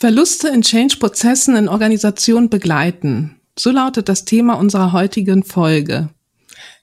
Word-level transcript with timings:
Verluste 0.00 0.46
in 0.46 0.62
Change-Prozessen 0.62 1.56
in 1.56 1.68
Organisationen 1.68 2.48
begleiten. 2.48 3.40
So 3.58 3.72
lautet 3.72 4.08
das 4.08 4.24
Thema 4.24 4.54
unserer 4.54 4.92
heutigen 4.92 5.42
Folge. 5.42 6.10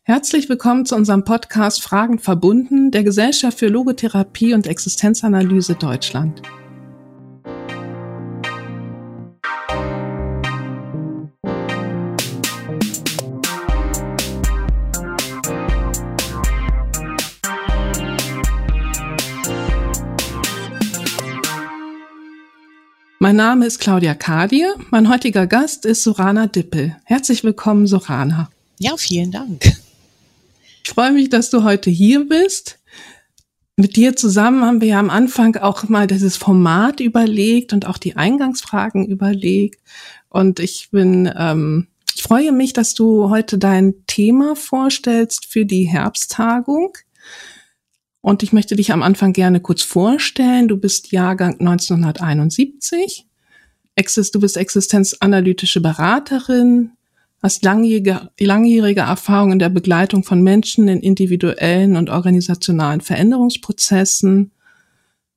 Herzlich 0.03 0.49
willkommen 0.49 0.85
zu 0.85 0.97
unserem 0.97 1.23
Podcast 1.23 1.81
Fragen 1.81 2.19
verbunden 2.19 2.91
der 2.91 3.05
Gesellschaft 3.05 3.57
für 3.57 3.69
Logotherapie 3.69 4.53
und 4.53 4.67
Existenzanalyse 4.67 5.75
Deutschland. 5.75 6.41
Mein 23.25 23.37
Name 23.37 23.65
ist 23.65 23.79
Claudia 23.79 24.13
Kadie. 24.13 24.67
Mein 24.91 25.09
heutiger 25.09 25.47
Gast 25.47 25.83
ist 25.87 26.03
Sorana 26.03 26.45
Dippel. 26.45 26.95
Herzlich 27.05 27.43
willkommen, 27.43 27.87
Sorana. 27.87 28.51
Ja, 28.77 28.97
vielen 28.97 29.31
Dank. 29.31 29.63
Ich 30.83 30.91
freue 30.91 31.11
mich, 31.11 31.29
dass 31.31 31.49
du 31.49 31.63
heute 31.63 31.89
hier 31.89 32.29
bist. 32.29 32.77
Mit 33.77 33.95
dir 33.95 34.15
zusammen 34.15 34.63
haben 34.63 34.79
wir 34.79 34.89
ja 34.89 34.99
am 34.99 35.09
Anfang 35.09 35.55
auch 35.55 35.89
mal 35.89 36.05
dieses 36.05 36.37
Format 36.37 36.99
überlegt 36.99 37.73
und 37.73 37.87
auch 37.87 37.97
die 37.97 38.15
Eingangsfragen 38.15 39.07
überlegt. 39.07 39.79
Und 40.29 40.59
ich 40.59 40.89
bin, 40.91 41.27
ähm, 41.35 41.87
ich 42.15 42.21
freue 42.21 42.51
mich, 42.51 42.73
dass 42.73 42.93
du 42.93 43.31
heute 43.31 43.57
dein 43.57 43.95
Thema 44.05 44.55
vorstellst 44.55 45.47
für 45.47 45.65
die 45.65 45.85
Herbsttagung. 45.85 46.95
Und 48.25 48.41
ich 48.41 48.53
möchte 48.53 48.75
dich 48.75 48.91
am 48.91 49.03
Anfang 49.03 49.33
gerne 49.33 49.59
kurz 49.59 49.83
vorstellen. 49.83 50.67
Du 50.67 50.77
bist 50.77 51.11
Jahrgang 51.11 51.59
1971. 51.59 53.27
Du 54.33 54.39
bist 54.39 54.57
existenzanalytische 54.57 55.79
Beraterin, 55.79 56.89
hast 57.43 57.63
langjährige, 57.63 58.31
langjährige 58.39 59.01
Erfahrung 59.01 59.51
in 59.51 59.59
der 59.59 59.69
Begleitung 59.69 60.23
von 60.23 60.41
Menschen 60.41 60.87
in 60.87 61.01
individuellen 61.01 61.95
und 61.95 62.09
organisationalen 62.09 63.01
Veränderungsprozessen. 63.01 64.49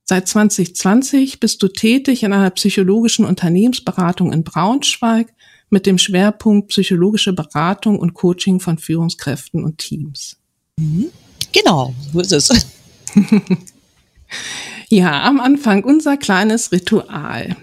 Seit 0.04 0.26
2020 0.26 1.40
bist 1.40 1.62
du 1.62 1.68
tätig 1.68 2.22
in 2.22 2.32
einer 2.32 2.48
psychologischen 2.52 3.26
Unternehmensberatung 3.26 4.32
in 4.32 4.44
Braunschweig 4.44 5.34
mit 5.68 5.84
dem 5.84 5.98
Schwerpunkt 5.98 6.68
psychologische 6.68 7.34
Beratung 7.34 7.98
und 7.98 8.14
Coaching 8.14 8.60
von 8.60 8.78
Führungskräften 8.78 9.62
und 9.62 9.76
Teams. 9.76 10.38
Mhm. 10.78 11.08
Genau, 11.52 11.94
so 12.14 12.20
ist 12.20 12.32
es. 12.32 12.77
ja, 14.88 15.22
am 15.24 15.40
Anfang 15.40 15.84
unser 15.84 16.16
kleines 16.16 16.72
Ritual. 16.72 17.56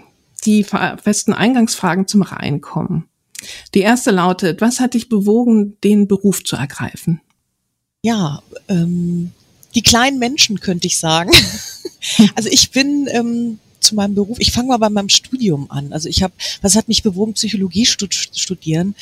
Die 0.44 0.64
festen 0.64 1.32
Eingangsfragen 1.32 2.06
zum 2.06 2.22
Reinkommen. 2.22 3.08
Die 3.74 3.80
erste 3.80 4.10
lautet, 4.10 4.60
was 4.60 4.80
hat 4.80 4.94
dich 4.94 5.08
bewogen, 5.08 5.76
den 5.82 6.08
Beruf 6.08 6.44
zu 6.44 6.56
ergreifen? 6.56 7.20
Ja, 8.02 8.42
ähm, 8.68 9.32
die 9.74 9.82
kleinen 9.82 10.18
Menschen 10.18 10.60
könnte 10.60 10.86
ich 10.86 10.98
sagen. 10.98 11.30
also 12.34 12.48
ich 12.48 12.70
bin 12.70 13.08
ähm, 13.10 13.58
zu 13.80 13.94
meinem 13.94 14.14
Beruf, 14.14 14.38
ich 14.40 14.52
fange 14.52 14.68
mal 14.68 14.78
bei 14.78 14.90
meinem 14.90 15.08
Studium 15.08 15.70
an. 15.70 15.92
Also 15.92 16.08
ich 16.08 16.22
habe, 16.22 16.34
was 16.62 16.76
hat 16.76 16.88
mich 16.88 17.02
bewogen, 17.02 17.34
Psychologie 17.34 17.86
stud 17.86 18.14
studieren? 18.14 18.94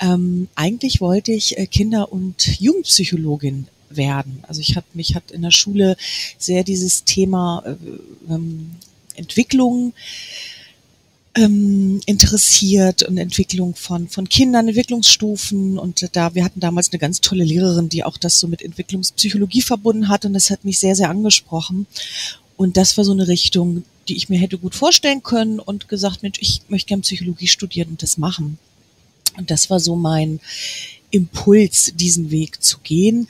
Ähm, 0.00 0.48
eigentlich 0.54 1.00
wollte 1.00 1.32
ich 1.32 1.58
äh, 1.58 1.66
Kinder- 1.66 2.12
und 2.12 2.60
Jugendpsychologin 2.60 3.68
werden. 3.90 4.42
Also 4.46 4.60
ich 4.60 4.76
hatte 4.76 4.88
mich 4.94 5.14
hat 5.14 5.30
in 5.30 5.42
der 5.42 5.50
Schule 5.50 5.96
sehr 6.38 6.64
dieses 6.64 7.04
Thema 7.04 7.62
äh, 7.66 8.32
ähm, 8.32 8.72
Entwicklung 9.14 9.92
ähm, 11.34 12.00
interessiert 12.06 13.02
und 13.02 13.18
Entwicklung 13.18 13.74
von 13.74 14.08
von 14.08 14.28
Kindern, 14.28 14.68
Entwicklungsstufen 14.68 15.78
und 15.78 16.08
da 16.12 16.34
wir 16.34 16.44
hatten 16.44 16.60
damals 16.60 16.90
eine 16.92 16.98
ganz 16.98 17.20
tolle 17.20 17.44
Lehrerin, 17.44 17.88
die 17.88 18.04
auch 18.04 18.16
das 18.16 18.40
so 18.40 18.48
mit 18.48 18.62
Entwicklungspsychologie 18.62 19.62
verbunden 19.62 20.08
hat 20.08 20.24
und 20.24 20.32
das 20.32 20.50
hat 20.50 20.64
mich 20.64 20.78
sehr 20.78 20.96
sehr 20.96 21.10
angesprochen 21.10 21.86
und 22.56 22.76
das 22.76 22.96
war 22.96 23.04
so 23.04 23.12
eine 23.12 23.28
Richtung, 23.28 23.84
die 24.08 24.16
ich 24.16 24.28
mir 24.28 24.38
hätte 24.38 24.58
gut 24.58 24.74
vorstellen 24.74 25.22
können 25.22 25.60
und 25.60 25.88
gesagt, 25.88 26.22
Mensch, 26.22 26.38
ich 26.40 26.62
möchte 26.68 26.88
gerne 26.88 27.02
Psychologie 27.02 27.48
studieren 27.48 27.90
und 27.90 28.02
das 28.02 28.18
machen. 28.18 28.58
Und 29.36 29.50
das 29.50 29.68
war 29.68 29.80
so 29.80 29.96
mein 29.96 30.40
Impuls, 31.10 31.92
diesen 31.94 32.30
Weg 32.30 32.62
zu 32.62 32.78
gehen. 32.78 33.28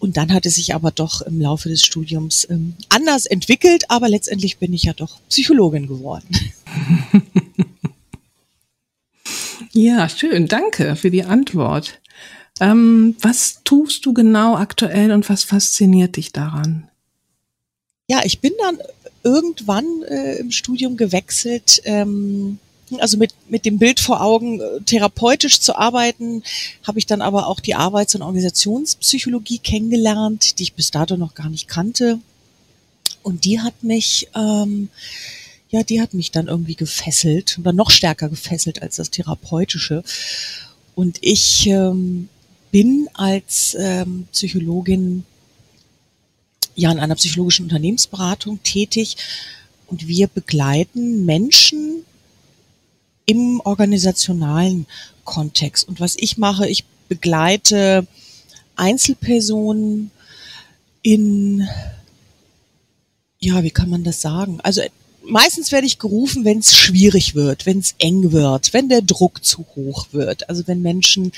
Und 0.00 0.16
dann 0.16 0.32
hat 0.32 0.46
es 0.46 0.56
sich 0.56 0.74
aber 0.74 0.90
doch 0.90 1.20
im 1.22 1.40
Laufe 1.40 1.68
des 1.68 1.84
Studiums 1.84 2.46
ähm, 2.50 2.74
anders 2.88 3.26
entwickelt, 3.26 3.84
aber 3.88 4.08
letztendlich 4.08 4.58
bin 4.58 4.72
ich 4.72 4.82
ja 4.84 4.94
doch 4.94 5.20
Psychologin 5.28 5.86
geworden. 5.86 6.26
Ja, 9.72 10.08
schön, 10.08 10.48
danke 10.48 10.96
für 10.96 11.10
die 11.10 11.24
Antwort. 11.24 12.00
Ähm, 12.60 13.16
was 13.20 13.60
tust 13.64 14.04
du 14.04 14.12
genau 14.12 14.56
aktuell 14.56 15.12
und 15.12 15.28
was 15.28 15.44
fasziniert 15.44 16.16
dich 16.16 16.32
daran? 16.32 16.88
Ja, 18.08 18.20
ich 18.24 18.40
bin 18.40 18.52
dann 18.60 18.78
irgendwann 19.22 20.02
äh, 20.08 20.36
im 20.36 20.50
Studium 20.50 20.96
gewechselt. 20.96 21.80
Ähm, 21.84 22.58
also 22.98 23.16
mit, 23.18 23.32
mit 23.48 23.64
dem 23.64 23.78
Bild 23.78 24.00
vor 24.00 24.20
Augen, 24.20 24.60
äh, 24.60 24.80
therapeutisch 24.84 25.60
zu 25.60 25.76
arbeiten, 25.76 26.42
habe 26.82 26.98
ich 26.98 27.06
dann 27.06 27.22
aber 27.22 27.46
auch 27.46 27.60
die 27.60 27.74
Arbeits- 27.74 28.14
und 28.14 28.22
Organisationspsychologie 28.22 29.58
kennengelernt, 29.58 30.58
die 30.58 30.64
ich 30.64 30.74
bis 30.74 30.90
dato 30.90 31.16
noch 31.16 31.34
gar 31.34 31.48
nicht 31.48 31.68
kannte. 31.68 32.18
Und 33.22 33.44
die 33.44 33.60
hat 33.60 33.82
mich, 33.82 34.28
ähm, 34.34 34.88
ja, 35.68 35.82
die 35.82 36.00
hat 36.00 36.14
mich 36.14 36.30
dann 36.30 36.48
irgendwie 36.48 36.74
gefesselt 36.74 37.58
oder 37.60 37.72
noch 37.72 37.90
stärker 37.90 38.28
gefesselt 38.28 38.82
als 38.82 38.96
das 38.96 39.10
Therapeutische. 39.10 40.02
Und 40.94 41.18
ich 41.20 41.66
ähm, 41.66 42.28
bin 42.70 43.08
als 43.14 43.76
ähm, 43.78 44.26
Psychologin 44.32 45.24
ja 46.74 46.90
in 46.90 46.98
einer 46.98 47.14
psychologischen 47.14 47.64
Unternehmensberatung 47.64 48.62
tätig 48.62 49.16
und 49.86 50.08
wir 50.08 50.28
begleiten 50.28 51.24
Menschen 51.24 52.04
im 53.30 53.60
organisationalen 53.60 54.86
Kontext. 55.22 55.86
Und 55.86 56.00
was 56.00 56.16
ich 56.16 56.36
mache, 56.36 56.68
ich 56.68 56.84
begleite 57.08 58.08
Einzelpersonen 58.74 60.10
in, 61.02 61.68
ja, 63.38 63.62
wie 63.62 63.70
kann 63.70 63.88
man 63.88 64.02
das 64.02 64.20
sagen? 64.20 64.60
Also 64.62 64.82
meistens 65.22 65.70
werde 65.70 65.86
ich 65.86 66.00
gerufen, 66.00 66.44
wenn 66.44 66.58
es 66.58 66.74
schwierig 66.74 67.36
wird, 67.36 67.66
wenn 67.66 67.78
es 67.78 67.94
eng 67.98 68.32
wird, 68.32 68.72
wenn 68.72 68.88
der 68.88 69.02
Druck 69.02 69.44
zu 69.44 69.64
hoch 69.76 70.08
wird. 70.10 70.48
Also 70.48 70.66
wenn 70.66 70.82
Menschen 70.82 71.30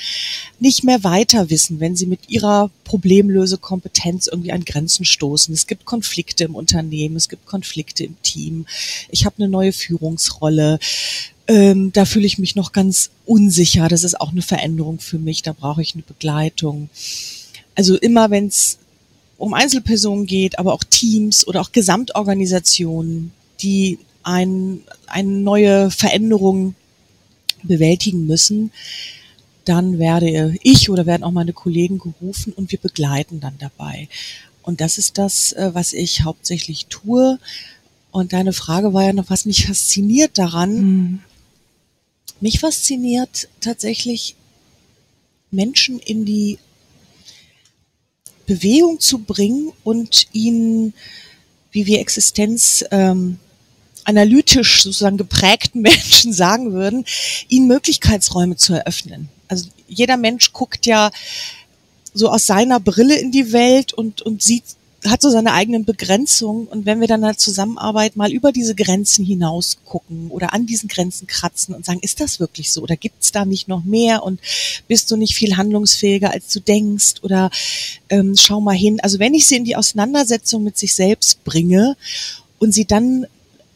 nicht 0.59 0.83
mehr 0.83 1.03
weiter 1.03 1.51
wissen, 1.51 1.79
wenn 1.79 1.95
sie 1.95 2.07
mit 2.07 2.27
ihrer 2.27 2.71
Problemlösekompetenz 2.85 4.27
irgendwie 4.27 4.51
an 4.51 4.65
Grenzen 4.65 5.05
stoßen. 5.05 5.53
Es 5.53 5.67
gibt 5.67 5.85
Konflikte 5.85 6.45
im 6.45 6.55
Unternehmen, 6.55 7.15
es 7.17 7.29
gibt 7.29 7.45
Konflikte 7.45 8.03
im 8.03 8.19
Team. 8.23 8.65
Ich 9.09 9.25
habe 9.25 9.35
eine 9.37 9.47
neue 9.47 9.73
Führungsrolle. 9.73 10.79
Ähm, 11.47 11.91
da 11.91 12.05
fühle 12.05 12.25
ich 12.25 12.37
mich 12.37 12.55
noch 12.55 12.71
ganz 12.71 13.09
unsicher. 13.25 13.87
Das 13.87 14.03
ist 14.03 14.19
auch 14.19 14.31
eine 14.31 14.41
Veränderung 14.41 14.99
für 14.99 15.19
mich. 15.19 15.41
Da 15.41 15.53
brauche 15.53 15.81
ich 15.81 15.93
eine 15.93 16.03
Begleitung. 16.03 16.89
Also 17.75 17.97
immer, 17.97 18.29
wenn 18.29 18.47
es 18.47 18.77
um 19.37 19.53
Einzelpersonen 19.53 20.25
geht, 20.25 20.57
aber 20.59 20.73
auch 20.73 20.83
Teams 20.83 21.45
oder 21.45 21.61
auch 21.61 21.71
Gesamtorganisationen, 21.71 23.31
die 23.61 23.99
ein, 24.23 24.81
eine 25.07 25.31
neue 25.31 25.91
Veränderung 25.91 26.75
bewältigen 27.61 28.25
müssen, 28.25 28.71
dann 29.65 29.99
werde 29.99 30.55
ich 30.61 30.89
oder 30.89 31.05
werden 31.05 31.23
auch 31.23 31.31
meine 31.31 31.53
Kollegen 31.53 31.97
gerufen 31.97 32.53
und 32.53 32.71
wir 32.71 32.79
begleiten 32.79 33.39
dann 33.39 33.55
dabei. 33.59 34.07
Und 34.61 34.81
das 34.81 34.97
ist 34.97 35.17
das, 35.17 35.51
äh, 35.53 35.71
was 35.73 35.93
ich 35.93 36.23
hauptsächlich 36.23 36.87
tue. 36.87 37.39
Und 38.11 38.33
deine 38.33 38.53
Frage 38.53 38.93
war 38.93 39.03
ja 39.03 39.13
noch, 39.13 39.29
was 39.29 39.45
mich 39.45 39.67
fasziniert 39.67 40.37
daran. 40.37 40.75
Mhm. 40.75 41.19
Mich 42.41 42.59
fasziniert 42.59 43.47
tatsächlich, 43.61 44.35
Menschen 45.51 45.99
in 45.99 46.25
die 46.25 46.57
Bewegung 48.45 48.99
zu 48.99 49.19
bringen 49.19 49.71
und 49.83 50.27
ihnen, 50.33 50.93
wie 51.71 51.85
wir 51.85 51.99
Existenz 51.99 52.83
ähm, 52.91 53.39
analytisch 54.03 54.83
sozusagen 54.83 55.17
geprägten 55.17 55.81
Menschen 55.81 56.33
sagen 56.33 56.73
würden, 56.73 57.05
ihnen 57.47 57.67
Möglichkeitsräume 57.67 58.55
zu 58.57 58.73
eröffnen. 58.73 59.29
Also 59.47 59.69
jeder 59.87 60.17
Mensch 60.17 60.51
guckt 60.51 60.85
ja 60.85 61.11
so 62.13 62.29
aus 62.29 62.45
seiner 62.45 62.79
Brille 62.79 63.17
in 63.17 63.31
die 63.31 63.51
Welt 63.51 63.93
und, 63.93 64.21
und 64.21 64.41
sieht 64.43 64.63
hat 65.05 65.21
so 65.21 65.29
seine 65.29 65.53
eigenen 65.53 65.85
Begrenzungen 65.85 66.67
und 66.67 66.85
wenn 66.85 66.99
wir 66.99 67.07
dann 67.07 67.21
in 67.21 67.27
der 67.27 67.37
Zusammenarbeit 67.37 68.15
mal 68.15 68.31
über 68.31 68.51
diese 68.51 68.75
Grenzen 68.75 69.25
hinaus 69.25 69.77
gucken 69.85 70.29
oder 70.29 70.53
an 70.53 70.65
diesen 70.65 70.87
Grenzen 70.87 71.27
kratzen 71.27 71.75
und 71.75 71.85
sagen, 71.85 71.99
ist 72.01 72.19
das 72.19 72.39
wirklich 72.39 72.71
so 72.71 72.81
oder 72.81 72.95
gibt 72.95 73.23
es 73.23 73.31
da 73.31 73.45
nicht 73.45 73.67
noch 73.67 73.83
mehr 73.83 74.23
und 74.23 74.39
bist 74.87 75.11
du 75.11 75.15
nicht 75.15 75.35
viel 75.35 75.57
handlungsfähiger, 75.57 76.31
als 76.31 76.49
du 76.49 76.59
denkst 76.59 77.15
oder 77.21 77.49
ähm, 78.09 78.35
schau 78.37 78.61
mal 78.61 78.75
hin. 78.75 78.99
Also 79.01 79.19
wenn 79.19 79.33
ich 79.33 79.47
sie 79.47 79.57
in 79.57 79.65
die 79.65 79.75
Auseinandersetzung 79.75 80.63
mit 80.63 80.77
sich 80.77 80.95
selbst 80.95 81.43
bringe 81.43 81.95
und 82.59 82.73
sie 82.73 82.85
dann 82.85 83.25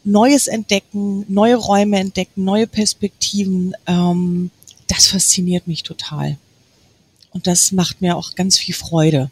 Neues 0.04 0.46
entdecken, 0.46 1.24
neue 1.28 1.56
Räume 1.56 1.98
entdecken, 1.98 2.44
neue 2.44 2.66
Perspektiven, 2.66 3.74
ähm, 3.86 4.50
das 4.86 5.08
fasziniert 5.08 5.66
mich 5.66 5.82
total. 5.82 6.38
Und 7.30 7.46
das 7.46 7.72
macht 7.72 8.00
mir 8.00 8.16
auch 8.16 8.34
ganz 8.34 8.58
viel 8.58 8.74
Freude, 8.74 9.30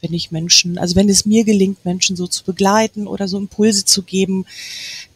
wenn 0.00 0.12
ich 0.12 0.30
Menschen, 0.30 0.78
also 0.78 0.96
wenn 0.96 1.08
es 1.08 1.26
mir 1.26 1.44
gelingt, 1.44 1.84
Menschen 1.84 2.16
so 2.16 2.26
zu 2.26 2.44
begleiten 2.44 3.06
oder 3.06 3.28
so 3.28 3.38
Impulse 3.38 3.84
zu 3.84 4.02
geben, 4.02 4.46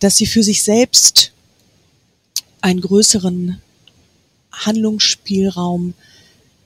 dass 0.01 0.17
sie 0.17 0.27
für 0.27 0.43
sich 0.43 0.63
selbst 0.63 1.33
einen 2.61 2.81
größeren 2.81 3.59
Handlungsspielraum 4.53 5.95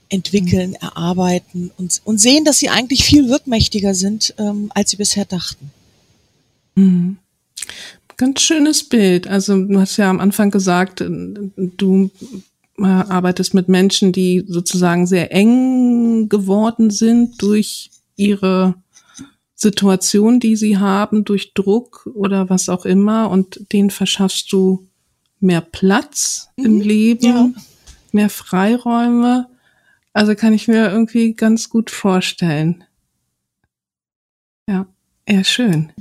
entwickeln, 0.09 0.71
mhm. 0.71 0.77
erarbeiten 0.81 1.71
und, 1.77 2.01
und 2.05 2.19
sehen, 2.19 2.45
dass 2.45 2.59
sie 2.59 2.69
eigentlich 2.69 3.03
viel 3.03 3.29
wirkmächtiger 3.29 3.93
sind, 3.93 4.33
ähm, 4.37 4.71
als 4.73 4.91
sie 4.91 4.97
bisher 4.97 5.25
dachten. 5.25 5.71
Mhm. 6.75 7.17
Ganz 8.15 8.41
schönes 8.41 8.83
Bild. 8.83 9.27
Also 9.27 9.63
du 9.63 9.79
hast 9.79 9.97
ja 9.97 10.09
am 10.09 10.19
Anfang 10.19 10.49
gesagt, 10.49 11.03
du 11.05 12.09
äh, 12.79 12.83
arbeitest 12.83 13.53
mit 13.53 13.67
Menschen, 13.67 14.11
die 14.11 14.43
sozusagen 14.47 15.05
sehr 15.05 15.31
eng 15.31 16.29
geworden 16.29 16.89
sind 16.89 17.39
durch 17.41 17.91
ihre 18.17 18.75
Situation, 19.55 20.39
die 20.39 20.55
sie 20.55 20.77
haben, 20.77 21.25
durch 21.25 21.53
Druck 21.53 22.07
oder 22.13 22.49
was 22.49 22.69
auch 22.69 22.85
immer, 22.85 23.29
und 23.29 23.71
denen 23.71 23.89
verschaffst 23.89 24.51
du 24.51 24.87
mehr 25.39 25.61
Platz 25.61 26.49
mhm, 26.57 26.65
im 26.65 26.81
Leben, 26.81 27.25
ja. 27.25 27.49
mehr 28.11 28.29
Freiräume. 28.29 29.47
Also 30.13 30.35
kann 30.35 30.53
ich 30.53 30.67
mir 30.67 30.89
irgendwie 30.89 31.33
ganz 31.33 31.69
gut 31.69 31.89
vorstellen. 31.89 32.83
Ja, 34.67 34.87
eher 35.25 35.43
schön. 35.43 35.91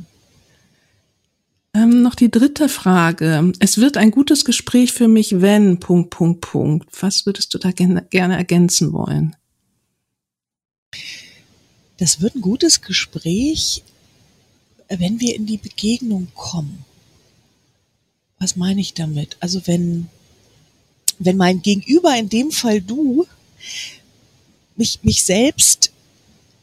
Ähm, 1.75 2.03
noch 2.03 2.15
die 2.15 2.31
dritte 2.31 2.69
Frage. 2.69 3.53
Es 3.59 3.79
wird 3.79 3.99
ein 3.99 4.11
gutes 4.11 4.45
Gespräch 4.45 4.93
für 4.93 5.09
mich, 5.09 5.43
wenn, 5.43 5.79
Punkt, 5.79 6.11
Punkt, 6.11 6.41
Punkt. 6.41 7.03
Was 7.03 7.27
würdest 7.27 7.53
du 7.53 7.59
da 7.59 7.71
gerne, 7.71 8.07
gerne 8.09 8.37
ergänzen 8.37 8.93
wollen? 8.93 9.37
Das 11.99 12.21
wird 12.21 12.35
ein 12.35 12.43
gutes 12.43 12.83
Gespräch, 12.83 13.83
wenn 14.89 15.21
wir 15.21 15.35
in 15.35 15.47
die 15.47 15.57
Begegnung 15.57 16.29
kommen. 16.35 16.85
Was 18.39 18.57
meine 18.57 18.81
ich 18.81 18.95
damit? 18.95 19.37
Also 19.41 19.67
wenn, 19.67 20.09
wenn 21.19 21.37
mein 21.37 21.63
Gegenüber, 21.63 22.17
in 22.17 22.29
dem 22.29 22.51
Fall 22.51 22.83
du, 22.83 23.27
mich, 24.77 25.01
mich 25.03 25.25
selbst 25.25 25.91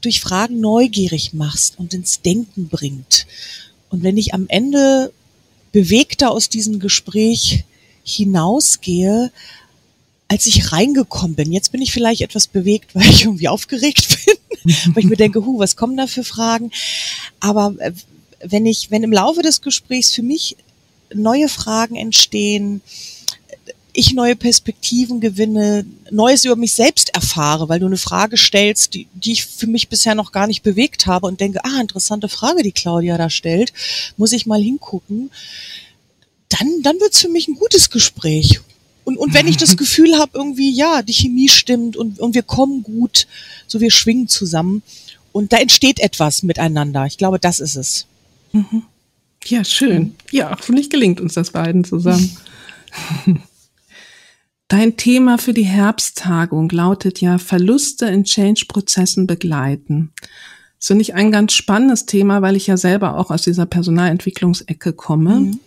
durch 0.02 0.22
Fragen 0.22 0.60
neugierig 0.60 1.34
machst 1.34 1.80
und 1.80 1.94
ins 1.94 2.22
Denken 2.22 2.68
bringt. 2.68 3.26
Und 3.90 4.04
wenn 4.04 4.18
ich 4.18 4.34
am 4.34 4.46
Ende 4.50 5.12
bewegter 5.72 6.32
aus 6.32 6.50
diesem 6.50 6.80
Gespräch 6.80 7.64
hinausgehe, 8.04 9.32
als 10.28 10.46
ich 10.46 10.72
reingekommen 10.72 11.36
bin. 11.36 11.52
Jetzt 11.52 11.72
bin 11.72 11.82
ich 11.82 11.92
vielleicht 11.92 12.22
etwas 12.22 12.48
bewegt, 12.48 12.96
weil 12.96 13.10
ich 13.10 13.24
irgendwie 13.24 13.48
aufgeregt 13.48 14.08
bin, 14.26 14.36
weil 14.94 15.04
ich 15.04 15.10
mir 15.10 15.18
denke, 15.18 15.46
hu, 15.46 15.60
was 15.60 15.76
kommen 15.76 15.98
da 15.98 16.08
für 16.08 16.24
Fragen? 16.24 16.72
Aber 17.40 17.76
äh, 17.80 17.92
wenn 18.44 18.66
ich, 18.66 18.92
wenn 18.92 19.04
im 19.04 19.14
Laufe 19.14 19.42
des 19.42 19.62
Gesprächs 19.62 20.14
für 20.14 20.24
mich 20.24 20.58
neue 21.14 21.48
Fragen 21.48 21.96
entstehen, 21.96 22.82
ich 23.94 24.14
neue 24.14 24.36
Perspektiven 24.36 25.22
gewinne, 25.22 25.86
Neues 26.10 26.46
über 26.46 26.56
mich 26.56 26.74
selbst 26.74 27.14
erfahre, 27.14 27.70
weil 27.70 27.80
du 27.80 27.86
eine 27.86 27.98
Frage 27.98 28.38
stellst, 28.38 28.96
die, 28.96 29.08
die 29.14 29.34
ich 29.34 29.46
für 29.46 29.68
mich 29.68 29.88
bisher 29.88 30.16
noch 30.16 30.32
gar 30.32 30.48
nicht 30.48 30.64
bewegt 30.64 31.06
habe 31.06 31.28
und 31.28 31.40
denke, 31.40 31.64
ah, 31.64 31.80
interessante 31.80 32.28
Frage, 32.28 32.64
die 32.64 32.72
Claudia 32.72 33.18
da 33.18 33.30
stellt, 33.30 33.72
muss 34.18 34.32
ich 34.32 34.48
mal 34.48 34.62
hingucken, 34.62 35.30
dann, 36.50 36.82
dann 36.82 37.00
wird's 37.00 37.22
für 37.22 37.30
mich 37.30 37.48
ein 37.48 37.56
gutes 37.56 37.92
Gespräch. 37.92 38.60
Und, 39.04 39.18
und 39.18 39.34
wenn 39.34 39.48
ich 39.48 39.58
das 39.58 39.78
Gefühl 39.78 40.18
habe, 40.18 40.32
irgendwie, 40.34 40.72
ja, 40.72 41.02
die 41.02 41.14
Chemie 41.14 41.50
stimmt 41.50 41.98
und, 41.98 42.20
und 42.20 42.36
wir 42.36 42.44
kommen 42.44 42.84
gut, 42.84 43.28
so 43.68 43.80
wir 43.80 43.92
schwingen 43.92 44.28
zusammen 44.28 44.84
und 45.32 45.52
da 45.52 45.58
entsteht 45.58 46.00
etwas 46.00 46.44
miteinander. 46.44 47.06
Ich 47.06 47.18
glaube, 47.18 47.40
das 47.40 47.60
ist 47.60 47.76
es. 47.76 48.08
Mhm. 48.52 48.84
Ja, 49.46 49.66
schön. 49.66 50.16
Ja, 50.32 50.52
hoffentlich 50.52 50.90
gelingt 50.90 51.20
uns 51.20 51.34
das 51.34 51.52
beiden 51.52 51.84
zusammen. 51.84 52.38
Dein 54.70 54.96
Thema 54.96 55.38
für 55.38 55.54
die 55.54 55.66
Herbsttagung 55.66 56.70
lautet 56.70 57.20
ja 57.20 57.38
Verluste 57.38 58.06
in 58.06 58.24
Change-Prozessen 58.24 59.28
begleiten. 59.28 60.12
Das 60.80 60.88
finde 60.88 61.02
ich 61.02 61.14
ein 61.14 61.32
ganz 61.32 61.54
spannendes 61.54 62.06
Thema, 62.06 62.42
weil 62.42 62.56
ich 62.56 62.68
ja 62.68 62.78
selber 62.78 63.18
auch 63.18 63.30
aus 63.30 63.42
dieser 63.42 63.66
Personalentwicklungsecke 63.66 64.94
komme 64.94 65.40
mhm. 65.40 65.60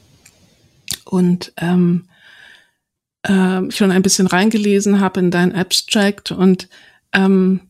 und 1.05 1.53
ähm, 1.57 2.05
äh, 3.29 3.71
schon 3.71 3.91
ein 3.91 4.03
bisschen 4.03 4.27
reingelesen 4.27 5.01
habe 5.01 5.21
in 5.21 5.31
dein 5.31 5.55
Abstract 5.55 6.33
und 6.33 6.69
ähm, 7.13 7.61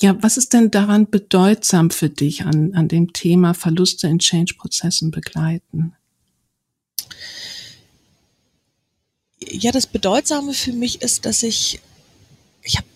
ja, 0.00 0.16
was 0.22 0.36
ist 0.36 0.52
denn 0.52 0.70
daran 0.70 1.10
bedeutsam 1.10 1.90
für 1.90 2.08
dich 2.08 2.44
an, 2.44 2.74
an 2.74 2.86
dem 2.86 3.12
Thema 3.12 3.52
Verluste 3.52 4.06
in 4.06 4.20
Change-Prozessen 4.20 5.10
begleiten? 5.10 5.94
ja, 9.50 9.72
das 9.72 9.86
Bedeutsame 9.86 10.54
für 10.54 10.72
mich 10.72 11.02
ist, 11.02 11.24
dass 11.24 11.42
ich, 11.42 11.80
ich 12.62 12.76
habe 12.76 12.86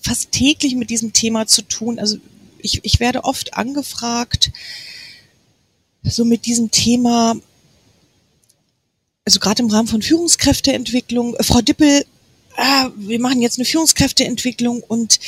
fast 0.00 0.32
täglich 0.32 0.74
mit 0.74 0.90
diesem 0.90 1.12
Thema 1.12 1.46
zu 1.46 1.62
tun. 1.62 1.98
Also 1.98 2.18
ich, 2.58 2.80
ich 2.84 3.00
werde 3.00 3.24
oft 3.24 3.54
angefragt, 3.54 4.52
so 6.02 6.24
mit 6.24 6.46
diesem 6.46 6.70
Thema, 6.70 7.36
also 9.24 9.38
gerade 9.40 9.62
im 9.62 9.70
Rahmen 9.70 9.88
von 9.88 10.02
Führungskräfteentwicklung, 10.02 11.34
äh, 11.36 11.42
Frau 11.42 11.60
Dippel, 11.60 12.04
ah, 12.56 12.90
wir 12.96 13.20
machen 13.20 13.42
jetzt 13.42 13.58
eine 13.58 13.64
Führungskräfteentwicklung 13.64 14.82
und 14.82 15.20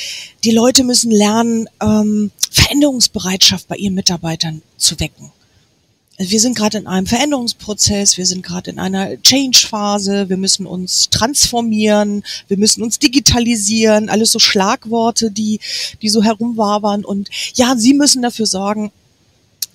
die 0.43 0.51
Leute 0.51 0.83
müssen 0.83 1.11
lernen, 1.11 1.67
ähm, 1.81 2.31
Veränderungsbereitschaft 2.51 3.67
bei 3.67 3.75
ihren 3.75 3.95
Mitarbeitern 3.95 4.61
zu 4.77 4.99
wecken 4.99 5.31
wir 6.17 6.39
sind 6.39 6.55
gerade 6.55 6.77
in 6.77 6.87
einem 6.87 7.07
Veränderungsprozess, 7.07 8.17
wir 8.17 8.25
sind 8.25 8.43
gerade 8.43 8.69
in 8.69 8.79
einer 8.79 9.21
Change-Phase, 9.21 10.29
wir 10.29 10.37
müssen 10.37 10.65
uns 10.65 11.09
transformieren, 11.09 12.23
wir 12.47 12.57
müssen 12.57 12.83
uns 12.83 12.99
digitalisieren, 12.99 14.09
alles 14.09 14.31
so 14.31 14.39
Schlagworte, 14.39 15.31
die, 15.31 15.59
die 16.01 16.09
so 16.09 16.21
herumwabern. 16.21 17.03
Und 17.03 17.29
ja, 17.55 17.75
Sie 17.77 17.93
müssen 17.93 18.21
dafür 18.21 18.45
sorgen, 18.45 18.91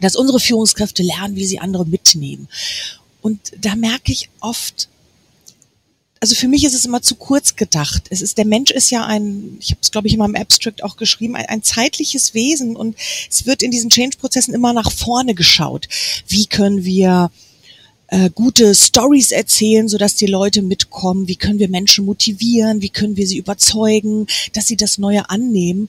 dass 0.00 0.14
unsere 0.14 0.38
Führungskräfte 0.38 1.02
lernen, 1.02 1.34
wie 1.34 1.46
sie 1.46 1.58
andere 1.58 1.84
mitnehmen. 1.84 2.46
Und 3.20 3.52
da 3.60 3.74
merke 3.76 4.12
ich 4.12 4.30
oft, 4.40 4.88
also 6.20 6.34
für 6.34 6.48
mich 6.48 6.64
ist 6.64 6.74
es 6.74 6.84
immer 6.84 7.02
zu 7.02 7.14
kurz 7.14 7.56
gedacht. 7.56 8.04
Es 8.10 8.22
ist, 8.22 8.38
der 8.38 8.46
Mensch 8.46 8.70
ist 8.70 8.90
ja 8.90 9.04
ein, 9.04 9.56
ich 9.60 9.70
habe 9.70 9.80
es 9.82 9.90
glaube 9.90 10.08
ich 10.08 10.14
in 10.14 10.18
meinem 10.18 10.34
Abstract 10.34 10.82
auch 10.82 10.96
geschrieben, 10.96 11.36
ein, 11.36 11.46
ein 11.46 11.62
zeitliches 11.62 12.34
Wesen 12.34 12.76
und 12.76 12.96
es 13.30 13.46
wird 13.46 13.62
in 13.62 13.70
diesen 13.70 13.90
Change-Prozessen 13.90 14.54
immer 14.54 14.72
nach 14.72 14.90
vorne 14.90 15.34
geschaut. 15.34 15.88
Wie 16.26 16.46
können 16.46 16.84
wir 16.84 17.30
äh, 18.08 18.30
gute 18.30 18.74
Stories 18.74 19.30
erzählen, 19.30 19.86
sodass 19.86 20.14
die 20.14 20.26
Leute 20.26 20.62
mitkommen? 20.62 21.28
Wie 21.28 21.36
können 21.36 21.58
wir 21.58 21.68
Menschen 21.68 22.04
motivieren? 22.04 22.82
Wie 22.82 22.88
können 22.88 23.16
wir 23.16 23.26
sie 23.26 23.36
überzeugen, 23.36 24.26
dass 24.54 24.66
sie 24.66 24.76
das 24.76 24.98
Neue 24.98 25.30
annehmen? 25.30 25.88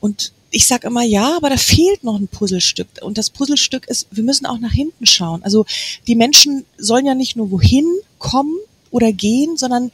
Und 0.00 0.33
ich 0.54 0.66
sage 0.66 0.86
immer 0.86 1.02
ja, 1.02 1.36
aber 1.36 1.50
da 1.50 1.56
fehlt 1.56 2.04
noch 2.04 2.18
ein 2.18 2.28
Puzzlestück. 2.28 2.88
Und 3.02 3.18
das 3.18 3.30
Puzzlestück 3.30 3.88
ist, 3.88 4.06
wir 4.10 4.22
müssen 4.22 4.46
auch 4.46 4.58
nach 4.58 4.72
hinten 4.72 5.06
schauen. 5.06 5.42
Also 5.42 5.66
die 6.06 6.14
Menschen 6.14 6.64
sollen 6.78 7.06
ja 7.06 7.14
nicht 7.14 7.36
nur 7.36 7.50
wohin 7.50 7.86
kommen, 8.18 8.56
oder 8.94 9.12
gehen, 9.12 9.56
sondern 9.56 9.90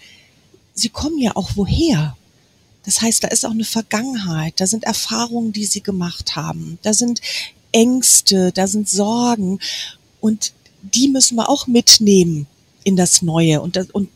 sie 0.74 0.90
kommen 0.90 1.18
ja 1.18 1.34
auch 1.34 1.52
woher. 1.54 2.16
Das 2.84 3.00
heißt, 3.00 3.24
da 3.24 3.28
ist 3.28 3.46
auch 3.46 3.50
eine 3.50 3.64
Vergangenheit, 3.64 4.60
da 4.60 4.66
sind 4.66 4.84
Erfahrungen, 4.84 5.52
die 5.52 5.64
sie 5.64 5.82
gemacht 5.82 6.36
haben, 6.36 6.78
da 6.82 6.92
sind 6.92 7.22
Ängste, 7.72 8.52
da 8.52 8.66
sind 8.66 8.90
Sorgen 8.90 9.58
und 10.20 10.52
die 10.82 11.08
müssen 11.08 11.36
wir 11.36 11.48
auch 11.48 11.66
mitnehmen 11.66 12.46
in 12.84 12.96
das 12.96 13.22
Neue 13.22 13.62
und, 13.62 13.76
das, 13.76 13.90
und 13.90 14.10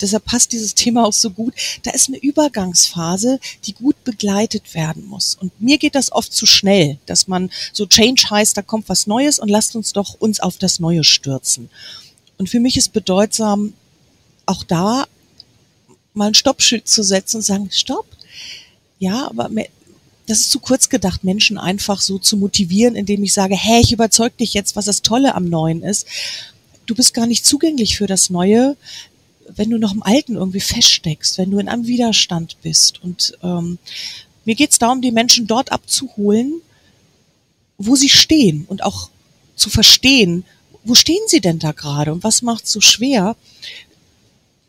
deshalb 0.00 0.24
passt 0.24 0.52
dieses 0.52 0.74
Thema 0.74 1.04
auch 1.04 1.12
so 1.12 1.30
gut. 1.30 1.54
Da 1.82 1.90
ist 1.90 2.08
eine 2.08 2.18
Übergangsphase, 2.18 3.40
die 3.64 3.72
gut 3.72 4.02
begleitet 4.04 4.74
werden 4.74 5.06
muss. 5.06 5.36
Und 5.40 5.60
mir 5.60 5.78
geht 5.78 5.94
das 5.94 6.12
oft 6.12 6.32
zu 6.32 6.46
schnell, 6.46 6.98
dass 7.06 7.28
man 7.28 7.50
so 7.72 7.86
Change 7.86 8.26
heißt, 8.30 8.56
da 8.56 8.62
kommt 8.62 8.88
was 8.88 9.06
Neues 9.06 9.38
und 9.38 9.48
lasst 9.48 9.76
uns 9.76 9.92
doch 9.92 10.14
uns 10.18 10.40
auf 10.40 10.58
das 10.58 10.80
Neue 10.80 11.04
stürzen. 11.04 11.70
Und 12.36 12.48
für 12.48 12.60
mich 12.60 12.76
ist 12.76 12.92
bedeutsam, 12.92 13.74
auch 14.46 14.64
da 14.64 15.06
mal 16.14 16.28
ein 16.28 16.34
Stoppschild 16.34 16.88
zu 16.88 17.02
setzen 17.02 17.38
und 17.38 17.42
sagen, 17.42 17.68
stopp. 17.70 18.06
Ja, 18.98 19.28
aber 19.28 19.50
das 20.26 20.40
ist 20.40 20.50
zu 20.50 20.60
kurz 20.60 20.88
gedacht, 20.88 21.24
Menschen 21.24 21.58
einfach 21.58 22.00
so 22.00 22.18
zu 22.18 22.36
motivieren, 22.36 22.96
indem 22.96 23.22
ich 23.22 23.32
sage, 23.32 23.56
hey, 23.56 23.80
ich 23.80 23.92
überzeug 23.92 24.36
dich 24.36 24.54
jetzt, 24.54 24.76
was 24.76 24.84
das 24.84 25.02
Tolle 25.02 25.34
am 25.34 25.48
Neuen 25.48 25.82
ist. 25.82 26.06
Du 26.86 26.94
bist 26.94 27.14
gar 27.14 27.26
nicht 27.26 27.46
zugänglich 27.46 27.96
für 27.96 28.06
das 28.06 28.30
Neue, 28.30 28.76
wenn 29.56 29.70
du 29.70 29.78
noch 29.78 29.92
im 29.92 30.02
Alten 30.02 30.36
irgendwie 30.36 30.60
feststeckst, 30.60 31.38
wenn 31.38 31.50
du 31.50 31.58
in 31.58 31.68
einem 31.68 31.86
Widerstand 31.86 32.56
bist. 32.62 33.02
Und 33.02 33.36
ähm, 33.42 33.78
mir 34.44 34.54
geht 34.54 34.70
es 34.70 34.78
darum, 34.78 35.00
die 35.00 35.12
Menschen 35.12 35.46
dort 35.46 35.72
abzuholen, 35.72 36.60
wo 37.76 37.96
sie 37.96 38.08
stehen 38.08 38.64
und 38.68 38.82
auch 38.82 39.10
zu 39.56 39.70
verstehen, 39.70 40.44
wo 40.84 40.94
stehen 40.94 41.22
Sie 41.26 41.40
denn 41.40 41.58
da 41.58 41.72
gerade 41.72 42.12
und 42.12 42.24
was 42.24 42.42
macht 42.42 42.66
so 42.66 42.80
schwer, 42.80 43.36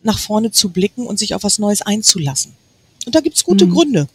nach 0.04 0.20
vorne 0.20 0.52
zu 0.52 0.70
blicken 0.70 1.06
und 1.06 1.20
sich 1.20 1.34
auf 1.36 1.44
was 1.44 1.60
Neues 1.60 1.82
einzulassen? 1.82 2.54
Und 3.06 3.16
da 3.16 3.22
gibt's 3.22 3.44
gute 3.44 3.66
hm. 3.66 3.74
Gründe. 3.74 4.08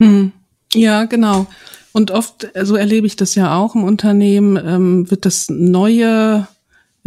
Hm. 0.00 0.32
Ja, 0.74 1.04
genau. 1.04 1.46
Und 1.92 2.10
oft, 2.10 2.42
so 2.42 2.48
also 2.54 2.76
erlebe 2.76 3.06
ich 3.06 3.16
das 3.16 3.34
ja 3.34 3.56
auch 3.56 3.74
im 3.74 3.82
Unternehmen, 3.82 4.56
ähm, 4.56 5.10
wird 5.10 5.24
das 5.24 5.48
Neue 5.48 6.46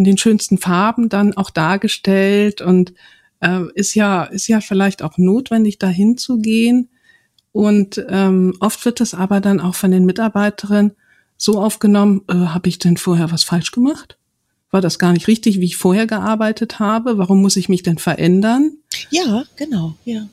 in 0.01 0.05
den 0.05 0.17
schönsten 0.17 0.57
Farben 0.57 1.09
dann 1.09 1.37
auch 1.37 1.51
dargestellt 1.51 2.59
und 2.59 2.93
äh, 3.39 3.61
ist 3.75 3.93
ja 3.93 4.23
ist 4.23 4.47
ja 4.47 4.59
vielleicht 4.59 5.03
auch 5.03 5.19
notwendig, 5.19 5.77
dahin 5.77 6.17
zu 6.17 6.39
gehen. 6.39 6.89
Und 7.51 8.03
ähm, 8.09 8.55
oft 8.59 8.83
wird 8.83 8.99
das 8.99 9.13
aber 9.13 9.39
dann 9.41 9.59
auch 9.59 9.75
von 9.75 9.91
den 9.91 10.05
Mitarbeiterinnen 10.05 10.93
so 11.37 11.59
aufgenommen, 11.59 12.21
äh, 12.29 12.33
habe 12.33 12.67
ich 12.67 12.79
denn 12.79 12.97
vorher 12.97 13.31
was 13.31 13.43
falsch 13.43 13.71
gemacht? 13.71 14.17
War 14.71 14.81
das 14.81 14.97
gar 14.97 15.13
nicht 15.13 15.27
richtig, 15.27 15.59
wie 15.59 15.65
ich 15.65 15.77
vorher 15.77 16.07
gearbeitet 16.07 16.79
habe? 16.79 17.19
Warum 17.19 17.43
muss 17.43 17.57
ich 17.57 17.69
mich 17.69 17.83
denn 17.83 17.99
verändern? 17.99 18.77
Ja, 19.11 19.43
genau, 19.55 19.93
ja. 20.03 20.27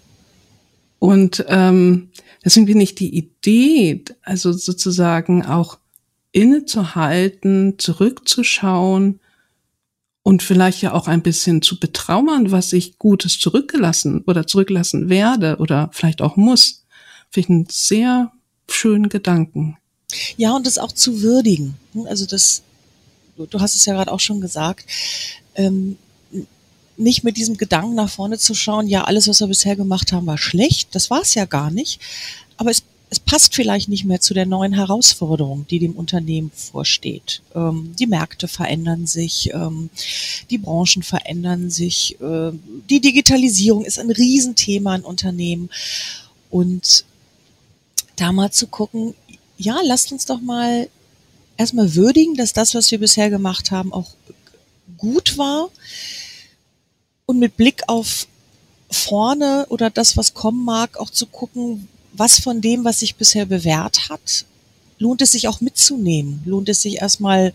Und 0.99 1.45
ähm, 1.49 2.09
deswegen 2.43 2.67
bin 2.67 2.81
ich 2.81 2.95
die 2.95 3.15
Idee, 3.15 4.03
also 4.23 4.53
sozusagen 4.53 5.45
auch 5.45 5.79
innezuhalten, 6.33 7.75
zurückzuschauen 7.79 9.21
und 10.23 10.43
vielleicht 10.43 10.83
ja 10.83 10.93
auch 10.93 11.09
ein 11.09 11.23
bisschen 11.23 11.63
zu 11.63 11.81
betrauern, 11.81 12.51
was 12.51 12.73
ich 12.73 12.99
Gutes 12.99 13.39
zurückgelassen 13.39 14.23
oder 14.27 14.47
zurücklassen 14.47 15.09
werde 15.09 15.57
oder 15.59 15.91
vielleicht 15.93 16.21
auch 16.21 16.37
muss. 16.37 16.85
Finde 17.31 17.47
ich 17.47 17.51
einen 17.51 17.67
sehr 17.71 18.33
schönen 18.69 19.09
Gedanken. 19.09 19.79
Ja, 20.37 20.55
und 20.55 20.67
das 20.67 20.79
auch 20.79 20.93
zu 20.93 21.23
würdigen. 21.23 21.77
Also 22.07 22.27
das, 22.27 22.63
du 23.37 23.61
hast 23.61 23.75
es 23.75 23.85
ja 23.85 23.95
gerade 23.95 24.13
auch 24.13 24.21
schon 24.21 24.41
gesagt, 24.41 24.87
ähm, 25.55 25.97
nicht 26.97 27.25
mit 27.25 27.37
diesem 27.37 27.57
Gedanken 27.57 27.95
nach 27.95 28.11
vorne 28.11 28.39
zu 28.39 28.55
schauen, 28.55 28.89
ja, 28.89 29.05
alles, 29.05 29.29
was 29.29 29.41
wir 29.41 29.47
bisher 29.47 29.77
gemacht 29.77 30.13
haben, 30.13 30.27
war 30.27 30.39
schlecht. 30.39 30.95
Das 30.95 31.11
war 31.11 31.23
es 31.23 31.35
ja 31.35 31.45
gar 31.45 31.71
nicht. 31.71 32.01
Aber 32.57 32.71
es, 32.71 32.83
es 33.11 33.21
passt 33.21 33.55
vielleicht 33.55 33.89
nicht 33.89 34.05
mehr 34.05 34.21
zu 34.21 34.35
der 34.35 34.45
neuen 34.45 34.75
Herausforderung, 34.75 35.67
die 35.69 35.79
dem 35.79 35.93
Unternehmen 35.93 36.51
vorsteht. 36.55 37.43
Ähm, 37.55 37.95
die 37.99 38.07
Märkte 38.07 38.49
verändern 38.49 39.07
sich, 39.07 39.51
ähm, 39.55 39.89
die 40.51 40.59
Branchen 40.59 41.03
verändern 41.03 41.71
sich, 41.71 42.21
äh, 42.21 42.53
die 42.91 43.01
Digitalisierung 43.01 43.85
ist 43.85 43.99
ein 43.99 44.11
Riesenthema 44.11 44.95
in 44.97 45.03
Unternehmen. 45.03 45.71
Und 46.51 47.05
da 48.17 48.33
mal 48.33 48.51
zu 48.51 48.67
gucken, 48.67 49.15
ja, 49.57 49.79
lasst 49.83 50.13
uns 50.13 50.27
doch 50.27 50.41
mal 50.41 50.89
erstmal 51.57 51.95
würdigen, 51.95 52.35
dass 52.35 52.53
das, 52.53 52.75
was 52.75 52.91
wir 52.91 52.99
bisher 52.99 53.31
gemacht 53.31 53.71
haben, 53.71 53.93
auch 53.93 54.11
gut 54.99 55.39
war. 55.39 55.71
Und 57.25 57.39
mit 57.39 57.57
Blick 57.57 57.83
auf 57.89 58.27
vorne 58.91 59.67
oder 59.69 59.91
das, 59.91 60.17
was 60.17 60.35
kommen 60.35 60.65
mag, 60.65 60.99
auch 60.99 61.11
zu 61.11 61.27
gucken, 61.27 61.89
was 62.19 62.41
von 62.41 62.61
dem, 62.61 62.85
was 62.85 63.01
sich 63.01 63.17
bisher 63.17 63.47
bewährt 63.47 64.09
hat, 64.09 64.45
lohnt 64.99 65.23
es 65.23 65.33
sich 65.33 65.49
auch 65.49 65.61
mitzunehmen? 65.61 66.43
Lohnt 66.45 66.69
es 66.69 66.83
sich 66.83 66.97
erstmal 66.97 67.53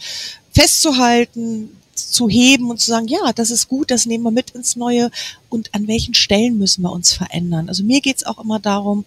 festzuhalten, 0.51 1.69
zu 1.95 2.27
heben 2.27 2.69
und 2.69 2.79
zu 2.79 2.87
sagen, 2.87 3.07
ja, 3.07 3.33
das 3.33 3.51
ist 3.51 3.67
gut, 3.67 3.91
das 3.91 4.05
nehmen 4.05 4.23
wir 4.23 4.31
mit 4.31 4.51
ins 4.51 4.75
Neue 4.75 5.11
und 5.49 5.73
an 5.75 5.87
welchen 5.87 6.13
Stellen 6.13 6.57
müssen 6.57 6.81
wir 6.81 6.91
uns 6.91 7.13
verändern? 7.13 7.69
Also 7.69 7.83
mir 7.83 8.01
geht's 8.01 8.25
auch 8.25 8.43
immer 8.43 8.59
darum, 8.59 9.05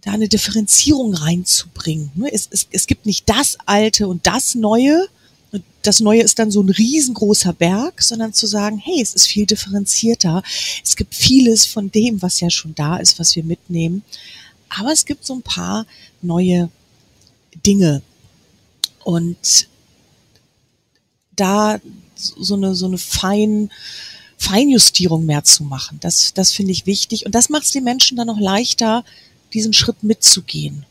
da 0.00 0.12
eine 0.12 0.28
Differenzierung 0.28 1.14
reinzubringen. 1.14 2.10
Es, 2.30 2.48
es, 2.50 2.66
es 2.70 2.86
gibt 2.86 3.06
nicht 3.06 3.28
das 3.28 3.58
Alte 3.66 4.08
und 4.08 4.26
das 4.26 4.54
Neue, 4.54 5.06
das 5.82 6.00
Neue 6.00 6.22
ist 6.22 6.38
dann 6.38 6.50
so 6.50 6.62
ein 6.62 6.68
riesengroßer 6.68 7.52
Berg, 7.52 8.02
sondern 8.02 8.32
zu 8.32 8.46
sagen, 8.46 8.78
hey, 8.78 9.00
es 9.00 9.14
ist 9.14 9.26
viel 9.26 9.46
differenzierter. 9.46 10.42
Es 10.84 10.96
gibt 10.96 11.14
vieles 11.14 11.66
von 11.66 11.90
dem, 11.90 12.22
was 12.22 12.40
ja 12.40 12.50
schon 12.50 12.74
da 12.74 12.96
ist, 12.96 13.18
was 13.18 13.34
wir 13.34 13.44
mitnehmen. 13.44 14.02
Aber 14.68 14.92
es 14.92 15.04
gibt 15.04 15.24
so 15.24 15.34
ein 15.34 15.42
paar 15.42 15.86
neue 16.22 16.70
Dinge. 17.66 18.02
Und 19.04 19.68
da 21.34 21.80
so 22.14 22.54
eine, 22.54 22.74
so 22.74 22.86
eine 22.86 22.98
fein, 22.98 23.70
Feinjustierung 24.36 25.24
mehr 25.24 25.44
zu 25.44 25.64
machen, 25.64 25.98
das, 26.00 26.34
das 26.34 26.52
finde 26.52 26.72
ich 26.72 26.86
wichtig. 26.86 27.26
Und 27.26 27.34
das 27.34 27.48
macht 27.48 27.64
es 27.64 27.72
den 27.72 27.84
Menschen 27.84 28.16
dann 28.16 28.30
auch 28.30 28.38
leichter, 28.38 29.04
diesen 29.54 29.72
Schritt 29.72 30.02
mitzugehen. 30.02 30.84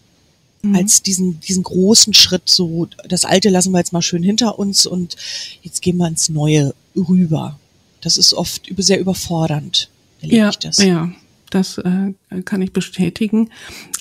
Mhm. 0.61 0.75
Als 0.75 1.01
diesen, 1.03 1.39
diesen 1.39 1.63
großen 1.63 2.13
Schritt, 2.13 2.49
so 2.49 2.87
das 3.07 3.23
Alte 3.23 3.49
lassen 3.49 3.71
wir 3.71 3.79
jetzt 3.79 3.93
mal 3.93 4.01
schön 4.01 4.23
hinter 4.23 4.59
uns 4.59 4.85
und 4.85 5.15
jetzt 5.61 5.81
gehen 5.81 5.97
wir 5.97 6.07
ins 6.07 6.29
Neue 6.29 6.73
rüber. 6.95 7.57
Das 8.01 8.17
ist 8.17 8.33
oft 8.33 8.69
sehr 8.77 8.99
überfordernd. 8.99 9.89
Ja, 10.21 10.51
das. 10.51 10.77
ja, 10.79 11.11
das 11.49 11.77
äh, 11.77 12.13
kann 12.43 12.61
ich 12.61 12.73
bestätigen. 12.73 13.49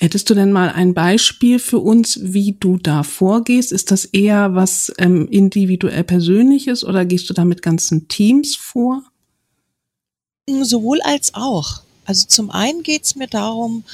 Hättest 0.00 0.28
du 0.30 0.34
denn 0.34 0.52
mal 0.52 0.70
ein 0.70 0.94
Beispiel 0.94 1.58
für 1.58 1.78
uns, 1.78 2.18
wie 2.22 2.56
du 2.58 2.76
da 2.76 3.02
vorgehst? 3.04 3.70
Ist 3.72 3.90
das 3.90 4.04
eher 4.04 4.54
was 4.54 4.92
ähm, 4.98 5.28
individuell 5.28 6.04
Persönliches 6.04 6.84
oder 6.84 7.04
gehst 7.04 7.30
du 7.30 7.34
da 7.34 7.44
mit 7.44 7.62
ganzen 7.62 8.08
Teams 8.08 8.56
vor? 8.56 9.04
Sowohl 10.62 11.00
als 11.02 11.34
auch. 11.34 11.82
Also 12.04 12.26
zum 12.26 12.50
einen 12.50 12.82
geht 12.82 13.04
es 13.04 13.16
mir 13.16 13.28
darum, 13.28 13.84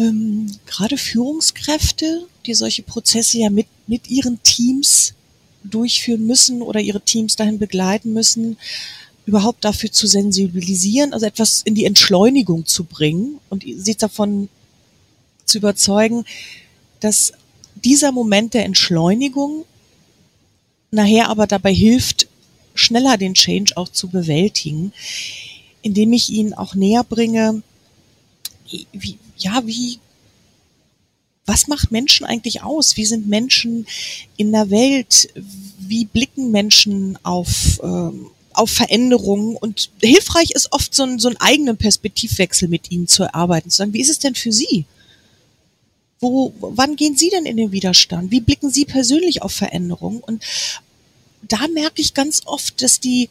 ähm, 0.00 0.50
gerade 0.66 0.96
Führungskräfte, 0.96 2.26
die 2.46 2.54
solche 2.54 2.82
Prozesse 2.82 3.38
ja 3.38 3.50
mit, 3.50 3.66
mit 3.86 4.08
ihren 4.10 4.42
Teams 4.42 5.14
durchführen 5.62 6.26
müssen 6.26 6.62
oder 6.62 6.80
ihre 6.80 7.02
Teams 7.02 7.36
dahin 7.36 7.58
begleiten 7.58 8.14
müssen, 8.14 8.56
überhaupt 9.26 9.64
dafür 9.64 9.92
zu 9.92 10.06
sensibilisieren, 10.06 11.12
also 11.12 11.26
etwas 11.26 11.60
in 11.62 11.74
die 11.74 11.84
Entschleunigung 11.84 12.64
zu 12.64 12.84
bringen 12.84 13.38
und 13.50 13.64
sie 13.76 13.94
davon 13.94 14.48
zu 15.44 15.58
überzeugen, 15.58 16.24
dass 17.00 17.32
dieser 17.84 18.10
Moment 18.10 18.54
der 18.54 18.64
Entschleunigung 18.64 19.64
nachher 20.90 21.28
aber 21.28 21.46
dabei 21.46 21.74
hilft, 21.74 22.26
schneller 22.74 23.18
den 23.18 23.34
Change 23.34 23.76
auch 23.76 23.88
zu 23.88 24.08
bewältigen, 24.08 24.92
indem 25.82 26.12
ich 26.14 26.30
ihnen 26.30 26.54
auch 26.54 26.74
näher 26.74 27.04
bringe, 27.04 27.62
wie, 28.92 29.18
ja, 29.40 29.62
wie, 29.66 29.98
was 31.46 31.66
macht 31.66 31.90
Menschen 31.90 32.24
eigentlich 32.24 32.62
aus? 32.62 32.96
Wie 32.96 33.04
sind 33.04 33.28
Menschen 33.28 33.86
in 34.36 34.52
der 34.52 34.70
Welt? 34.70 35.28
Wie 35.78 36.04
blicken 36.04 36.50
Menschen 36.50 37.18
auf, 37.24 37.80
ähm, 37.82 38.26
auf 38.52 38.70
Veränderungen? 38.70 39.56
Und 39.56 39.90
hilfreich 40.00 40.52
ist 40.52 40.72
oft 40.72 40.94
so, 40.94 41.02
ein, 41.02 41.18
so 41.18 41.28
einen 41.28 41.38
eigenen 41.38 41.76
Perspektivwechsel 41.76 42.68
mit 42.68 42.90
ihnen 42.90 43.08
zu 43.08 43.24
erarbeiten, 43.24 43.70
zu 43.70 43.78
sagen, 43.78 43.92
wie 43.92 44.00
ist 44.00 44.10
es 44.10 44.18
denn 44.18 44.34
für 44.34 44.52
Sie? 44.52 44.86
Wo, 46.20 46.52
wann 46.60 46.96
gehen 46.96 47.16
Sie 47.16 47.30
denn 47.30 47.46
in 47.46 47.56
den 47.56 47.72
Widerstand? 47.72 48.30
Wie 48.30 48.40
blicken 48.40 48.70
Sie 48.70 48.84
persönlich 48.84 49.42
auf 49.42 49.52
Veränderungen? 49.52 50.20
Und 50.20 50.44
da 51.42 51.66
merke 51.68 52.02
ich 52.02 52.14
ganz 52.14 52.42
oft, 52.44 52.82
dass 52.82 53.00
die 53.00 53.30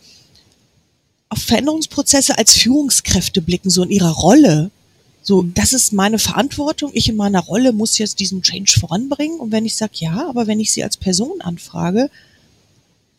auf 1.29 1.43
Veränderungsprozesse 1.43 2.37
als 2.37 2.53
Führungskräfte 2.53 3.41
blicken, 3.41 3.69
so 3.69 3.83
in 3.83 3.91
ihrer 3.91 4.11
Rolle 4.11 4.71
so, 5.21 5.43
das 5.43 5.73
ist 5.73 5.93
meine 5.93 6.17
Verantwortung. 6.17 6.91
Ich 6.93 7.09
in 7.09 7.15
meiner 7.15 7.41
Rolle 7.41 7.73
muss 7.73 7.97
jetzt 7.97 8.19
diesen 8.19 8.41
Change 8.41 8.79
voranbringen. 8.79 9.39
Und 9.39 9.51
wenn 9.51 9.65
ich 9.65 9.75
sage, 9.75 9.93
ja, 9.95 10.27
aber 10.27 10.47
wenn 10.47 10.59
ich 10.59 10.71
Sie 10.71 10.83
als 10.83 10.97
Person 10.97 11.41
anfrage, 11.41 12.09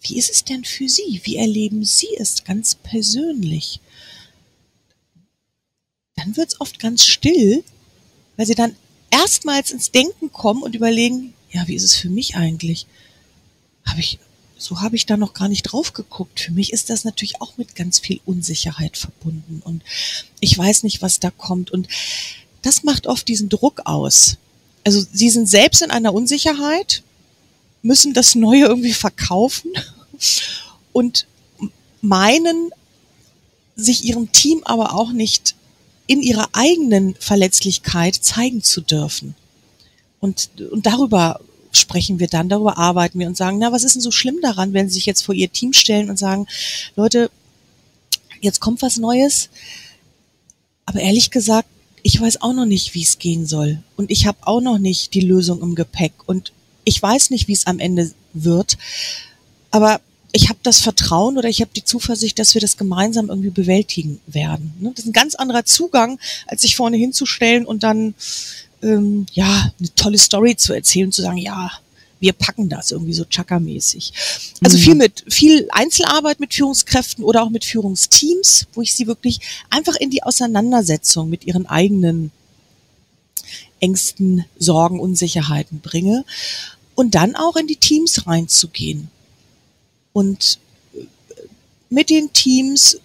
wie 0.02 0.16
ist 0.16 0.30
es 0.30 0.44
denn 0.44 0.64
für 0.64 0.88
Sie? 0.88 1.20
Wie 1.24 1.36
erleben 1.36 1.84
Sie 1.84 2.08
es 2.18 2.44
ganz 2.44 2.74
persönlich? 2.74 3.80
Dann 6.16 6.36
wird 6.36 6.48
es 6.48 6.60
oft 6.60 6.78
ganz 6.78 7.04
still, 7.04 7.62
weil 8.36 8.46
Sie 8.46 8.54
dann 8.54 8.74
erstmals 9.10 9.70
ins 9.70 9.90
Denken 9.90 10.32
kommen 10.32 10.62
und 10.62 10.74
überlegen, 10.74 11.34
ja, 11.50 11.66
wie 11.68 11.74
ist 11.74 11.84
es 11.84 11.96
für 11.96 12.08
mich 12.08 12.36
eigentlich? 12.36 12.86
Habe 13.84 14.00
ich 14.00 14.18
so 14.60 14.80
habe 14.80 14.94
ich 14.94 15.06
da 15.06 15.16
noch 15.16 15.32
gar 15.32 15.48
nicht 15.48 15.62
drauf 15.62 15.94
geguckt. 15.94 16.40
Für 16.40 16.52
mich 16.52 16.72
ist 16.72 16.90
das 16.90 17.04
natürlich 17.04 17.40
auch 17.40 17.56
mit 17.56 17.74
ganz 17.74 17.98
viel 17.98 18.20
Unsicherheit 18.26 18.98
verbunden 18.98 19.62
und 19.64 19.82
ich 20.40 20.56
weiß 20.56 20.82
nicht, 20.82 21.00
was 21.02 21.18
da 21.18 21.30
kommt 21.30 21.70
und 21.70 21.88
das 22.62 22.82
macht 22.82 23.06
oft 23.06 23.26
diesen 23.26 23.48
Druck 23.48 23.80
aus. 23.86 24.36
Also 24.84 25.02
sie 25.12 25.30
sind 25.30 25.48
selbst 25.48 25.80
in 25.80 25.90
einer 25.90 26.12
Unsicherheit, 26.12 27.02
müssen 27.82 28.12
das 28.12 28.34
Neue 28.34 28.66
irgendwie 28.66 28.92
verkaufen 28.92 29.72
und 30.92 31.26
meinen, 32.02 32.70
sich 33.76 34.04
ihrem 34.04 34.30
Team 34.32 34.62
aber 34.64 34.94
auch 34.94 35.12
nicht 35.12 35.54
in 36.06 36.20
ihrer 36.20 36.50
eigenen 36.52 37.14
Verletzlichkeit 37.14 38.14
zeigen 38.14 38.62
zu 38.62 38.82
dürfen. 38.82 39.34
Und, 40.18 40.50
und 40.70 40.84
darüber 40.84 41.40
sprechen 41.72 42.18
wir 42.18 42.26
dann, 42.26 42.48
darüber 42.48 42.78
arbeiten 42.78 43.18
wir 43.18 43.26
und 43.26 43.36
sagen, 43.36 43.58
na, 43.58 43.72
was 43.72 43.84
ist 43.84 43.94
denn 43.94 44.02
so 44.02 44.10
schlimm 44.10 44.40
daran, 44.42 44.72
wenn 44.72 44.88
sie 44.88 44.94
sich 44.94 45.06
jetzt 45.06 45.22
vor 45.22 45.34
ihr 45.34 45.52
Team 45.52 45.72
stellen 45.72 46.10
und 46.10 46.18
sagen, 46.18 46.46
Leute, 46.96 47.30
jetzt 48.40 48.60
kommt 48.60 48.82
was 48.82 48.96
Neues. 48.96 49.50
Aber 50.86 51.00
ehrlich 51.00 51.30
gesagt, 51.30 51.68
ich 52.02 52.20
weiß 52.20 52.42
auch 52.42 52.52
noch 52.52 52.66
nicht, 52.66 52.94
wie 52.94 53.02
es 53.02 53.18
gehen 53.18 53.46
soll. 53.46 53.82
Und 53.96 54.10
ich 54.10 54.26
habe 54.26 54.38
auch 54.42 54.60
noch 54.60 54.78
nicht 54.78 55.14
die 55.14 55.20
Lösung 55.20 55.60
im 55.60 55.74
Gepäck. 55.74 56.12
Und 56.26 56.52
ich 56.84 57.00
weiß 57.00 57.30
nicht, 57.30 57.46
wie 57.46 57.52
es 57.52 57.66
am 57.66 57.78
Ende 57.78 58.10
wird, 58.32 58.78
aber 59.70 60.00
ich 60.32 60.48
habe 60.48 60.60
das 60.62 60.80
Vertrauen 60.80 61.38
oder 61.38 61.48
ich 61.48 61.60
habe 61.60 61.72
die 61.74 61.84
Zuversicht, 61.84 62.38
dass 62.38 62.54
wir 62.54 62.60
das 62.60 62.76
gemeinsam 62.76 63.28
irgendwie 63.28 63.50
bewältigen 63.50 64.20
werden. 64.26 64.74
Ne? 64.78 64.92
Das 64.94 65.04
ist 65.04 65.10
ein 65.10 65.12
ganz 65.12 65.34
anderer 65.34 65.64
Zugang, 65.64 66.20
als 66.46 66.62
sich 66.62 66.76
vorne 66.76 66.96
hinzustellen 66.96 67.66
und 67.66 67.82
dann 67.82 68.14
ähm, 68.82 69.26
ja 69.32 69.72
eine 69.78 69.94
tolle 69.94 70.18
Story 70.18 70.56
zu 70.56 70.72
erzählen, 70.72 71.12
zu 71.12 71.22
sagen, 71.22 71.38
ja, 71.38 71.70
wir 72.20 72.34
packen 72.34 72.68
das 72.68 72.90
irgendwie 72.90 73.14
so 73.14 73.24
Chaka-mäßig. 73.24 74.12
Also 74.62 74.76
mhm. 74.76 74.82
viel 74.82 74.94
mit, 74.94 75.24
viel 75.28 75.68
Einzelarbeit 75.70 76.38
mit 76.38 76.54
Führungskräften 76.54 77.24
oder 77.24 77.42
auch 77.42 77.50
mit 77.50 77.64
Führungsteams, 77.64 78.66
wo 78.74 78.82
ich 78.82 78.94
sie 78.94 79.06
wirklich 79.06 79.40
einfach 79.70 79.96
in 79.96 80.10
die 80.10 80.22
Auseinandersetzung 80.22 81.30
mit 81.30 81.46
ihren 81.46 81.66
eigenen 81.66 82.30
Ängsten, 83.80 84.44
Sorgen, 84.58 85.00
Unsicherheiten 85.00 85.80
bringe 85.80 86.24
und 86.94 87.14
dann 87.14 87.34
auch 87.34 87.56
in 87.56 87.66
die 87.66 87.76
Teams 87.76 88.26
reinzugehen 88.26 89.08
und 90.12 90.58
mit 91.88 92.10
den 92.10 92.32
Teams 92.32 92.98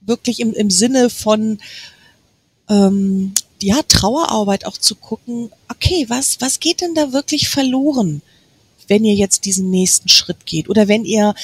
wirklich 0.00 0.40
im, 0.40 0.52
im 0.54 0.70
Sinne 0.70 1.10
von 1.10 1.58
ähm, 2.68 3.34
ja, 3.62 3.82
Trauerarbeit 3.82 4.66
auch 4.66 4.76
zu 4.76 4.94
gucken, 4.94 5.50
okay, 5.68 6.06
was, 6.08 6.40
was 6.40 6.60
geht 6.60 6.80
denn 6.80 6.94
da 6.94 7.12
wirklich 7.12 7.48
verloren, 7.48 8.22
wenn 8.88 9.04
ihr 9.04 9.14
jetzt 9.14 9.44
diesen 9.44 9.70
nächsten 9.70 10.08
Schritt 10.08 10.44
geht 10.46 10.68
oder 10.68 10.88
wenn 10.88 11.04
ihr 11.04 11.34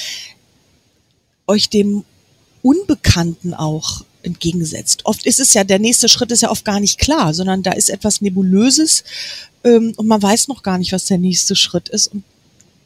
euch 1.47 1.69
dem 1.69 2.03
Unbekannten 2.61 3.53
auch 3.53 4.03
entgegensetzt. 4.21 5.05
Oft 5.05 5.25
ist 5.25 5.39
es 5.39 5.53
ja, 5.53 5.63
der 5.63 5.79
nächste 5.79 6.09
Schritt 6.09 6.31
ist 6.31 6.41
ja 6.41 6.51
oft 6.51 6.65
gar 6.65 6.79
nicht 6.79 6.99
klar, 6.99 7.33
sondern 7.33 7.63
da 7.63 7.71
ist 7.71 7.89
etwas 7.89 8.21
Nebulöses 8.21 9.03
ähm, 9.63 9.93
und 9.95 10.07
man 10.07 10.21
weiß 10.21 10.47
noch 10.47 10.61
gar 10.61 10.77
nicht, 10.77 10.91
was 10.91 11.05
der 11.05 11.17
nächste 11.17 11.55
Schritt 11.55 11.89
ist. 11.89 12.07
Und 12.07 12.23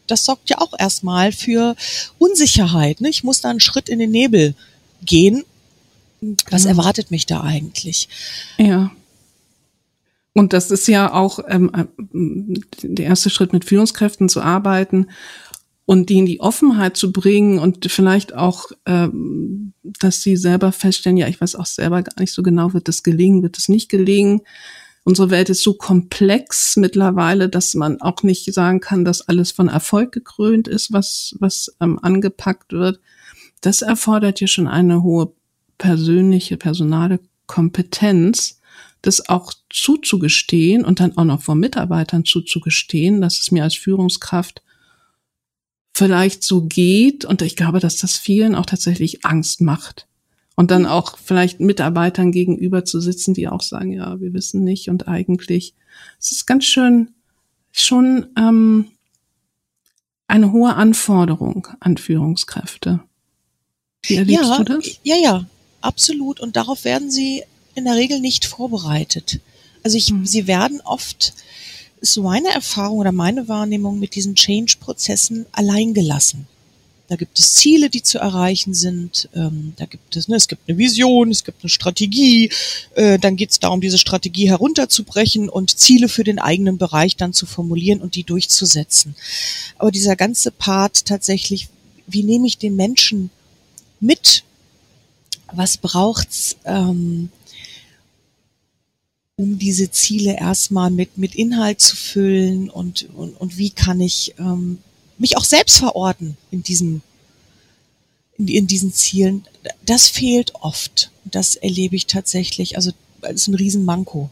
das 0.07 0.25
sorgt 0.25 0.49
ja 0.49 0.59
auch 0.59 0.73
erstmal 0.77 1.31
für 1.31 1.75
Unsicherheit. 2.19 3.01
Ne? 3.01 3.09
Ich 3.09 3.23
muss 3.23 3.41
da 3.41 3.49
einen 3.49 3.59
Schritt 3.59 3.89
in 3.89 3.99
den 3.99 4.11
Nebel 4.11 4.53
gehen. 5.03 5.43
Was 6.49 6.63
genau. 6.63 6.77
erwartet 6.79 7.11
mich 7.11 7.25
da 7.25 7.41
eigentlich? 7.41 8.07
Ja. 8.57 8.91
Und 10.33 10.53
das 10.53 10.71
ist 10.71 10.87
ja 10.87 11.13
auch 11.13 11.39
ähm, 11.47 11.71
äh, 11.75 11.85
der 12.81 13.05
erste 13.05 13.29
Schritt, 13.29 13.53
mit 13.53 13.65
Führungskräften 13.65 14.29
zu 14.29 14.41
arbeiten 14.41 15.07
und 15.85 16.09
die 16.09 16.17
in 16.17 16.25
die 16.25 16.39
Offenheit 16.39 16.97
zu 16.97 17.11
bringen 17.11 17.59
und 17.59 17.91
vielleicht 17.91 18.33
auch, 18.33 18.71
ähm, 18.85 19.73
dass 19.83 20.21
sie 20.21 20.37
selber 20.37 20.71
feststellen, 20.71 21.17
ja, 21.17 21.27
ich 21.27 21.39
weiß 21.39 21.55
auch 21.55 21.65
selber 21.65 22.01
gar 22.01 22.19
nicht 22.19 22.33
so 22.33 22.41
genau, 22.41 22.73
wird 22.73 22.87
das 22.87 23.03
gelingen, 23.03 23.43
wird 23.43 23.57
es 23.57 23.69
nicht 23.69 23.89
gelingen. 23.89 24.41
Unsere 25.03 25.29
Welt 25.29 25.49
ist 25.49 25.61
so 25.61 25.73
komplex 25.73 26.77
mittlerweile, 26.77 27.49
dass 27.49 27.73
man 27.73 27.99
auch 28.01 28.23
nicht 28.23 28.51
sagen 28.53 28.79
kann, 28.79 29.03
dass 29.03 29.27
alles 29.27 29.51
von 29.51 29.67
Erfolg 29.67 30.13
gekrönt 30.13 30.69
ist, 30.69 30.93
was, 30.93 31.35
was 31.39 31.75
ähm, 31.81 31.99
angepackt 32.01 32.71
wird. 32.71 33.01
Das 33.59 33.81
erfordert 33.81 34.39
ja 34.39 34.47
schon 34.47 34.67
eine 34.67 35.03
hohe 35.03 35.33
persönliche, 35.77 36.55
personale 36.55 37.19
Kompetenz, 37.45 38.61
das 39.03 39.29
auch 39.29 39.53
zuzugestehen 39.69 40.83
und 40.83 40.99
dann 40.99 41.15
auch 41.17 41.25
noch 41.25 41.41
vor 41.41 41.55
Mitarbeitern 41.55 42.25
zuzugestehen, 42.25 43.21
dass 43.21 43.39
es 43.39 43.51
mir 43.51 43.63
als 43.63 43.75
Führungskraft 43.75 44.63
vielleicht 45.93 46.41
so 46.41 46.63
geht. 46.63 47.25
Und 47.25 47.41
ich 47.41 47.55
glaube, 47.55 47.79
dass 47.79 47.97
das 47.97 48.17
vielen 48.17 48.55
auch 48.55 48.65
tatsächlich 48.65 49.25
Angst 49.25 49.61
macht. 49.61 50.07
Und 50.55 50.71
dann 50.71 50.85
auch 50.85 51.17
vielleicht 51.17 51.59
Mitarbeitern 51.59 52.31
gegenüber 52.31 52.85
zu 52.85 53.01
sitzen, 53.01 53.33
die 53.33 53.47
auch 53.47 53.61
sagen, 53.61 53.91
ja, 53.91 54.19
wir 54.19 54.33
wissen 54.33 54.63
nicht 54.63 54.89
und 54.89 55.07
eigentlich. 55.07 55.75
Es 56.19 56.31
ist 56.31 56.45
ganz 56.45 56.63
schön 56.63 57.09
schon 57.71 58.27
ähm, 58.37 58.85
eine 60.27 60.51
hohe 60.51 60.75
Anforderung 60.75 61.67
an 61.79 61.97
Führungskräfte. 61.97 63.01
Wie 64.03 64.15
erlebst 64.15 64.45
ja, 64.45 64.57
du 64.57 64.63
das? 64.63 64.99
Ja, 65.03 65.15
ja, 65.21 65.45
absolut. 65.81 66.39
Und 66.39 66.55
darauf 66.55 66.85
werden 66.85 67.11
sie 67.11 67.43
in 67.75 67.85
der 67.85 67.95
Regel 67.95 68.19
nicht 68.19 68.45
vorbereitet. 68.45 69.39
Also 69.83 69.97
ich, 69.97 70.07
hm. 70.07 70.25
sie 70.25 70.47
werden 70.47 70.81
oft, 70.81 71.33
ist 72.01 72.13
so 72.13 72.23
meine 72.23 72.49
Erfahrung 72.49 72.99
oder 72.99 73.11
meine 73.11 73.47
Wahrnehmung 73.47 73.99
mit 73.99 74.15
diesen 74.15 74.35
Change-Prozessen 74.35 75.45
alleingelassen. 75.51 76.47
Da 77.09 77.17
gibt 77.17 77.37
es 77.37 77.55
Ziele, 77.55 77.89
die 77.89 78.01
zu 78.01 78.17
erreichen 78.17 78.73
sind. 78.73 79.29
Ähm, 79.35 79.73
da 79.75 79.85
gibt 79.85 80.15
es, 80.15 80.29
ne, 80.29 80.37
es 80.37 80.47
gibt 80.47 80.67
eine 80.67 80.77
Vision, 80.77 81.31
es 81.31 81.43
gibt 81.43 81.61
eine 81.61 81.69
Strategie. 81.69 82.49
Äh, 82.95 83.19
dann 83.19 83.35
geht 83.35 83.51
es 83.51 83.59
darum, 83.59 83.81
diese 83.81 83.97
Strategie 83.97 84.49
herunterzubrechen 84.49 85.49
und 85.49 85.77
Ziele 85.77 86.07
für 86.07 86.23
den 86.23 86.39
eigenen 86.39 86.77
Bereich 86.77 87.17
dann 87.17 87.33
zu 87.33 87.45
formulieren 87.45 88.01
und 88.01 88.15
die 88.15 88.23
durchzusetzen. 88.23 89.15
Aber 89.77 89.91
dieser 89.91 90.15
ganze 90.15 90.49
Part 90.49 91.05
tatsächlich, 91.05 91.67
wie 92.07 92.23
nehme 92.23 92.47
ich 92.47 92.57
den 92.57 92.75
Menschen 92.75 93.29
mit? 93.99 94.43
Was 95.51 95.77
braucht's? 95.77 96.55
Ähm, 96.65 97.29
um 99.35 99.57
diese 99.57 99.89
Ziele 99.89 100.37
erstmal 100.37 100.91
mit, 100.91 101.17
mit 101.17 101.35
Inhalt 101.35 101.81
zu 101.81 101.95
füllen 101.95 102.69
und, 102.69 103.09
und, 103.15 103.39
und 103.39 103.57
wie 103.57 103.71
kann 103.71 103.99
ich 103.99 104.35
ähm, 104.37 104.79
mich 105.17 105.37
auch 105.37 105.43
selbst 105.43 105.77
verorten 105.77 106.37
in 106.51 106.63
diesem, 106.63 107.01
in, 108.37 108.47
in 108.47 108.67
diesen 108.67 108.93
Zielen. 108.93 109.45
Das 109.85 110.07
fehlt 110.07 110.53
oft. 110.55 111.11
Das 111.25 111.55
erlebe 111.55 111.95
ich 111.95 112.05
tatsächlich. 112.05 112.75
Also, 112.75 112.91
das 113.21 113.33
ist 113.33 113.47
ein 113.47 113.55
Riesenmanko 113.55 114.29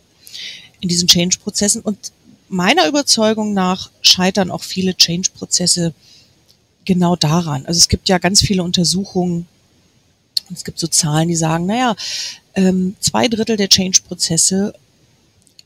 in 0.82 0.90
diesen 0.90 1.08
Change-Prozessen. 1.08 1.82
Und 1.82 2.12
meiner 2.50 2.88
Überzeugung 2.88 3.54
nach 3.54 3.90
scheitern 4.02 4.52
auch 4.52 4.64
viele 4.64 4.96
Change-Prozesse 4.96 5.94
genau 6.86 7.16
daran. 7.16 7.66
Also 7.66 7.78
es 7.78 7.88
gibt 7.88 8.10
ja 8.10 8.18
ganz 8.18 8.42
viele 8.42 8.64
Untersuchungen, 8.64 9.48
es 10.54 10.66
gibt 10.66 10.80
so 10.80 10.88
Zahlen, 10.88 11.30
die 11.30 11.36
sagen, 11.36 11.66
naja, 11.66 11.96
ähm, 12.56 12.96
zwei 13.00 13.30
Drittel 13.30 13.56
der 13.56 13.70
Change-Prozesse 13.70 14.74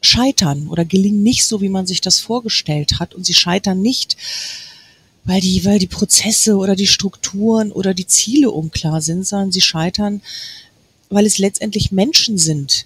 scheitern 0.05 0.67
oder 0.67 0.85
gelingen 0.85 1.23
nicht 1.23 1.45
so, 1.45 1.61
wie 1.61 1.69
man 1.69 1.87
sich 1.87 2.01
das 2.01 2.19
vorgestellt 2.19 2.99
hat. 2.99 3.13
Und 3.13 3.25
sie 3.25 3.33
scheitern 3.33 3.81
nicht, 3.81 4.15
weil 5.25 5.41
die, 5.41 5.65
weil 5.65 5.79
die 5.79 5.87
Prozesse 5.87 6.55
oder 6.55 6.75
die 6.75 6.87
Strukturen 6.87 7.71
oder 7.71 7.93
die 7.93 8.07
Ziele 8.07 8.51
unklar 8.51 9.01
sind, 9.01 9.25
sondern 9.25 9.51
sie 9.51 9.61
scheitern, 9.61 10.21
weil 11.09 11.25
es 11.25 11.37
letztendlich 11.37 11.91
Menschen 11.91 12.37
sind, 12.37 12.85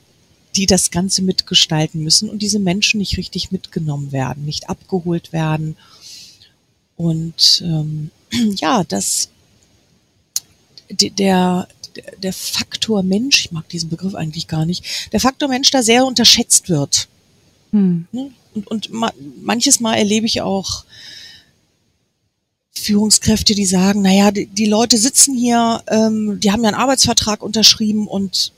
die 0.56 0.66
das 0.66 0.90
Ganze 0.90 1.22
mitgestalten 1.22 2.02
müssen 2.02 2.30
und 2.30 2.42
diese 2.42 2.60
Menschen 2.60 3.00
nicht 3.00 3.18
richtig 3.18 3.52
mitgenommen 3.52 4.12
werden, 4.12 4.46
nicht 4.46 4.70
abgeholt 4.70 5.32
werden. 5.32 5.78
Und 6.96 7.62
ähm, 7.64 8.12
ja, 8.56 8.84
das 8.84 9.30
der, 10.90 11.68
der 12.18 12.34
Faktor 12.34 13.04
Mensch, 13.04 13.46
ich 13.46 13.52
mag 13.52 13.68
diesen 13.70 13.90
Begriff 13.90 14.16
eigentlich 14.16 14.48
gar 14.48 14.66
nicht, 14.66 14.84
der 15.12 15.20
Faktor 15.20 15.50
Mensch 15.50 15.72
da 15.72 15.84
sehr 15.84 16.06
unterschätzt 16.06 16.70
wird. 16.70 17.08
Hm. 17.72 18.08
Ne? 18.12 18.32
Und, 18.54 18.68
und 18.68 18.92
ma 18.92 19.12
manches 19.42 19.80
Mal 19.80 19.96
erlebe 19.96 20.26
ich 20.26 20.42
auch 20.42 20.86
Führungskräfte, 22.80 23.56
die 23.56 23.66
sagen, 23.66 24.02
naja, 24.02 24.32
die, 24.32 24.48
die 24.48 24.66
Leute 24.66 24.98
sitzen 24.98 25.36
hier, 25.36 25.84
ähm, 25.88 26.40
die 26.40 26.52
haben 26.52 26.64
ja 26.64 26.70
einen 26.70 26.80
Arbeitsvertrag 26.80 27.44
unterschrieben 27.44 28.08
und 28.08 28.54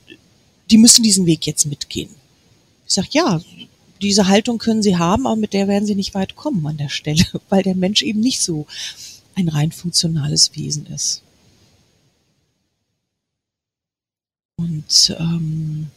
die 0.70 0.78
müssen 0.78 1.04
diesen 1.04 1.26
Weg 1.26 1.46
jetzt 1.46 1.66
mitgehen. 1.66 2.10
Ich 2.88 2.94
sage, 2.94 3.10
ja, 3.12 3.42
diese 4.02 4.28
Haltung 4.28 4.58
können 4.58 4.82
sie 4.82 4.98
haben, 4.98 5.28
aber 5.28 5.36
mit 5.36 5.54
der 5.54 5.68
werden 5.68 5.86
sie 5.86 5.96
nicht 5.96 6.14
weit 6.14 6.36
kommen 6.36 6.66
an 6.66 6.78
der 6.78 6.90
Stelle, 6.90 7.26
weil 7.50 7.64
der 7.64 7.76
Mensch 7.76 8.02
eben 8.02 8.20
nicht 8.20 8.42
so 8.42 8.66
ein 9.36 9.50
rein 9.50 9.72
funktionales 9.72 10.56
Wesen 10.56 10.86
ist. 10.88 11.22
Und 14.62 15.16
ähm, 15.20 15.88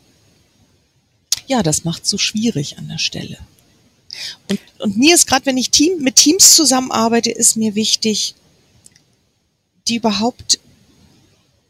ja, 1.46 1.62
das 1.62 1.84
macht 1.84 2.06
so 2.06 2.16
schwierig 2.16 2.78
an 2.78 2.88
der 2.88 2.98
Stelle. 2.98 3.38
Und, 4.48 4.60
und 4.78 4.96
mir 4.96 5.14
ist 5.14 5.26
gerade, 5.26 5.44
wenn 5.46 5.58
ich 5.58 5.70
Team, 5.70 5.98
mit 5.98 6.16
Teams 6.16 6.54
zusammenarbeite, 6.54 7.30
ist 7.30 7.56
mir 7.56 7.74
wichtig, 7.74 8.34
die 9.88 9.96
überhaupt 9.96 10.58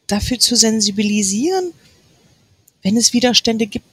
dafür 0.06 0.38
zu 0.38 0.54
sensibilisieren, 0.54 1.72
wenn 2.82 2.96
es 2.96 3.12
Widerstände 3.12 3.66
gibt. 3.66 3.86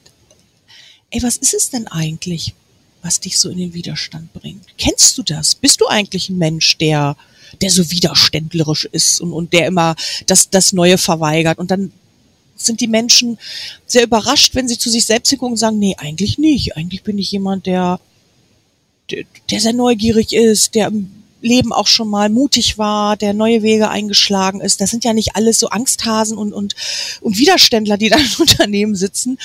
Ey, 1.10 1.22
was 1.22 1.38
ist 1.38 1.54
es 1.54 1.70
denn 1.70 1.88
eigentlich, 1.88 2.54
was 3.02 3.18
dich 3.18 3.40
so 3.40 3.48
in 3.48 3.58
den 3.58 3.74
Widerstand 3.74 4.32
bringt? 4.32 4.66
Kennst 4.78 5.18
du 5.18 5.22
das? 5.22 5.54
Bist 5.54 5.80
du 5.80 5.88
eigentlich 5.88 6.28
ein 6.28 6.38
Mensch, 6.38 6.78
der, 6.78 7.16
der 7.60 7.70
so 7.70 7.90
widerständlerisch 7.90 8.84
ist 8.84 9.20
und, 9.20 9.32
und 9.32 9.52
der 9.52 9.66
immer 9.66 9.96
das, 10.26 10.50
das 10.50 10.72
Neue 10.72 10.98
verweigert 10.98 11.58
und 11.58 11.70
dann 11.70 11.92
sind 12.56 12.80
die 12.80 12.88
Menschen 12.88 13.38
sehr 13.86 14.04
überrascht, 14.04 14.54
wenn 14.54 14.68
sie 14.68 14.78
zu 14.78 14.90
sich 14.90 15.06
selbst 15.06 15.30
gucken 15.30 15.52
und 15.52 15.56
sagen, 15.56 15.78
nee, 15.78 15.96
eigentlich 15.98 16.38
nicht. 16.38 16.76
Eigentlich 16.76 17.02
bin 17.02 17.18
ich 17.18 17.32
jemand, 17.32 17.66
der, 17.66 18.00
der, 19.10 19.24
der 19.50 19.60
sehr 19.60 19.72
neugierig 19.72 20.32
ist, 20.32 20.74
der 20.74 20.88
im 20.88 21.10
Leben 21.40 21.72
auch 21.72 21.88
schon 21.88 22.08
mal 22.08 22.28
mutig 22.28 22.78
war, 22.78 23.16
der 23.16 23.34
neue 23.34 23.62
Wege 23.62 23.88
eingeschlagen 23.88 24.60
ist. 24.60 24.80
Das 24.80 24.90
sind 24.90 25.04
ja 25.04 25.12
nicht 25.12 25.34
alles 25.34 25.58
so 25.58 25.68
Angsthasen 25.68 26.38
und, 26.38 26.52
und, 26.52 26.76
und 27.20 27.36
Widerständler, 27.36 27.96
die 27.96 28.10
da 28.10 28.16
im 28.16 28.30
Unternehmen 28.38 28.94
sitzen. 28.94 29.38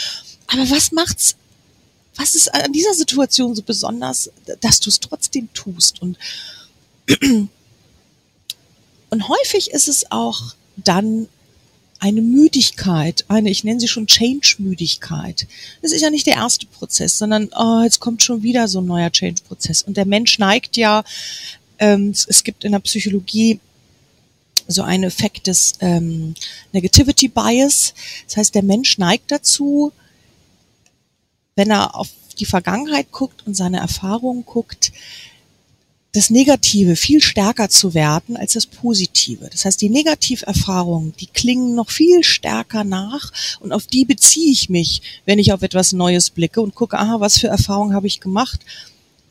Aber 0.48 0.70
was 0.70 0.92
macht's 0.92 1.36
was 2.18 2.36
ist 2.36 2.54
an 2.54 2.74
dieser 2.74 2.94
Situation 2.94 3.56
so 3.56 3.62
besonders, 3.62 4.32
dass 4.62 4.80
du 4.80 4.90
es 4.90 5.00
trotzdem 5.00 5.54
tust? 5.54 6.02
Und, 6.02 6.18
und 9.10 9.30
häufig 9.30 9.72
ist 9.72 9.88
es 9.88 10.12
auch 10.12 10.56
dann 10.76 11.30
eine 12.00 12.22
Müdigkeit, 12.22 13.26
eine, 13.28 13.50
ich 13.50 13.64
nenne 13.64 13.80
sie 13.80 13.88
schon 13.88 14.08
Change-Müdigkeit. 14.08 15.48
Das 15.82 15.92
ist 15.92 16.02
ja 16.02 16.10
nicht 16.10 16.28
der 16.28 16.36
erste 16.36 16.66
Prozess, 16.68 17.18
sondern 17.18 17.50
oh, 17.58 17.82
jetzt 17.84 18.00
kommt 18.00 18.22
schon 18.24 18.44
wieder 18.44 18.68
so 18.68 18.80
ein 18.80 18.86
neuer 18.86 19.12
Change-Prozess. 19.12 19.82
Und 19.82 19.98
der 19.98 20.06
Mensch 20.06 20.38
neigt 20.38 20.78
ja, 20.78 21.04
ähm, 21.80 22.12
es 22.12 22.44
gibt 22.44 22.64
in 22.64 22.72
der 22.72 22.80
Psychologie 22.80 23.60
so 24.68 24.84
einen 24.84 25.06
Effekt 25.06 25.48
des 25.48 25.74
ähm, 25.80 26.36
Negativity 26.74 27.30
Bias. 27.30 27.94
Das 28.28 28.38
heißt, 28.38 28.56
der 28.56 28.64
Mensch 28.64 28.98
neigt 28.98 29.32
dazu, 29.32 29.92
wenn 31.56 31.72
er 31.72 31.96
auf 31.96 32.10
die 32.40 32.46
Vergangenheit 32.46 33.12
guckt 33.12 33.46
und 33.48 33.56
seine 33.56 33.80
Erfahrungen 33.80 34.46
guckt, 34.46 34.92
das 36.14 36.30
Negative 36.30 36.96
viel 36.96 37.22
stärker 37.22 37.70
zu 37.70 37.94
werten 37.94 38.38
als 38.38 38.54
das 38.54 38.66
Positive. 38.66 39.50
Das 39.52 39.66
heißt, 39.66 39.82
die 39.82 39.90
Negativerfahrungen, 39.90 41.14
die 41.20 41.28
klingen 41.28 41.76
noch 41.76 41.92
viel 41.92 42.24
stärker 42.24 42.84
nach 42.84 43.32
und 43.60 43.72
auf 43.72 43.88
die 43.88 44.06
beziehe 44.06 44.52
ich 44.52 44.70
mich, 44.70 45.02
wenn 45.26 45.40
ich 45.40 45.54
auf 45.54 45.62
etwas 45.62 45.92
Neues 45.92 46.30
blicke 46.30 46.62
und 46.62 46.76
gucke, 46.76 46.98
aha, 46.98 47.20
was 47.20 47.38
für 47.38 47.48
Erfahrungen 47.48 47.94
habe 47.94 48.08
ich 48.08 48.20
gemacht. 48.20 48.62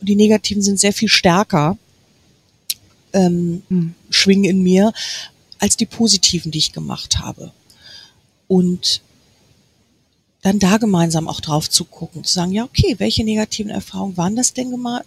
Und 0.00 0.08
die 0.08 0.16
Negativen 0.16 0.62
sind 0.62 0.78
sehr 0.78 0.92
viel 0.92 1.08
stärker, 1.08 1.78
ähm, 3.12 3.62
mhm. 3.68 3.94
schwingen 4.10 4.44
in 4.44 4.62
mir, 4.62 4.92
als 5.58 5.76
die 5.76 5.86
positiven, 5.86 6.52
die 6.52 6.58
ich 6.58 6.72
gemacht 6.72 7.18
habe. 7.18 7.52
Und 8.46 9.00
dann 10.42 10.58
da 10.60 10.76
gemeinsam 10.76 11.26
auch 11.26 11.40
drauf 11.40 11.68
zu 11.68 11.84
gucken, 11.84 12.22
zu 12.22 12.32
sagen, 12.32 12.52
ja, 12.52 12.62
okay, 12.62 12.94
welche 12.98 13.24
negativen 13.24 13.70
Erfahrungen 13.70 14.16
waren 14.16 14.36
das 14.36 14.52
denn 14.52 14.70
gemacht 14.70 15.06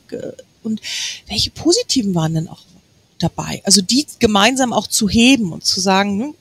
und 0.63 0.82
welche 1.28 1.52
positiven 1.52 2.15
waren 2.15 2.34
denn 2.34 2.48
auch 2.48 2.62
dabei? 3.19 3.62
Also 3.65 3.82
die 3.82 4.06
gemeinsam 4.19 4.74
auch 4.74 4.88
zu 4.88 5.10
heben 5.10 5.52
und 5.52 5.65
zu 5.65 5.80
sagen, 5.80 6.22
hm, 6.22 6.34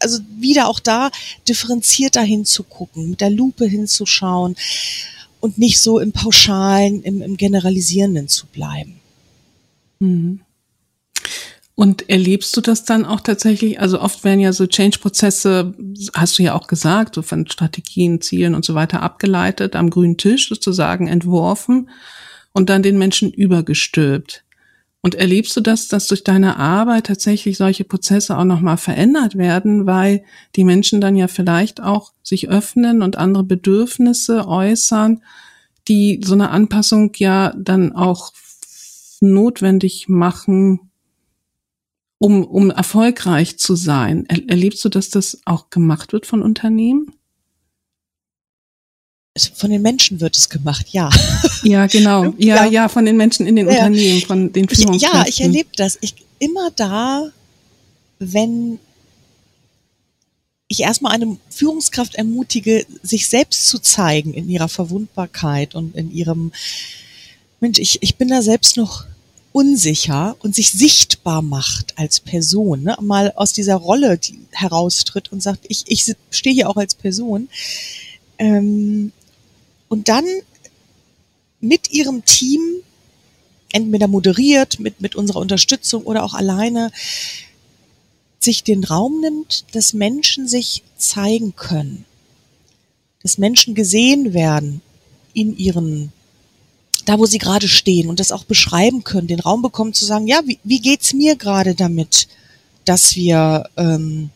also 0.00 0.18
wieder 0.38 0.68
auch 0.68 0.80
da 0.80 1.10
differenzierter 1.48 2.22
hinzugucken, 2.22 3.10
mit 3.10 3.20
der 3.20 3.30
Lupe 3.30 3.66
hinzuschauen 3.66 4.56
und 5.40 5.58
nicht 5.58 5.80
so 5.80 5.98
im 5.98 6.12
Pauschalen, 6.12 7.02
im, 7.02 7.22
im 7.22 7.36
Generalisierenden 7.36 8.28
zu 8.28 8.46
bleiben. 8.46 9.00
Mhm. 10.00 10.40
Und 11.74 12.10
erlebst 12.10 12.54
du 12.54 12.60
das 12.60 12.84
dann 12.84 13.06
auch 13.06 13.20
tatsächlich? 13.20 13.80
Also 13.80 14.02
oft 14.02 14.22
werden 14.22 14.40
ja 14.40 14.52
so 14.52 14.66
Change-Prozesse, 14.66 15.74
hast 16.12 16.38
du 16.38 16.42
ja 16.42 16.54
auch 16.54 16.66
gesagt, 16.66 17.14
so 17.14 17.22
von 17.22 17.46
Strategien, 17.46 18.20
Zielen 18.20 18.54
und 18.54 18.66
so 18.66 18.74
weiter 18.74 19.02
abgeleitet, 19.02 19.76
am 19.76 19.88
grünen 19.88 20.18
Tisch 20.18 20.50
sozusagen 20.50 21.08
entworfen 21.08 21.88
und 22.52 22.70
dann 22.70 22.82
den 22.82 22.98
Menschen 22.98 23.32
übergestülpt. 23.32 24.44
Und 25.02 25.14
erlebst 25.14 25.56
du 25.56 25.62
das, 25.62 25.88
dass 25.88 26.08
durch 26.08 26.24
deine 26.24 26.58
Arbeit 26.58 27.06
tatsächlich 27.06 27.56
solche 27.56 27.84
Prozesse 27.84 28.36
auch 28.36 28.44
nochmal 28.44 28.76
verändert 28.76 29.38
werden, 29.38 29.86
weil 29.86 30.24
die 30.56 30.64
Menschen 30.64 31.00
dann 31.00 31.16
ja 31.16 31.26
vielleicht 31.26 31.82
auch 31.82 32.12
sich 32.22 32.50
öffnen 32.50 33.02
und 33.02 33.16
andere 33.16 33.44
Bedürfnisse 33.44 34.46
äußern, 34.46 35.22
die 35.88 36.20
so 36.22 36.34
eine 36.34 36.50
Anpassung 36.50 37.12
ja 37.16 37.54
dann 37.56 37.92
auch 37.92 38.32
notwendig 39.20 40.08
machen, 40.08 40.90
um, 42.18 42.44
um 42.44 42.70
erfolgreich 42.70 43.58
zu 43.58 43.76
sein. 43.76 44.26
Er, 44.28 44.50
erlebst 44.50 44.84
du, 44.84 44.90
dass 44.90 45.08
das 45.08 45.40
auch 45.46 45.70
gemacht 45.70 46.12
wird 46.12 46.26
von 46.26 46.42
Unternehmen? 46.42 47.14
Von 49.54 49.70
den 49.70 49.82
Menschen 49.82 50.20
wird 50.20 50.36
es 50.36 50.48
gemacht, 50.48 50.86
ja. 50.90 51.08
Ja, 51.62 51.86
genau. 51.86 52.34
Ja, 52.38 52.64
ja, 52.64 52.70
ja 52.70 52.88
von 52.88 53.04
den 53.04 53.16
Menschen 53.16 53.46
in 53.46 53.56
den 53.56 53.66
ja. 53.68 53.74
Unternehmen, 53.74 54.20
von 54.22 54.52
den 54.52 54.68
Führungskräften. 54.68 55.20
Ja, 55.20 55.24
ich 55.26 55.40
erlebe 55.40 55.70
das. 55.76 55.98
Ich 56.00 56.14
immer 56.40 56.70
da, 56.72 57.30
wenn 58.18 58.80
ich 60.66 60.80
erstmal 60.80 61.12
eine 61.12 61.36
Führungskraft 61.48 62.16
ermutige, 62.16 62.86
sich 63.02 63.28
selbst 63.28 63.66
zu 63.66 63.78
zeigen 63.78 64.34
in 64.34 64.48
ihrer 64.48 64.68
Verwundbarkeit 64.68 65.74
und 65.74 65.94
in 65.96 66.12
ihrem 66.12 66.52
Mensch, 67.60 67.78
ich, 67.78 68.02
ich 68.02 68.16
bin 68.16 68.28
da 68.28 68.42
selbst 68.42 68.76
noch 68.76 69.04
unsicher 69.52 70.36
und 70.40 70.54
sich 70.54 70.70
sichtbar 70.70 71.42
macht 71.42 71.98
als 71.98 72.20
Person, 72.20 72.84
ne? 72.84 72.96
mal 73.00 73.32
aus 73.34 73.52
dieser 73.52 73.74
Rolle 73.74 74.16
die 74.16 74.38
heraustritt 74.52 75.32
und 75.32 75.42
sagt, 75.42 75.66
ich, 75.68 75.84
ich 75.86 76.14
stehe 76.30 76.54
hier 76.54 76.68
auch 76.70 76.76
als 76.76 76.94
Person. 76.94 77.48
Ähm, 78.38 79.12
und 79.90 80.08
dann 80.08 80.24
mit 81.60 81.90
ihrem 81.90 82.24
Team 82.24 82.60
entweder 83.72 84.08
moderiert, 84.08 84.80
mit, 84.80 85.02
mit 85.02 85.16
unserer 85.16 85.40
Unterstützung 85.40 86.04
oder 86.04 86.24
auch 86.24 86.32
alleine, 86.32 86.90
sich 88.38 88.64
den 88.64 88.84
Raum 88.84 89.20
nimmt, 89.20 89.66
dass 89.74 89.92
Menschen 89.92 90.48
sich 90.48 90.82
zeigen 90.96 91.54
können, 91.56 92.06
dass 93.22 93.36
Menschen 93.36 93.74
gesehen 93.74 94.32
werden 94.32 94.80
in 95.34 95.58
ihren 95.58 96.12
da 97.06 97.18
wo 97.18 97.26
sie 97.26 97.38
gerade 97.38 97.66
stehen 97.66 98.08
und 98.08 98.20
das 98.20 98.30
auch 98.30 98.44
beschreiben 98.44 99.04
können, 99.04 99.26
den 99.26 99.40
Raum 99.40 99.62
bekommen 99.62 99.92
zu 99.94 100.04
sagen, 100.04 100.26
ja, 100.26 100.42
wie, 100.44 100.58
wie 100.64 100.80
geht's 100.80 101.12
mir 101.12 101.34
gerade 101.34 101.74
damit, 101.74 102.28
dass 102.84 103.16
wir, 103.16 103.68
ähm, 103.76 104.30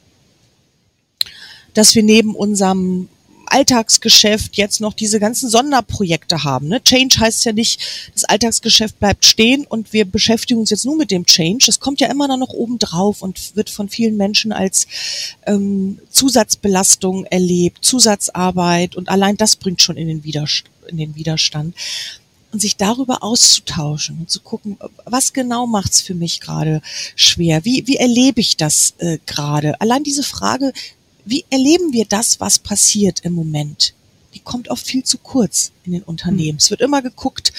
dass 1.74 1.94
wir 1.94 2.02
neben 2.02 2.34
unserem 2.34 3.08
Alltagsgeschäft 3.54 4.56
jetzt 4.56 4.80
noch 4.80 4.94
diese 4.94 5.20
ganzen 5.20 5.48
Sonderprojekte 5.48 6.42
haben. 6.42 6.66
Ne? 6.66 6.82
Change 6.82 7.20
heißt 7.20 7.44
ja 7.44 7.52
nicht, 7.52 7.80
das 8.12 8.24
Alltagsgeschäft 8.24 8.98
bleibt 8.98 9.24
stehen 9.24 9.64
und 9.64 9.92
wir 9.92 10.04
beschäftigen 10.04 10.58
uns 10.58 10.70
jetzt 10.70 10.84
nur 10.84 10.96
mit 10.96 11.12
dem 11.12 11.24
Change. 11.24 11.66
Das 11.66 11.78
kommt 11.78 12.00
ja 12.00 12.10
immer 12.10 12.26
noch 12.36 12.48
oben 12.48 12.80
drauf 12.80 13.22
und 13.22 13.54
wird 13.54 13.70
von 13.70 13.88
vielen 13.88 14.16
Menschen 14.16 14.52
als 14.52 14.88
ähm, 15.46 16.00
Zusatzbelastung 16.10 17.26
erlebt, 17.26 17.84
Zusatzarbeit 17.84 18.96
und 18.96 19.08
allein 19.08 19.36
das 19.36 19.54
bringt 19.54 19.80
schon 19.80 19.96
in 19.96 20.08
den, 20.08 20.24
Widerstand, 20.24 20.70
in 20.88 20.96
den 20.96 21.14
Widerstand 21.14 21.76
und 22.50 22.60
sich 22.60 22.76
darüber 22.76 23.22
auszutauschen 23.22 24.18
und 24.18 24.30
zu 24.30 24.40
gucken, 24.40 24.78
was 25.04 25.32
genau 25.32 25.68
macht's 25.68 26.00
für 26.00 26.14
mich 26.14 26.40
gerade 26.40 26.82
schwer? 27.14 27.64
Wie, 27.64 27.86
wie 27.86 27.96
erlebe 27.96 28.40
ich 28.40 28.56
das 28.56 28.94
äh, 28.98 29.18
gerade? 29.26 29.80
Allein 29.80 30.02
diese 30.02 30.24
Frage, 30.24 30.72
wie 31.24 31.44
erleben 31.50 31.92
wir 31.92 32.04
das, 32.04 32.40
was 32.40 32.58
passiert 32.58 33.20
im 33.24 33.32
Moment? 33.32 33.94
Die 34.34 34.40
kommt 34.40 34.68
oft 34.68 34.86
viel 34.86 35.04
zu 35.04 35.18
kurz 35.18 35.72
in 35.84 35.92
den 35.92 36.02
Unternehmen. 36.02 36.56
Mhm. 36.56 36.58
Es 36.58 36.70
wird 36.70 36.80
immer 36.80 37.02
geguckt 37.02 37.52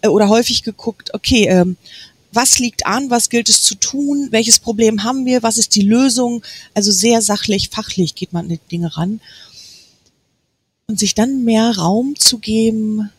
äh, 0.00 0.08
oder 0.08 0.28
häufig 0.28 0.62
geguckt, 0.62 1.12
okay, 1.14 1.46
ähm, 1.48 1.76
was 2.32 2.58
liegt 2.58 2.86
an, 2.86 3.10
was 3.10 3.28
gilt 3.28 3.48
es 3.48 3.62
zu 3.62 3.74
tun, 3.74 4.28
welches 4.30 4.60
Problem 4.60 5.02
haben 5.02 5.26
wir, 5.26 5.42
was 5.42 5.58
ist 5.58 5.74
die 5.74 5.82
Lösung? 5.82 6.42
Also 6.74 6.92
sehr 6.92 7.22
sachlich, 7.22 7.70
fachlich 7.70 8.14
geht 8.14 8.32
man 8.32 8.44
an 8.44 8.50
die 8.50 8.60
Dinge 8.70 8.96
ran. 8.96 9.20
Und 10.86 10.98
sich 10.98 11.14
dann 11.14 11.44
mehr 11.44 11.76
Raum 11.76 12.14
zu 12.16 12.38
geben, 12.38 13.10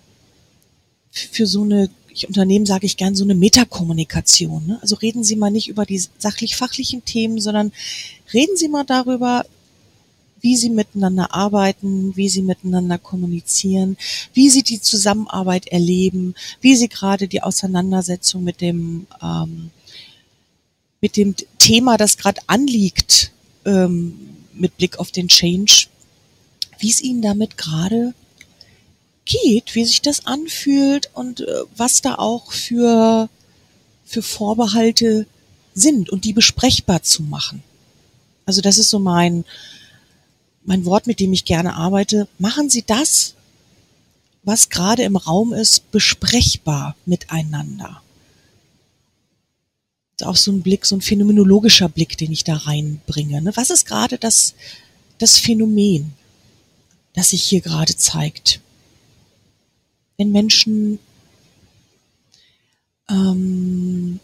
für 1.12 1.46
so 1.46 1.64
eine, 1.64 1.90
ich 2.14 2.28
Unternehmen 2.28 2.66
sage 2.66 2.86
ich 2.86 2.98
gern, 2.98 3.16
so 3.16 3.24
eine 3.24 3.36
Metakommunikation. 3.36 4.66
Ne? 4.66 4.80
Also 4.82 4.96
reden 4.96 5.24
Sie 5.24 5.36
mal 5.36 5.52
nicht 5.52 5.68
über 5.68 5.86
die 5.86 6.02
sachlich-fachlichen 6.18 7.04
Themen, 7.06 7.40
sondern 7.40 7.72
reden 8.34 8.56
Sie 8.56 8.70
mal 8.70 8.86
darüber, 8.86 9.46
wie 10.42 10.58
Sie 10.58 10.70
miteinander 10.70 11.34
arbeiten, 11.34 12.16
wie 12.16 12.30
Sie 12.30 12.42
miteinander 12.42 12.98
kommunizieren, 12.98 13.98
wie 14.34 14.50
Sie 14.50 14.64
die 14.64 14.82
Zusammenarbeit 14.82 15.68
erleben, 15.68 16.36
wie 16.60 16.76
Sie 16.76 16.90
gerade 16.90 17.28
die 17.28 17.44
Auseinandersetzung 17.44 18.44
mit 18.44 18.62
dem 18.62 19.08
ähm, 19.22 19.72
mit 21.02 21.18
dem 21.18 21.36
Thema, 21.58 21.98
das 21.98 22.18
gerade 22.18 22.42
anliegt, 22.48 23.32
ähm, 23.66 24.18
mit 24.54 24.78
Blick 24.78 25.00
auf 25.00 25.12
den 25.12 25.28
Change, 25.28 25.88
wie 26.80 26.92
es 26.92 27.02
Ihnen 27.02 27.22
damit 27.22 27.58
gerade 27.58 28.14
geht, 29.26 29.76
wie 29.76 29.86
sich 29.86 30.02
das 30.02 30.26
anfühlt 30.26 31.10
und 31.14 31.42
äh, 31.42 31.64
was 31.76 32.02
da 32.02 32.16
auch 32.16 32.52
für, 32.52 33.30
für 34.06 34.22
Vorbehalte 34.22 35.26
sind 35.74 36.10
und 36.10 36.26
die 36.26 36.34
besprechbar 36.34 37.02
zu 37.04 37.24
machen. 37.24 37.64
Also 38.46 38.62
das 38.62 38.78
ist 38.78 38.90
so 38.90 39.00
mein, 39.00 39.46
mein 40.64 40.86
Wort, 40.86 41.08
mit 41.08 41.20
dem 41.20 41.34
ich 41.34 41.46
gerne 41.46 41.76
arbeite. 41.76 42.28
Machen 42.38 42.70
Sie 42.70 42.84
das, 42.84 43.36
was 44.44 44.70
gerade 44.70 45.04
im 45.04 45.16
Raum 45.16 45.54
ist, 45.54 45.92
besprechbar 45.92 46.96
miteinander. 47.06 48.02
Auch 50.24 50.36
so 50.36 50.52
ein 50.52 50.62
Blick, 50.62 50.86
so 50.86 50.96
ein 50.96 51.02
phänomenologischer 51.02 51.90
Blick, 51.90 52.18
den 52.18 52.32
ich 52.32 52.44
da 52.44 52.56
reinbringe. 52.56 53.42
Ne? 53.42 53.52
Was 53.56 53.72
ist 53.72 53.86
gerade 53.86 54.20
das, 54.20 54.54
das 55.18 55.38
Phänomen, 55.38 56.14
das 57.14 57.32
sich 57.32 57.42
hier 57.42 57.62
gerade 57.62 57.96
zeigt? 57.96 58.62
wenn 60.22 60.32
Menschen 60.32 61.00
ähm, 63.10 64.20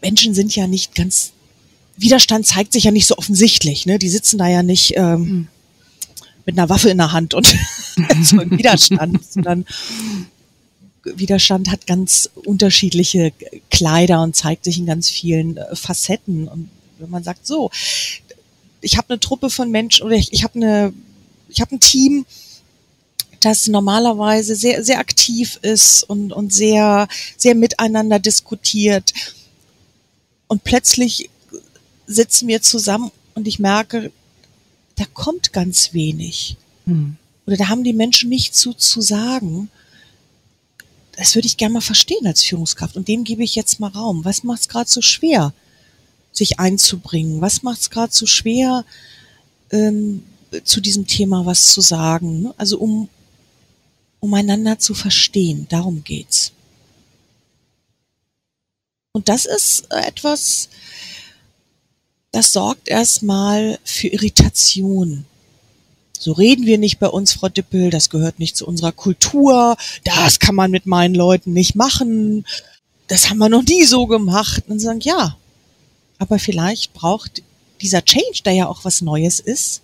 Menschen 0.00 0.32
sind 0.32 0.56
ja 0.56 0.66
nicht 0.66 0.94
ganz 0.94 1.32
Widerstand 1.96 2.46
zeigt 2.46 2.72
sich 2.72 2.84
ja 2.84 2.90
nicht 2.90 3.06
so 3.06 3.16
offensichtlich, 3.16 3.86
ne? 3.86 3.98
Die 3.98 4.08
sitzen 4.08 4.38
da 4.38 4.48
ja 4.48 4.62
nicht 4.62 4.94
ähm, 4.96 5.26
hm. 5.26 5.48
mit 6.44 6.58
einer 6.58 6.68
Waffe 6.68 6.90
in 6.90 6.98
der 6.98 7.12
Hand 7.12 7.34
und 7.34 7.46
so 8.22 8.40
ein 8.40 8.50
Widerstand, 8.50 9.24
sondern 9.32 9.64
Widerstand 11.04 11.70
hat 11.70 11.86
ganz 11.86 12.30
unterschiedliche 12.34 13.32
Kleider 13.70 14.22
und 14.22 14.36
zeigt 14.36 14.64
sich 14.64 14.78
in 14.78 14.86
ganz 14.86 15.08
vielen 15.08 15.56
äh, 15.56 15.76
Facetten. 15.76 16.48
Und 16.48 16.70
wenn 16.98 17.10
man 17.10 17.22
sagt, 17.22 17.46
so, 17.46 17.70
ich 18.80 18.96
habe 18.96 19.10
eine 19.10 19.20
Truppe 19.20 19.50
von 19.50 19.70
Menschen 19.70 20.04
oder 20.04 20.16
ich, 20.16 20.32
ich 20.32 20.44
habe 20.44 20.56
eine, 20.56 20.92
ich 21.48 21.60
habe 21.60 21.76
ein 21.76 21.80
Team, 21.80 22.26
das 23.40 23.68
normalerweise 23.68 24.56
sehr, 24.56 24.82
sehr 24.84 24.98
aktiv 24.98 25.58
ist 25.62 26.02
und, 26.02 26.32
und 26.32 26.52
sehr, 26.52 27.06
sehr 27.36 27.54
miteinander 27.54 28.18
diskutiert. 28.18 29.12
Und 30.48 30.64
plötzlich 30.64 31.30
sitzen 32.06 32.48
wir 32.48 32.62
zusammen 32.62 33.10
und 33.34 33.46
ich 33.46 33.58
merke, 33.58 34.12
da 34.96 35.04
kommt 35.12 35.52
ganz 35.52 35.92
wenig. 35.92 36.56
Hm. 36.86 37.16
Oder 37.46 37.56
da 37.56 37.68
haben 37.68 37.84
die 37.84 37.92
Menschen 37.92 38.28
nichts 38.28 38.58
zu, 38.58 38.72
zu 38.72 39.00
sagen. 39.00 39.70
Das 41.12 41.34
würde 41.34 41.46
ich 41.46 41.56
gerne 41.56 41.74
mal 41.74 41.80
verstehen 41.80 42.26
als 42.26 42.42
Führungskraft. 42.42 42.96
Und 42.96 43.08
dem 43.08 43.24
gebe 43.24 43.44
ich 43.44 43.54
jetzt 43.54 43.80
mal 43.80 43.90
Raum. 43.90 44.24
Was 44.24 44.42
macht 44.42 44.62
es 44.62 44.68
gerade 44.68 44.90
so 44.90 45.00
schwer, 45.00 45.52
sich 46.32 46.58
einzubringen? 46.58 47.40
Was 47.40 47.62
macht 47.62 47.80
es 47.80 47.90
gerade 47.90 48.12
so 48.12 48.26
schwer, 48.26 48.84
ähm, 49.70 50.22
zu 50.64 50.80
diesem 50.80 51.06
Thema 51.06 51.46
was 51.46 51.72
zu 51.72 51.80
sagen? 51.80 52.52
Also 52.56 52.78
um, 52.78 53.08
um 54.20 54.34
einander 54.34 54.78
zu 54.78 54.94
verstehen. 54.94 55.66
Darum 55.68 56.04
geht's. 56.04 56.52
Und 59.12 59.30
das 59.30 59.46
ist 59.46 59.90
etwas, 59.90 60.68
das 62.36 62.52
sorgt 62.52 62.88
erstmal 62.88 63.78
für 63.82 64.08
Irritation. 64.08 65.24
So 66.18 66.32
reden 66.32 66.66
wir 66.66 66.76
nicht 66.76 66.98
bei 66.98 67.08
uns, 67.08 67.32
Frau 67.32 67.48
Dippel, 67.48 67.88
das 67.88 68.10
gehört 68.10 68.38
nicht 68.38 68.58
zu 68.58 68.66
unserer 68.66 68.92
Kultur, 68.92 69.74
das 70.04 70.38
kann 70.38 70.54
man 70.54 70.70
mit 70.70 70.84
meinen 70.84 71.14
Leuten 71.14 71.54
nicht 71.54 71.76
machen, 71.76 72.44
das 73.06 73.30
haben 73.30 73.38
wir 73.38 73.48
noch 73.48 73.62
nie 73.62 73.84
so 73.84 74.06
gemacht. 74.06 74.64
Und 74.68 74.80
sagen, 74.80 75.00
ja, 75.00 75.38
aber 76.18 76.38
vielleicht 76.38 76.92
braucht 76.92 77.42
dieser 77.80 78.04
Change, 78.04 78.42
der 78.44 78.52
ja 78.52 78.66
auch 78.66 78.84
was 78.84 79.00
Neues 79.00 79.40
ist, 79.40 79.80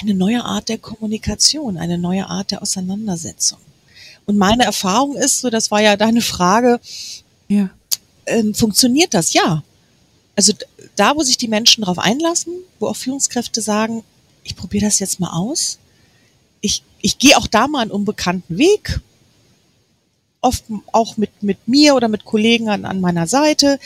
eine 0.00 0.14
neue 0.14 0.44
Art 0.44 0.68
der 0.68 0.78
Kommunikation, 0.78 1.78
eine 1.78 1.98
neue 1.98 2.28
Art 2.28 2.52
der 2.52 2.62
Auseinandersetzung. 2.62 3.58
Und 4.24 4.38
meine 4.38 4.62
Erfahrung 4.62 5.16
ist, 5.16 5.40
so 5.40 5.50
das 5.50 5.72
war 5.72 5.82
ja 5.82 5.96
deine 5.96 6.20
Frage, 6.20 6.78
ja. 7.48 7.70
ähm, 8.26 8.54
funktioniert 8.54 9.14
das? 9.14 9.32
Ja. 9.32 9.64
Also 10.36 10.52
da, 11.00 11.16
wo 11.16 11.22
sich 11.22 11.38
die 11.38 11.48
Menschen 11.48 11.80
darauf 11.80 11.98
einlassen, 11.98 12.52
wo 12.78 12.86
auch 12.88 12.96
Führungskräfte 12.96 13.62
sagen, 13.62 14.04
ich 14.44 14.54
probiere 14.54 14.84
das 14.84 14.98
jetzt 14.98 15.18
mal 15.18 15.30
aus. 15.30 15.78
Ich, 16.60 16.82
ich 17.00 17.18
gehe 17.18 17.38
auch 17.38 17.46
da 17.46 17.68
mal 17.68 17.80
einen 17.80 17.90
unbekannten 17.90 18.58
Weg, 18.58 19.00
oft 20.42 20.64
auch 20.92 21.16
mit, 21.16 21.42
mit 21.42 21.66
mir 21.66 21.94
oder 21.94 22.08
mit 22.08 22.24
Kollegen 22.24 22.68
an, 22.68 22.84
an 22.84 23.00
meiner 23.00 23.26
Seite, 23.26 23.78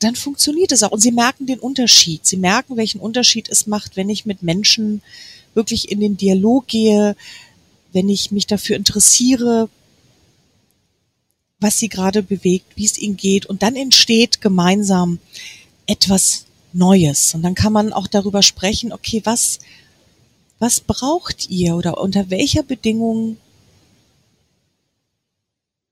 dann 0.00 0.16
funktioniert 0.16 0.72
es 0.72 0.82
auch. 0.82 0.90
Und 0.90 1.00
sie 1.00 1.12
merken 1.12 1.46
den 1.46 1.60
Unterschied. 1.60 2.26
Sie 2.26 2.36
merken, 2.36 2.76
welchen 2.76 3.00
Unterschied 3.00 3.48
es 3.48 3.68
macht, 3.68 3.96
wenn 3.96 4.08
ich 4.08 4.26
mit 4.26 4.42
Menschen 4.42 5.02
wirklich 5.54 5.90
in 5.92 6.00
den 6.00 6.16
Dialog 6.16 6.66
gehe, 6.66 7.14
wenn 7.92 8.08
ich 8.08 8.32
mich 8.32 8.46
dafür 8.48 8.74
interessiere, 8.74 9.68
was 11.60 11.78
sie 11.78 11.88
gerade 11.88 12.24
bewegt, 12.24 12.76
wie 12.76 12.86
es 12.86 12.98
ihnen 12.98 13.16
geht. 13.16 13.46
Und 13.46 13.62
dann 13.62 13.76
entsteht 13.76 14.40
gemeinsam 14.40 15.20
etwas 15.86 16.46
Neues. 16.72 17.34
Und 17.34 17.42
dann 17.42 17.54
kann 17.54 17.72
man 17.72 17.92
auch 17.92 18.06
darüber 18.06 18.42
sprechen, 18.42 18.92
okay, 18.92 19.20
was, 19.24 19.58
was 20.58 20.80
braucht 20.80 21.50
ihr 21.50 21.76
oder 21.76 21.98
unter 21.98 22.30
welcher 22.30 22.62
Bedingung 22.62 23.36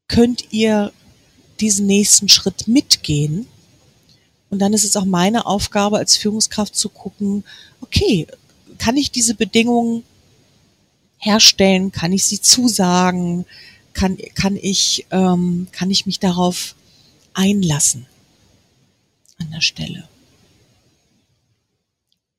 könnt 0.08 0.52
ihr 0.52 0.92
diesen 1.60 1.86
nächsten 1.86 2.28
Schritt 2.28 2.66
mitgehen? 2.66 3.46
Und 4.48 4.58
dann 4.58 4.72
ist 4.72 4.84
es 4.84 4.96
auch 4.96 5.04
meine 5.04 5.46
Aufgabe 5.46 5.98
als 5.98 6.16
Führungskraft 6.16 6.74
zu 6.74 6.88
gucken, 6.88 7.44
okay, 7.80 8.26
kann 8.78 8.96
ich 8.96 9.10
diese 9.10 9.34
Bedingungen 9.34 10.02
herstellen? 11.18 11.92
Kann 11.92 12.12
ich 12.12 12.24
sie 12.24 12.40
zusagen? 12.40 13.44
Kann, 13.92 14.16
kann 14.34 14.56
ich, 14.56 15.06
ähm, 15.10 15.68
kann 15.70 15.90
ich 15.90 16.06
mich 16.06 16.18
darauf 16.18 16.74
einlassen 17.34 18.06
an 19.40 19.50
der 19.50 19.60
Stelle? 19.60 20.08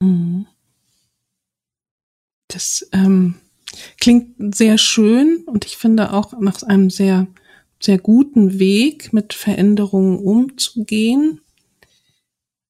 Mhm. 0.02 0.48
Das 2.48 2.88
ähm, 2.92 3.36
klingt 4.00 4.56
sehr 4.56 4.78
schön 4.78 5.44
und 5.46 5.66
ich 5.66 5.78
finde 5.78 6.14
auch 6.14 6.38
nach 6.40 6.62
einem 6.64 6.90
sehr, 6.90 7.28
sehr 7.82 7.98
guten 7.98 8.60
Weg, 8.60 9.14
mit 9.14 9.34
Veränderungen 9.34 10.20
umzugehen. 10.20 11.42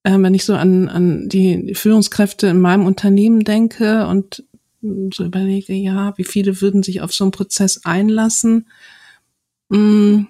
Ähm, 0.04 0.24
wenn 0.24 0.34
ich 0.34 0.46
so 0.46 0.56
an, 0.56 0.88
an 0.89 1.30
die 1.30 1.74
Führungskräfte 1.74 2.48
in 2.48 2.60
meinem 2.60 2.86
Unternehmen 2.86 3.44
denke 3.44 4.08
und 4.08 4.44
so 4.82 5.24
überlege, 5.24 5.74
ja, 5.74 6.17
wie 6.17 6.24
viele 6.24 6.62
würden 6.62 6.84
sich 6.84 7.02
auf 7.02 7.13
so 7.13 7.24
einen 7.24 7.32
Prozess 7.32 7.86
einlassen? 7.86 8.67
Mm, 9.70 10.24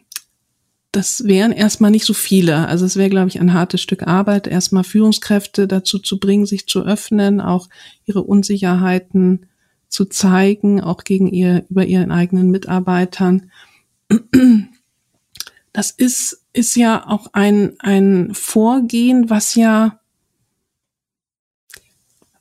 das 0.91 1.23
wären 1.23 1.53
erstmal 1.53 1.91
nicht 1.91 2.05
so 2.05 2.13
viele. 2.13 2.67
Also 2.67 2.85
es 2.85 2.97
wäre, 2.97 3.09
glaube 3.09 3.29
ich, 3.29 3.39
ein 3.39 3.53
hartes 3.53 3.81
Stück 3.81 4.03
Arbeit, 4.03 4.47
erstmal 4.47 4.83
Führungskräfte 4.83 5.67
dazu 5.67 5.99
zu 5.99 6.19
bringen, 6.19 6.45
sich 6.45 6.67
zu 6.67 6.81
öffnen, 6.81 7.39
auch 7.39 7.69
ihre 8.05 8.23
Unsicherheiten 8.23 9.47
zu 9.87 10.05
zeigen, 10.05 10.81
auch 10.81 11.03
gegen 11.03 11.27
ihr, 11.27 11.65
über 11.69 11.85
ihren 11.85 12.11
eigenen 12.11 12.51
Mitarbeitern. 12.51 13.51
Das 15.71 15.91
ist, 15.91 16.43
ist 16.51 16.75
ja 16.75 17.07
auch 17.07 17.27
ein, 17.31 17.79
ein 17.79 18.33
Vorgehen, 18.33 19.29
was 19.29 19.55
ja, 19.55 19.99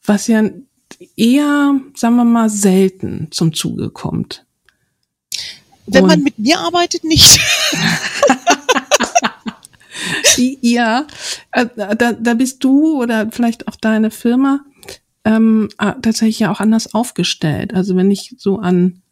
was 0.05 0.27
ja 0.27 0.43
eher, 1.17 1.81
sagen 1.95 2.17
wir 2.17 2.25
mal, 2.25 2.51
selten 2.51 3.29
zum 3.31 3.55
Zuge 3.55 3.91
kommt. 3.91 4.45
Wenn 5.87 6.07
man 6.07 6.23
mit 6.23 6.39
mir 6.39 6.59
arbeitet, 6.59 7.05
nicht. 7.05 7.41
ja, 10.37 11.07
äh, 11.53 11.67
da, 11.77 12.13
da 12.13 12.35
bist 12.35 12.63
du 12.65 13.01
oder 13.01 13.31
vielleicht 13.31 13.69
auch 13.69 13.77
deine 13.77 14.11
Firma 14.11 14.61
ähm, 15.25 15.69
äh, 15.79 15.93
tatsächlich 16.03 16.41
ja 16.41 16.51
auch 16.51 16.61
anders 16.61 16.95
aufgestellt. 16.95 17.75
Also 17.75 17.97
wenn 17.97 18.11
ich 18.11 18.35
so 18.39 18.59
an, 18.59 19.03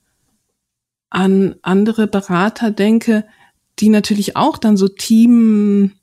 an 1.10 1.56
andere 1.62 2.06
Berater 2.06 2.70
denke, 2.70 3.24
die 3.78 3.88
natürlich 3.88 4.36
auch 4.36 4.58
dann 4.58 4.76
so 4.76 4.88
Teammaßnahmen 4.88 5.94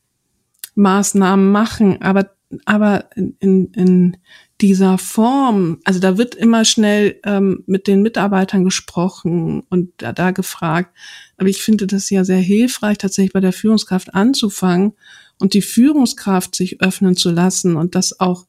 machen, 1.52 2.02
aber, 2.02 2.32
aber 2.66 3.10
in, 3.16 3.72
in 3.74 4.18
dieser 4.62 4.98
Form, 4.98 5.80
also 5.84 6.00
da 6.00 6.18
wird 6.18 6.34
immer 6.34 6.64
schnell 6.64 7.20
ähm, 7.24 7.64
mit 7.68 7.88
den 7.88 8.02
Mitarbeitern 8.02 8.64
gesprochen 8.64 9.64
und 9.70 9.92
da, 9.98 10.14
da 10.14 10.32
gefragt. 10.32 10.96
Aber 11.38 11.50
ich 11.50 11.62
finde 11.62 11.88
das 11.88 12.10
ja 12.10 12.24
sehr 12.24 12.40
hilfreich, 12.40 12.98
tatsächlich 12.98 13.34
bei 13.34 13.42
der 13.42 13.54
Führungskraft 13.54 14.14
anzufangen 14.14 14.94
und 15.40 15.54
die 15.54 15.62
Führungskraft 15.62 16.56
sich 16.56 16.82
öffnen 16.82 17.18
zu 17.18 17.32
lassen 17.32 17.76
und 17.76 17.96
das 17.96 18.20
auch 18.20 18.46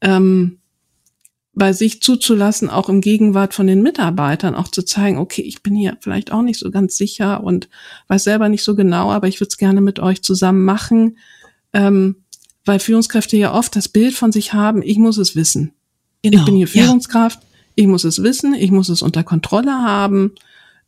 ähm, 0.00 0.60
bei 1.52 1.72
sich 1.72 2.00
zuzulassen, 2.00 2.70
auch 2.70 2.88
im 2.88 3.00
Gegenwart 3.00 3.52
von 3.52 3.66
den 3.66 3.82
Mitarbeitern, 3.82 4.54
auch 4.54 4.68
zu 4.68 4.84
zeigen, 4.84 5.18
okay, 5.18 5.42
ich 5.42 5.62
bin 5.64 5.74
hier 5.74 5.96
vielleicht 6.00 6.30
auch 6.30 6.42
nicht 6.42 6.60
so 6.60 6.70
ganz 6.70 6.96
sicher 6.96 7.42
und 7.42 7.68
weiß 8.06 8.22
selber 8.22 8.48
nicht 8.48 8.62
so 8.62 8.76
genau, 8.76 9.10
aber 9.10 9.26
ich 9.26 9.40
würde 9.40 9.48
es 9.48 9.58
gerne 9.58 9.80
mit 9.80 9.98
euch 9.98 10.22
zusammen 10.22 10.64
machen. 10.64 11.18
Ähm, 11.72 12.24
weil 12.64 12.78
Führungskräfte 12.78 13.36
ja 13.36 13.54
oft 13.54 13.74
das 13.76 13.88
Bild 13.88 14.14
von 14.14 14.32
sich 14.32 14.52
haben, 14.52 14.82
ich 14.82 14.98
muss 14.98 15.18
es 15.18 15.34
wissen. 15.36 15.72
Genau, 16.22 16.38
ich 16.38 16.44
bin 16.44 16.56
hier 16.56 16.68
Führungskraft, 16.68 17.40
ja. 17.40 17.48
ich 17.76 17.86
muss 17.86 18.04
es 18.04 18.22
wissen, 18.22 18.54
ich 18.54 18.70
muss 18.70 18.88
es 18.88 19.02
unter 19.02 19.24
Kontrolle 19.24 19.72
haben. 19.72 20.32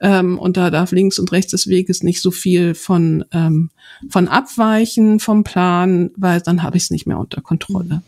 Ähm, 0.01 0.39
und 0.39 0.57
da 0.57 0.71
darf 0.71 0.93
links 0.93 1.19
und 1.19 1.31
rechts 1.33 1.53
des 1.53 1.69
Weges 1.69 2.03
nicht 2.03 2.21
so 2.21 2.31
viel 2.31 2.75
von, 2.75 3.25
ähm, 3.33 3.71
von 4.09 4.29
abweichen 4.29 5.21
vom 5.21 5.45
Plan, 5.45 6.11
weil 6.17 6.41
dann 6.41 6.63
habe 6.63 6.77
ich 6.77 6.85
es 6.85 6.91
nicht 6.91 7.07
mehr 7.07 7.19
unter 7.19 7.41
Kontrolle. 7.41 7.97
Mhm. 7.97 8.03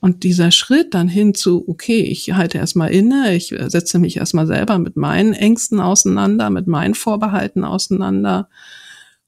Und 0.00 0.24
dieser 0.24 0.50
Schritt 0.50 0.94
dann 0.94 1.06
hin 1.06 1.32
zu, 1.32 1.62
okay, 1.68 2.00
ich 2.00 2.32
halte 2.32 2.58
erstmal 2.58 2.90
inne, 2.90 3.36
ich 3.36 3.54
setze 3.68 4.00
mich 4.00 4.16
erstmal 4.16 4.48
selber 4.48 4.78
mit 4.80 4.96
meinen 4.96 5.32
Ängsten 5.32 5.78
auseinander, 5.78 6.50
mit 6.50 6.66
meinen 6.66 6.94
Vorbehalten 6.94 7.62
auseinander 7.62 8.48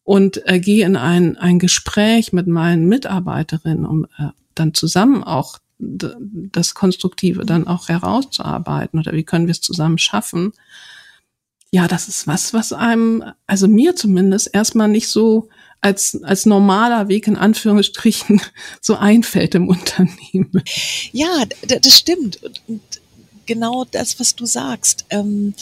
und 0.04 0.46
äh, 0.46 0.60
gehe 0.60 0.86
in 0.86 0.96
ein, 0.96 1.36
ein 1.36 1.58
Gespräch 1.58 2.32
mit 2.32 2.46
meinen 2.46 2.86
Mitarbeiterinnen, 2.86 3.86
um 3.86 4.04
äh, 4.18 4.28
dann 4.54 4.74
zusammen 4.74 5.24
auch 5.24 5.58
das 5.78 6.74
Konstruktive 6.74 7.44
dann 7.44 7.66
auch 7.66 7.88
herauszuarbeiten 7.88 9.00
oder 9.00 9.12
wie 9.12 9.24
können 9.24 9.46
wir 9.46 9.52
es 9.52 9.60
zusammen 9.60 9.98
schaffen. 9.98 10.52
Ja, 11.72 11.88
das 11.88 12.06
ist 12.06 12.26
was, 12.28 12.54
was 12.54 12.72
einem, 12.72 13.24
also 13.46 13.66
mir 13.66 13.96
zumindest 13.96 14.54
erstmal 14.54 14.88
nicht 14.88 15.08
so 15.08 15.48
als, 15.80 16.22
als 16.22 16.46
normaler 16.46 17.08
Weg 17.08 17.26
in 17.26 17.36
Anführungsstrichen 17.36 18.40
so 18.80 18.96
einfällt 18.96 19.54
im 19.54 19.68
Unternehmen. 19.68 20.62
Ja, 21.12 21.44
das 21.66 21.98
stimmt. 21.98 22.38
Und 22.68 22.80
genau 23.46 23.84
das, 23.84 24.20
was 24.20 24.36
du 24.36 24.46
sagst. 24.46 25.04
Ähm, 25.10 25.54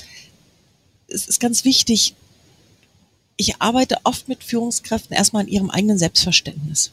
es 1.08 1.28
ist 1.28 1.40
ganz 1.40 1.64
wichtig. 1.64 2.14
Ich 3.42 3.60
arbeite 3.60 3.96
oft 4.04 4.28
mit 4.28 4.44
Führungskräften 4.44 5.16
erstmal 5.16 5.42
an 5.42 5.48
ihrem 5.48 5.68
eigenen 5.68 5.98
Selbstverständnis. 5.98 6.92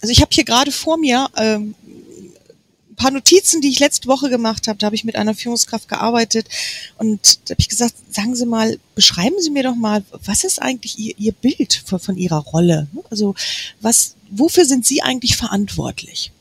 Also 0.00 0.10
ich 0.10 0.20
habe 0.20 0.30
hier 0.32 0.44
gerade 0.44 0.72
vor 0.72 0.98
mir 0.98 1.28
ähm, 1.36 1.76
ein 2.90 2.96
paar 2.96 3.12
Notizen, 3.12 3.60
die 3.60 3.68
ich 3.68 3.78
letzte 3.78 4.08
Woche 4.08 4.28
gemacht 4.28 4.66
habe. 4.66 4.80
Da 4.80 4.86
habe 4.86 4.96
ich 4.96 5.04
mit 5.04 5.14
einer 5.14 5.36
Führungskraft 5.36 5.88
gearbeitet 5.88 6.48
und 6.98 7.38
da 7.44 7.52
habe 7.52 7.60
ich 7.60 7.68
gesagt, 7.68 7.94
sagen 8.10 8.34
Sie 8.34 8.46
mal, 8.46 8.80
beschreiben 8.96 9.36
Sie 9.40 9.50
mir 9.50 9.62
doch 9.62 9.76
mal, 9.76 10.04
was 10.24 10.42
ist 10.42 10.60
eigentlich 10.60 10.98
Ihr, 10.98 11.14
Ihr 11.18 11.32
Bild 11.32 11.80
von, 11.86 12.00
von 12.00 12.16
Ihrer 12.16 12.38
Rolle? 12.38 12.88
Also 13.08 13.36
was, 13.80 14.16
wofür 14.28 14.64
sind 14.64 14.84
Sie 14.86 15.02
eigentlich 15.02 15.36
verantwortlich? 15.36 16.32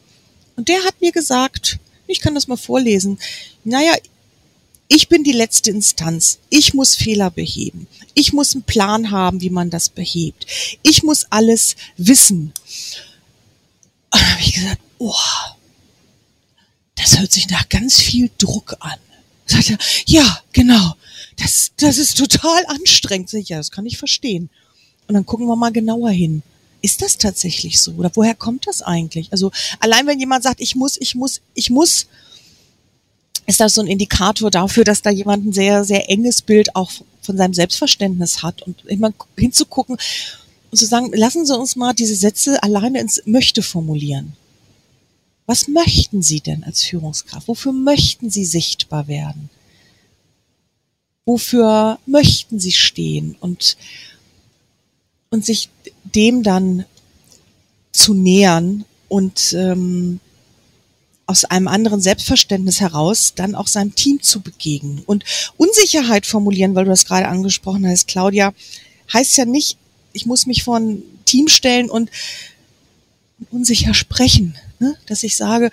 Und 0.55 0.69
der 0.69 0.83
hat 0.85 0.99
mir 1.01 1.11
gesagt, 1.11 1.77
ich 2.07 2.19
kann 2.19 2.33
das 2.33 2.47
mal 2.47 2.57
vorlesen, 2.57 3.19
naja, 3.63 3.93
ich 4.87 5.09
bin 5.09 5.23
die 5.23 5.31
letzte 5.31 5.71
Instanz. 5.71 6.39
Ich 6.49 6.73
muss 6.73 6.95
Fehler 6.95 7.31
beheben. 7.31 7.87
Ich 8.13 8.33
muss 8.33 8.53
einen 8.53 8.63
Plan 8.63 9.11
haben, 9.11 9.41
wie 9.41 9.49
man 9.49 9.69
das 9.69 9.89
behebt. 9.89 10.45
Ich 10.83 11.03
muss 11.03 11.25
alles 11.29 11.75
wissen. 11.97 12.53
Und 14.11 14.21
dann 14.21 14.31
habe 14.31 14.41
ich 14.41 14.53
gesagt, 14.53 14.81
oh, 14.99 15.13
das 16.95 17.19
hört 17.19 17.31
sich 17.31 17.49
nach 17.49 17.67
ganz 17.69 17.99
viel 17.99 18.29
Druck 18.37 18.75
an. 18.79 18.99
Sagt 19.45 19.71
er, 19.71 19.77
ja, 20.05 20.41
genau. 20.53 20.95
Das, 21.37 21.71
das 21.77 21.97
ist 21.97 22.17
total 22.17 22.65
anstrengend. 22.67 23.29
Sag 23.29 23.41
ich, 23.41 23.49
ja, 23.49 23.57
das 23.57 23.71
kann 23.71 23.85
ich 23.85 23.97
verstehen. 23.97 24.49
Und 25.07 25.15
dann 25.15 25.25
gucken 25.25 25.47
wir 25.47 25.55
mal 25.55 25.71
genauer 25.71 26.11
hin. 26.11 26.43
Ist 26.81 27.01
das 27.01 27.17
tatsächlich 27.17 27.81
so? 27.81 27.93
Oder 27.93 28.11
woher 28.13 28.35
kommt 28.35 28.67
das 28.67 28.81
eigentlich? 28.81 29.31
Also 29.31 29.51
allein 29.79 30.05
wenn 30.07 30.19
jemand 30.19 30.43
sagt, 30.43 30.61
ich 30.61 30.75
muss, 30.75 30.97
ich 30.99 31.15
muss, 31.15 31.41
ich 31.55 31.69
muss, 31.69 32.07
ist 33.45 33.59
das 33.59 33.73
so 33.73 33.81
ein 33.81 33.87
Indikator 33.87 34.49
dafür, 34.49 34.83
dass 34.83 35.01
da 35.01 35.09
jemand 35.09 35.45
ein 35.45 35.53
sehr, 35.53 35.83
sehr 35.83 36.09
enges 36.09 36.41
Bild 36.41 36.75
auch 36.75 36.91
von 37.21 37.37
seinem 37.37 37.53
Selbstverständnis 37.53 38.43
hat 38.43 38.61
und 38.61 38.85
immer 38.85 39.13
hinzugucken 39.37 39.97
und 40.71 40.77
zu 40.77 40.85
sagen, 40.85 41.11
lassen 41.13 41.45
Sie 41.45 41.57
uns 41.57 41.75
mal 41.75 41.93
diese 41.93 42.15
Sätze 42.15 42.61
alleine 42.63 42.99
ins 42.99 43.21
Möchte 43.25 43.61
formulieren. 43.61 44.33
Was 45.45 45.67
möchten 45.67 46.21
Sie 46.21 46.41
denn 46.41 46.63
als 46.63 46.83
Führungskraft? 46.83 47.47
Wofür 47.47 47.71
möchten 47.71 48.29
Sie 48.29 48.45
sichtbar 48.45 49.07
werden? 49.07 49.49
Wofür 51.25 51.99
möchten 52.05 52.59
Sie 52.59 52.71
stehen? 52.71 53.35
Und, 53.39 53.77
und 55.29 55.45
sich 55.45 55.69
dem 56.03 56.41
dann 56.41 56.85
zu 57.91 58.13
nähern 58.13 58.85
und 59.07 59.53
ähm, 59.53 60.19
aus 61.27 61.45
einem 61.45 61.67
anderen 61.67 62.01
Selbstverständnis 62.01 62.79
heraus 62.79 63.33
dann 63.35 63.55
auch 63.55 63.67
seinem 63.67 63.95
Team 63.95 64.21
zu 64.21 64.41
begegnen. 64.41 65.01
Und 65.05 65.23
Unsicherheit 65.57 66.25
formulieren, 66.25 66.75
weil 66.75 66.85
du 66.85 66.91
das 66.91 67.05
gerade 67.05 67.27
angesprochen 67.27 67.87
hast, 67.87 68.07
Claudia, 68.07 68.53
heißt 69.11 69.37
ja 69.37 69.45
nicht, 69.45 69.77
ich 70.13 70.25
muss 70.25 70.45
mich 70.45 70.63
vor 70.63 70.77
ein 70.77 71.01
Team 71.25 71.47
stellen 71.47 71.89
und 71.89 72.11
unsicher 73.51 73.93
sprechen. 73.93 74.55
Ne? 74.79 74.95
Dass 75.07 75.23
ich 75.23 75.35
sage, 75.35 75.71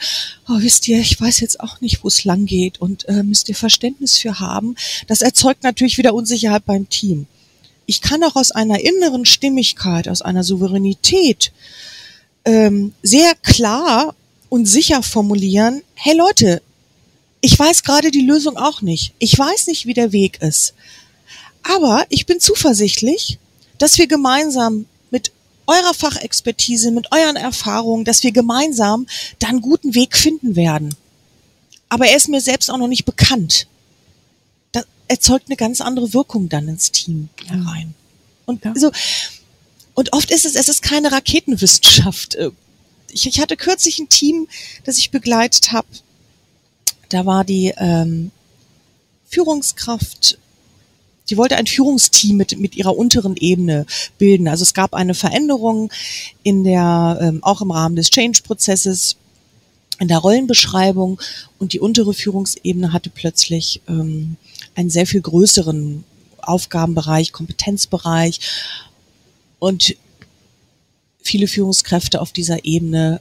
oh, 0.48 0.56
wisst 0.58 0.88
ihr, 0.88 0.98
ich 1.00 1.20
weiß 1.20 1.40
jetzt 1.40 1.60
auch 1.60 1.80
nicht, 1.80 2.02
wo 2.02 2.08
es 2.08 2.24
lang 2.24 2.46
geht 2.46 2.80
und 2.80 3.08
äh, 3.08 3.22
müsst 3.22 3.48
ihr 3.48 3.54
Verständnis 3.54 4.16
für 4.18 4.40
haben. 4.40 4.76
Das 5.06 5.22
erzeugt 5.22 5.62
natürlich 5.62 5.98
wieder 5.98 6.14
Unsicherheit 6.14 6.64
beim 6.64 6.88
Team. 6.88 7.26
Ich 7.86 8.00
kann 8.00 8.22
auch 8.24 8.36
aus 8.36 8.52
einer 8.52 8.80
inneren 8.80 9.26
Stimmigkeit, 9.26 10.08
aus 10.08 10.22
einer 10.22 10.44
Souveränität 10.44 11.52
ähm, 12.44 12.94
sehr 13.02 13.34
klar 13.42 14.14
und 14.52 14.66
sicher 14.66 15.02
formulieren, 15.02 15.82
hey 15.94 16.14
Leute, 16.14 16.60
ich 17.40 17.58
weiß 17.58 17.84
gerade 17.84 18.10
die 18.10 18.26
Lösung 18.26 18.58
auch 18.58 18.82
nicht. 18.82 19.14
Ich 19.18 19.38
weiß 19.38 19.66
nicht, 19.68 19.86
wie 19.86 19.94
der 19.94 20.12
Weg 20.12 20.42
ist. 20.42 20.74
Aber 21.62 22.04
ich 22.10 22.26
bin 22.26 22.38
zuversichtlich, 22.38 23.38
dass 23.78 23.96
wir 23.96 24.06
gemeinsam 24.06 24.84
mit 25.10 25.32
eurer 25.66 25.94
Fachexpertise, 25.94 26.90
mit 26.90 27.12
euren 27.12 27.36
Erfahrungen, 27.36 28.04
dass 28.04 28.22
wir 28.24 28.30
gemeinsam 28.30 29.06
da 29.38 29.48
einen 29.48 29.62
guten 29.62 29.94
Weg 29.94 30.18
finden 30.18 30.54
werden. 30.54 30.94
Aber 31.88 32.06
er 32.08 32.18
ist 32.18 32.28
mir 32.28 32.42
selbst 32.42 32.70
auch 32.70 32.76
noch 32.76 32.88
nicht 32.88 33.06
bekannt. 33.06 33.66
Das 34.72 34.84
erzeugt 35.08 35.46
eine 35.48 35.56
ganz 35.56 35.80
andere 35.80 36.12
Wirkung 36.12 36.50
dann 36.50 36.68
ins 36.68 36.92
Team 36.92 37.30
herein. 37.46 37.94
Und 38.44 38.62
ja. 38.66 38.74
so, 38.76 38.92
und 39.94 40.12
oft 40.12 40.30
ist 40.30 40.44
es, 40.44 40.56
es 40.56 40.68
ist 40.68 40.82
keine 40.82 41.10
Raketenwissenschaft 41.10 42.36
ich, 43.12 43.27
ich 43.27 43.40
hatte 43.40 43.57
kürzlich 43.57 43.98
ein 43.98 44.09
Team, 44.09 44.48
das 44.85 44.98
ich 44.98 45.11
begleitet 45.11 45.72
habe. 45.72 45.87
Da 47.09 47.27
war 47.27 47.44
die 47.44 47.72
ähm, 47.77 48.31
Führungskraft 49.29 50.38
die 51.31 51.37
wollte 51.37 51.57
ein 51.57 51.66
Führungsteam 51.66 52.37
mit, 52.37 52.59
mit 52.59 52.77
ihrer 52.77 52.96
unteren 52.96 53.37
Ebene 53.37 53.87
bilden. 54.18 54.48
Also 54.48 54.62
es 54.62 54.75
gab 54.75 54.92
eine 54.92 55.14
Veränderung 55.14 55.90
in 56.42 56.64
der, 56.64 57.18
ähm, 57.22 57.42
auch 57.42 57.62
im 57.62 57.70
Rahmen 57.70 57.96
des 57.96 58.11
Change-Prozesses, 58.11 59.16
in 59.98 60.09
der 60.09 60.18
Rollenbeschreibung 60.18 61.20
und 61.59 61.72
die 61.72 61.81
untere 61.81 62.12
Führungsebene 62.12 62.92
hatte 62.92 63.09
plötzlich 63.09 63.81
ähm, 63.88 64.37
einen 64.75 64.90
sehr 64.90 65.07
viel 65.07 65.20
größeren 65.20 66.05
Aufgabenbereich, 66.40 67.33
Kompetenzbereich 67.33 68.40
und 69.59 69.94
viele 71.22 71.48
Führungskräfte 71.48 72.20
auf 72.20 72.32
dieser 72.32 72.64
Ebene 72.64 73.20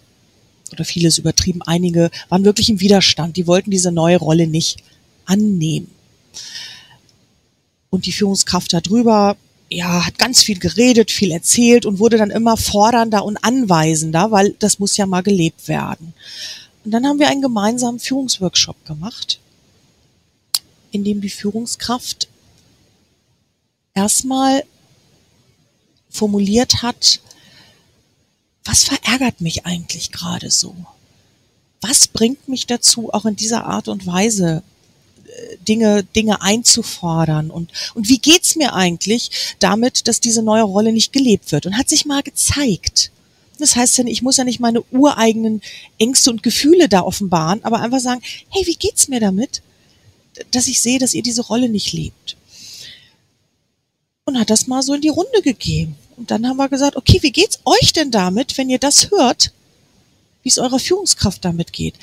oder 0.72 0.86
vieles 0.86 1.18
übertrieben, 1.18 1.62
einige 1.64 2.12
waren 2.30 2.46
wirklich 2.46 2.70
im 2.70 2.80
Widerstand. 2.80 3.38
Die 3.38 3.48
wollten 3.48 3.72
diese 3.72 3.92
neue 3.92 4.18
Rolle 4.18 4.48
nicht 4.48 4.78
annehmen. 5.26 5.92
Und 7.90 8.06
die 8.06 8.12
Führungskraft 8.12 8.74
darüber, 8.74 9.36
ja, 9.70 10.06
hat 10.06 10.18
ganz 10.18 10.42
viel 10.44 10.60
geredet, 10.60 11.12
viel 11.12 11.32
erzählt 11.32 11.86
und 11.86 12.00
wurde 12.00 12.18
dann 12.18 12.32
immer 12.32 12.58
fordernder 12.58 13.24
und 13.26 13.38
anweisender, 13.38 14.32
weil 14.32 14.56
das 14.60 14.80
muss 14.80 14.98
ja 14.98 15.06
mal 15.06 15.24
gelebt 15.24 15.68
werden. 15.68 16.14
Und 16.84 16.92
dann 16.92 17.06
haben 17.06 17.20
wir 17.20 17.30
einen 17.30 17.42
gemeinsamen 17.42 18.00
Führungsworkshop 18.00 18.86
gemacht, 18.86 19.40
in 20.92 21.04
dem 21.04 21.22
die 21.22 21.30
Führungskraft 21.30 22.28
erstmal 23.94 24.64
formuliert 26.10 26.82
hat, 26.82 27.22
was 28.64 28.84
verärgert 28.84 29.42
mich 29.42 29.66
eigentlich 29.66 30.12
gerade 30.12 30.52
so? 30.52 30.76
Was 31.82 32.08
bringt 32.08 32.48
mich 32.48 32.68
dazu, 32.68 33.12
auch 33.12 33.26
in 33.26 33.36
dieser 33.36 33.66
Art 33.66 33.88
und 33.88 34.06
Weise 34.06 34.62
äh, 35.26 35.58
Dinge, 35.68 36.04
Dinge 36.04 36.42
einzufordern 36.42 37.50
und, 37.50 37.72
und 37.96 38.08
wie 38.08 38.20
geht's 38.20 38.56
mir 38.56 38.74
eigentlich 38.74 39.56
damit, 39.60 40.08
dass 40.08 40.20
diese 40.20 40.44
neue 40.44 40.64
Rolle 40.64 40.94
nicht 40.94 41.12
gelebt 41.12 41.52
wird 41.52 41.66
und 41.66 41.78
hat 41.78 41.90
sich 41.90 42.06
mal 42.06 42.22
gezeigt. 42.22 43.12
Das 43.58 43.76
heißt 43.76 44.00
ja, 44.00 44.06
ich 44.06 44.22
muss 44.22 44.38
ja 44.38 44.44
nicht 44.44 44.60
meine 44.60 44.84
ureigenen 44.92 45.62
Ängste 46.00 46.32
und 46.32 46.44
Gefühle 46.44 46.90
da 46.90 47.02
offenbaren, 47.02 47.64
aber 47.64 47.80
einfach 47.80 48.00
sagen, 48.00 48.22
hey, 48.50 48.66
wie 48.66 48.76
geht's 48.76 49.08
mir 49.08 49.20
damit, 49.20 49.62
dass 50.52 50.68
ich 50.68 50.82
sehe, 50.82 51.00
dass 51.00 51.14
ihr 51.14 51.24
diese 51.24 51.44
Rolle 51.44 51.70
nicht 51.70 51.94
lebt? 51.94 52.38
Und 54.26 54.40
hat 54.40 54.50
das 54.50 54.68
mal 54.68 54.82
so 54.82 54.94
in 54.94 55.02
die 55.02 55.10
Runde 55.10 55.42
gegeben. 55.44 55.96
Und 56.22 56.30
dann 56.30 56.48
haben 56.48 56.58
wir 56.58 56.70
gesagt, 56.70 56.98
okay, 56.98 57.18
wie 57.24 57.32
geht's 57.32 57.58
euch 57.66 57.94
denn 57.94 58.12
damit, 58.12 58.56
wenn 58.56 58.70
ihr 58.70 58.78
das 58.78 59.10
hört, 59.10 59.52
wie 60.44 60.50
es 60.50 60.60
eurer 60.60 60.78
Führungskraft 60.78 61.44
damit 61.44 61.74
geht? 61.74 61.96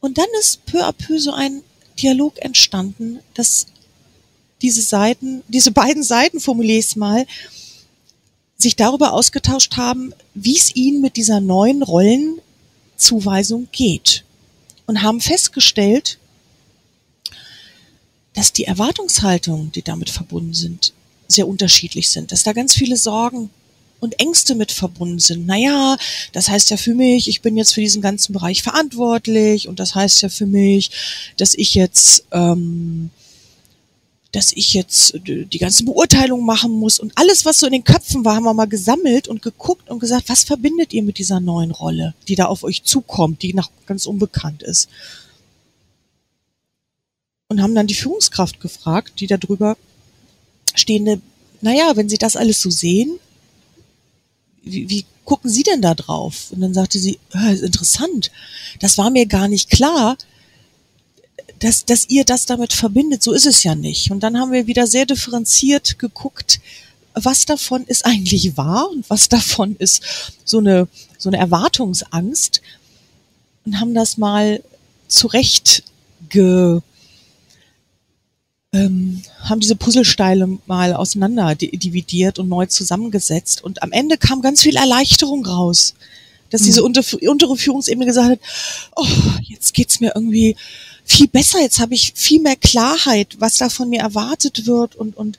Und 0.00 0.18
dann 0.18 0.26
ist 0.38 0.66
peu 0.66 0.86
à 0.86 0.92
peu 0.92 1.18
so 1.18 1.32
ein 1.32 1.62
Dialog 1.98 2.38
entstanden, 2.40 3.20
dass 3.32 3.68
diese 4.60 4.82
Seiten, 4.82 5.42
diese 5.48 5.70
beiden 5.70 6.02
Seiten, 6.02 6.40
formuliere 6.40 6.78
ich 6.78 6.84
es 6.84 6.96
mal, 6.96 7.26
sich 8.58 8.76
darüber 8.76 9.14
ausgetauscht 9.14 9.78
haben, 9.78 10.12
wie 10.34 10.54
es 10.54 10.76
ihnen 10.76 11.00
mit 11.00 11.16
dieser 11.16 11.40
neuen 11.40 11.82
Rollenzuweisung 11.82 13.68
geht. 13.72 14.24
Und 14.84 15.00
haben 15.00 15.22
festgestellt, 15.22 16.18
dass 18.34 18.52
die 18.52 18.64
Erwartungshaltungen, 18.64 19.72
die 19.72 19.80
damit 19.80 20.10
verbunden 20.10 20.52
sind, 20.52 20.92
sehr 21.28 21.48
unterschiedlich 21.48 22.10
sind, 22.10 22.32
dass 22.32 22.42
da 22.42 22.52
ganz 22.52 22.74
viele 22.74 22.96
Sorgen 22.96 23.50
und 24.04 24.20
Ängste 24.20 24.54
mit 24.54 24.70
verbunden 24.70 25.18
sind. 25.18 25.46
Naja, 25.46 25.96
das 26.32 26.48
heißt 26.48 26.70
ja 26.70 26.76
für 26.76 26.94
mich, 26.94 27.28
ich 27.28 27.42
bin 27.42 27.56
jetzt 27.56 27.74
für 27.74 27.80
diesen 27.80 28.02
ganzen 28.02 28.32
Bereich 28.32 28.62
verantwortlich 28.62 29.66
und 29.66 29.80
das 29.80 29.94
heißt 29.94 30.22
ja 30.22 30.28
für 30.28 30.46
mich, 30.46 30.90
dass 31.36 31.54
ich 31.54 31.74
jetzt, 31.74 32.24
ähm, 32.30 33.10
dass 34.30 34.52
ich 34.52 34.74
jetzt 34.74 35.20
die 35.24 35.58
ganze 35.58 35.84
Beurteilung 35.84 36.44
machen 36.44 36.72
muss 36.72 36.98
und 36.98 37.12
alles, 37.16 37.44
was 37.44 37.60
so 37.60 37.66
in 37.66 37.72
den 37.72 37.84
Köpfen 37.84 38.24
war, 38.24 38.36
haben 38.36 38.44
wir 38.44 38.54
mal 38.54 38.66
gesammelt 38.66 39.26
und 39.26 39.42
geguckt 39.42 39.88
und 39.88 40.00
gesagt, 40.00 40.28
was 40.28 40.44
verbindet 40.44 40.92
ihr 40.92 41.02
mit 41.02 41.18
dieser 41.18 41.40
neuen 41.40 41.70
Rolle, 41.70 42.14
die 42.28 42.34
da 42.34 42.46
auf 42.46 42.62
euch 42.62 42.82
zukommt, 42.82 43.42
die 43.42 43.54
noch 43.54 43.70
ganz 43.86 44.06
unbekannt 44.06 44.62
ist. 44.62 44.88
Und 47.48 47.62
haben 47.62 47.74
dann 47.74 47.86
die 47.86 47.94
Führungskraft 47.94 48.60
gefragt, 48.60 49.20
die 49.20 49.28
darüber 49.28 49.76
stehende, 50.74 51.20
naja, 51.60 51.92
wenn 51.96 52.08
Sie 52.08 52.18
das 52.18 52.36
alles 52.36 52.60
so 52.60 52.70
sehen, 52.70 53.18
wie, 54.62 54.88
wie 54.88 55.04
gucken 55.24 55.50
Sie 55.50 55.62
denn 55.62 55.82
da 55.82 55.94
drauf? 55.94 56.50
Und 56.50 56.60
dann 56.60 56.74
sagte 56.74 56.98
sie, 56.98 57.18
ist 57.52 57.62
interessant. 57.62 58.30
Das 58.80 58.98
war 58.98 59.10
mir 59.10 59.26
gar 59.26 59.48
nicht 59.48 59.70
klar, 59.70 60.16
dass, 61.60 61.84
dass 61.84 62.08
ihr 62.08 62.24
das 62.24 62.46
damit 62.46 62.72
verbindet. 62.72 63.22
So 63.22 63.32
ist 63.32 63.46
es 63.46 63.62
ja 63.62 63.74
nicht. 63.74 64.10
Und 64.10 64.20
dann 64.20 64.38
haben 64.38 64.52
wir 64.52 64.66
wieder 64.66 64.86
sehr 64.86 65.06
differenziert 65.06 65.98
geguckt, 65.98 66.60
was 67.14 67.46
davon 67.46 67.84
ist 67.84 68.04
eigentlich 68.04 68.56
wahr 68.56 68.90
und 68.90 69.08
was 69.08 69.28
davon 69.28 69.76
ist 69.78 70.02
so 70.44 70.58
eine, 70.58 70.88
so 71.16 71.30
eine 71.30 71.38
Erwartungsangst 71.38 72.60
und 73.64 73.80
haben 73.80 73.94
das 73.94 74.18
mal 74.18 74.62
zurecht 75.08 75.84
ge, 76.28 76.80
ähm, 78.74 79.22
haben 79.40 79.60
diese 79.60 79.76
Puzzlesteile 79.76 80.58
mal 80.66 80.94
auseinander 80.94 81.54
dividiert 81.54 82.38
und 82.38 82.48
neu 82.48 82.66
zusammengesetzt. 82.66 83.62
Und 83.62 83.82
am 83.82 83.92
Ende 83.92 84.18
kam 84.18 84.42
ganz 84.42 84.62
viel 84.62 84.76
Erleichterung 84.76 85.46
raus, 85.46 85.94
dass 86.50 86.62
diese 86.62 86.80
mhm. 86.80 86.86
unter, 86.86 87.02
untere 87.28 87.56
Führungsebene 87.56 88.04
gesagt 88.04 88.30
hat, 88.30 88.40
oh, 88.96 89.06
jetzt 89.42 89.74
geht's 89.74 90.00
mir 90.00 90.12
irgendwie 90.14 90.56
viel 91.04 91.28
besser, 91.28 91.60
jetzt 91.60 91.78
habe 91.78 91.94
ich 91.94 92.12
viel 92.16 92.40
mehr 92.40 92.56
Klarheit, 92.56 93.36
was 93.38 93.58
da 93.58 93.68
von 93.68 93.90
mir 93.90 94.00
erwartet 94.00 94.66
wird 94.66 94.96
und, 94.96 95.16
und, 95.16 95.38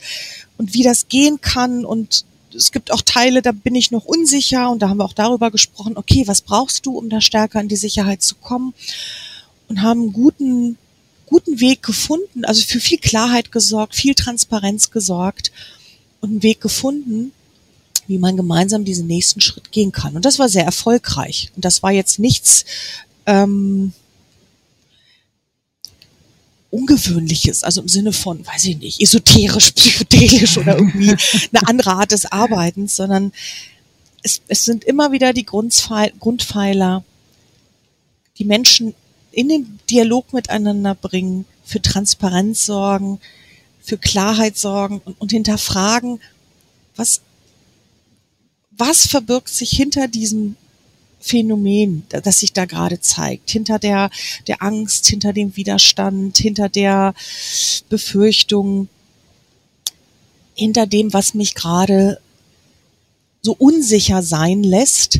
und 0.57 0.73
wie 0.73 0.83
das 0.83 1.09
gehen 1.09 1.41
kann. 1.41 1.83
Und 1.83 2.23
es 2.55 2.71
gibt 2.71 2.91
auch 2.91 3.01
Teile, 3.01 3.41
da 3.41 3.51
bin 3.51 3.75
ich 3.75 3.91
noch 3.91 4.05
unsicher 4.05 4.69
und 4.69 4.81
da 4.81 4.88
haben 4.88 4.97
wir 4.97 5.05
auch 5.05 5.13
darüber 5.13 5.51
gesprochen, 5.51 5.97
okay, 5.97 6.23
was 6.25 6.41
brauchst 6.41 6.86
du, 6.86 6.97
um 6.97 7.09
da 7.09 7.19
stärker 7.19 7.59
in 7.59 7.67
die 7.67 7.75
Sicherheit 7.75 8.21
zu 8.21 8.36
kommen? 8.36 8.73
Und 9.67 9.81
haben 9.81 10.03
einen 10.03 10.13
guten 10.13 10.77
guten 11.26 11.59
Weg 11.59 11.84
gefunden, 11.84 12.45
also 12.45 12.63
für 12.63 12.80
viel 12.80 12.99
Klarheit 12.99 13.51
gesorgt, 13.51 13.95
viel 13.95 14.15
Transparenz 14.15 14.91
gesorgt 14.91 15.51
und 16.21 16.30
einen 16.30 16.43
Weg 16.43 16.61
gefunden, 16.61 17.32
wie 18.07 18.17
man 18.17 18.38
gemeinsam 18.38 18.86
diesen 18.86 19.07
nächsten 19.07 19.41
Schritt 19.41 19.71
gehen 19.71 19.91
kann. 19.91 20.15
Und 20.15 20.26
das 20.26 20.39
war 20.39 20.49
sehr 20.49 20.65
erfolgreich. 20.65 21.51
Und 21.55 21.65
das 21.65 21.82
war 21.82 21.91
jetzt 21.91 22.19
nichts 22.19 22.65
ähm, 23.26 23.93
Ungewöhnliches, 26.69 27.63
also 27.63 27.82
im 27.82 27.88
Sinne 27.88 28.11
von, 28.11 28.45
weiß 28.45 28.65
ich 28.65 28.78
nicht, 28.78 29.01
esoterisch, 29.01 29.71
psychedelisch 29.71 30.57
oder 30.57 30.78
irgendwie 30.78 31.15
eine 31.53 31.67
andere 31.67 31.91
Art 31.91 32.11
des 32.11 32.26
Arbeitens, 32.26 32.95
sondern 32.95 33.32
es, 34.23 34.41
es 34.47 34.65
sind 34.65 34.84
immer 34.84 35.11
wieder 35.11 35.32
die 35.34 35.45
Grundpfeiler, 35.45 37.03
die 38.38 38.45
Menschen 38.45 38.93
in 39.36 39.49
den 39.49 39.79
Dialog 39.89 40.31
miteinander 40.31 40.95
bringen, 40.95 41.45
für 41.65 41.81
Transparenz 41.81 42.65
sorgen, 42.65 43.19
für 43.81 43.97
Klarheit 43.97 44.57
sorgen 44.57 45.01
und, 45.03 45.19
und 45.19 45.31
hinterfragen, 45.31 46.21
was, 46.95 47.21
was 48.71 49.05
verbirgt 49.05 49.49
sich 49.49 49.71
hinter 49.71 50.07
diesem 50.07 50.55
Phänomen, 51.19 52.03
das 52.09 52.39
sich 52.39 52.53
da 52.53 52.65
gerade 52.65 53.01
zeigt, 53.01 53.49
hinter 53.49 53.77
der, 53.77 54.09
der 54.47 54.63
Angst, 54.63 55.07
hinter 55.07 55.33
dem 55.33 55.55
Widerstand, 55.57 56.38
hinter 56.38 56.69
der 56.69 57.13
Befürchtung, 57.89 58.88
hinter 60.53 60.88
dem, 60.88 61.11
was 61.11 61.33
mich 61.33 61.55
gerade 61.55 62.21
so 63.41 63.53
unsicher 63.59 64.23
sein 64.23 64.63
lässt 64.63 65.19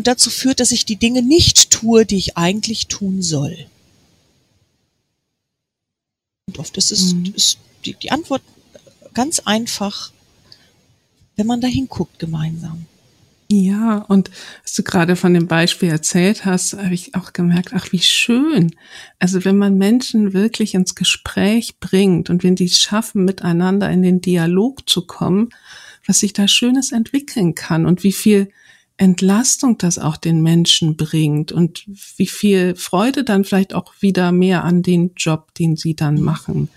und 0.00 0.06
dazu 0.06 0.30
führt, 0.30 0.60
dass 0.60 0.72
ich 0.72 0.86
die 0.86 0.96
Dinge 0.96 1.20
nicht 1.20 1.68
tue, 1.70 2.06
die 2.06 2.16
ich 2.16 2.38
eigentlich 2.38 2.86
tun 2.86 3.20
soll. 3.20 3.66
Und 6.46 6.58
oft 6.58 6.74
ist 6.78 6.90
es 6.90 7.12
mhm. 7.12 7.34
ist 7.36 7.58
die, 7.84 7.92
die 7.92 8.10
Antwort 8.10 8.40
ganz 9.12 9.40
einfach, 9.40 10.10
wenn 11.36 11.46
man 11.46 11.60
da 11.60 11.68
hinguckt 11.68 12.18
gemeinsam. 12.18 12.86
Ja, 13.50 13.98
und 14.08 14.30
was 14.62 14.72
du 14.72 14.82
gerade 14.84 15.16
von 15.16 15.34
dem 15.34 15.46
Beispiel 15.46 15.90
erzählt 15.90 16.46
hast, 16.46 16.72
habe 16.72 16.94
ich 16.94 17.14
auch 17.14 17.34
gemerkt, 17.34 17.74
ach, 17.74 17.92
wie 17.92 17.98
schön. 17.98 18.74
Also 19.18 19.44
wenn 19.44 19.58
man 19.58 19.76
Menschen 19.76 20.32
wirklich 20.32 20.72
ins 20.72 20.94
Gespräch 20.94 21.78
bringt 21.78 22.30
und 22.30 22.42
wenn 22.42 22.56
die 22.56 22.64
es 22.64 22.78
schaffen, 22.78 23.26
miteinander 23.26 23.90
in 23.90 24.00
den 24.00 24.22
Dialog 24.22 24.88
zu 24.88 25.06
kommen, 25.06 25.50
was 26.06 26.20
sich 26.20 26.32
da 26.32 26.48
Schönes 26.48 26.90
entwickeln 26.90 27.54
kann 27.54 27.84
und 27.84 28.02
wie 28.02 28.12
viel 28.12 28.50
Entlastung 29.00 29.78
das 29.78 29.98
auch 29.98 30.18
den 30.18 30.42
Menschen 30.42 30.98
bringt 30.98 31.52
und 31.52 31.86
wie 32.18 32.26
viel 32.26 32.76
Freude 32.76 33.24
dann 33.24 33.44
vielleicht 33.44 33.72
auch 33.72 33.94
wieder 34.00 34.30
mehr 34.30 34.62
an 34.62 34.82
den 34.82 35.12
Job, 35.16 35.54
den 35.54 35.74
sie 35.74 35.94
dann 35.94 36.16
mhm. 36.16 36.22
machen. 36.22 36.68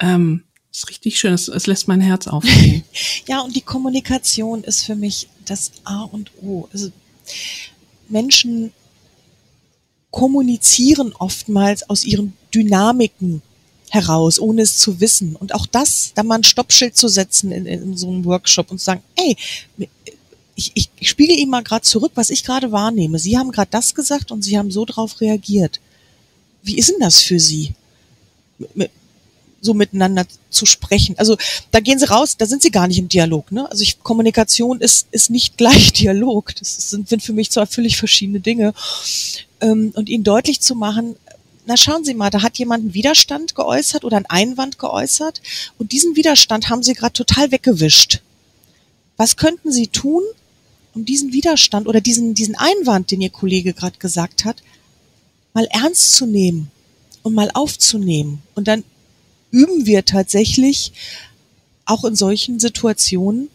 Ähm, 0.00 0.42
ist 0.72 0.90
richtig 0.90 1.20
schön. 1.20 1.32
Es, 1.32 1.46
es 1.46 1.68
lässt 1.68 1.86
mein 1.86 2.00
Herz 2.00 2.26
aufgehen. 2.26 2.82
ja, 3.28 3.42
und 3.42 3.54
die 3.54 3.60
Kommunikation 3.60 4.64
ist 4.64 4.82
für 4.82 4.96
mich 4.96 5.28
das 5.44 5.70
A 5.84 6.02
und 6.02 6.32
O. 6.42 6.68
Also 6.72 6.90
Menschen 8.08 8.72
kommunizieren 10.10 11.12
oftmals 11.16 11.88
aus 11.88 12.02
ihren 12.02 12.32
Dynamiken 12.52 13.40
heraus, 13.90 14.40
ohne 14.40 14.62
es 14.62 14.78
zu 14.78 14.98
wissen. 14.98 15.36
Und 15.36 15.54
auch 15.54 15.66
das, 15.66 16.10
da 16.16 16.24
mal 16.24 16.36
ein 16.36 16.44
Stoppschild 16.44 16.96
zu 16.96 17.06
setzen 17.06 17.52
in, 17.52 17.66
in 17.66 17.96
so 17.96 18.08
einem 18.08 18.24
Workshop 18.24 18.72
und 18.72 18.78
zu 18.78 18.86
sagen, 18.86 19.02
ey, 19.14 19.36
ich, 20.56 20.72
ich, 20.74 20.90
ich 20.98 21.10
spiegel 21.10 21.38
ihm 21.38 21.50
mal 21.50 21.62
gerade 21.62 21.82
zurück, 21.82 22.12
was 22.14 22.30
ich 22.30 22.42
gerade 22.42 22.72
wahrnehme. 22.72 23.18
Sie 23.18 23.38
haben 23.38 23.52
gerade 23.52 23.70
das 23.70 23.94
gesagt 23.94 24.32
und 24.32 24.42
Sie 24.42 24.58
haben 24.58 24.70
so 24.70 24.84
drauf 24.84 25.20
reagiert. 25.20 25.80
Wie 26.62 26.78
ist 26.78 26.90
denn 26.90 27.00
das 27.00 27.20
für 27.20 27.38
Sie? 27.38 27.74
Mit, 28.74 28.90
so 29.60 29.74
miteinander 29.74 30.24
zu 30.48 30.64
sprechen. 30.64 31.18
Also 31.18 31.36
da 31.72 31.80
gehen 31.80 31.98
sie 31.98 32.08
raus, 32.08 32.36
da 32.38 32.46
sind 32.46 32.62
sie 32.62 32.70
gar 32.70 32.86
nicht 32.86 32.98
im 32.98 33.08
Dialog. 33.08 33.52
Ne? 33.52 33.70
Also 33.70 33.82
ich, 33.82 34.02
Kommunikation 34.02 34.80
ist, 34.80 35.08
ist 35.10 35.28
nicht 35.28 35.56
gleich 35.58 35.92
Dialog. 35.92 36.54
Das 36.54 36.90
sind, 36.90 37.08
sind 37.08 37.22
für 37.22 37.34
mich 37.34 37.50
zwar 37.50 37.66
völlig 37.66 37.98
verschiedene 37.98 38.40
Dinge. 38.40 38.72
Ähm, 39.60 39.92
und 39.94 40.08
ihnen 40.08 40.24
deutlich 40.24 40.60
zu 40.60 40.74
machen, 40.74 41.16
na 41.66 41.76
schauen 41.76 42.04
Sie 42.04 42.14
mal, 42.14 42.30
da 42.30 42.42
hat 42.42 42.58
jemand 42.58 42.82
einen 42.84 42.94
Widerstand 42.94 43.54
geäußert 43.54 44.04
oder 44.04 44.16
einen 44.16 44.26
Einwand 44.26 44.78
geäußert 44.78 45.42
und 45.78 45.90
diesen 45.90 46.14
Widerstand 46.14 46.70
haben 46.70 46.84
Sie 46.84 46.94
gerade 46.94 47.12
total 47.12 47.50
weggewischt. 47.50 48.20
Was 49.16 49.36
könnten 49.36 49.72
Sie 49.72 49.88
tun, 49.88 50.22
um 50.96 51.04
diesen 51.04 51.32
Widerstand 51.34 51.86
oder 51.86 52.00
diesen, 52.00 52.32
diesen 52.32 52.56
Einwand, 52.56 53.10
den 53.10 53.20
Ihr 53.20 53.30
Kollege 53.30 53.74
gerade 53.74 53.98
gesagt 53.98 54.46
hat, 54.46 54.62
mal 55.52 55.68
ernst 55.70 56.14
zu 56.14 56.24
nehmen 56.24 56.70
und 57.22 57.34
mal 57.34 57.50
aufzunehmen. 57.52 58.42
Und 58.54 58.66
dann 58.66 58.82
üben 59.50 59.84
wir 59.84 60.06
tatsächlich 60.06 60.92
auch 61.84 62.04
in 62.04 62.16
solchen 62.16 62.58
Situationen 62.58 63.50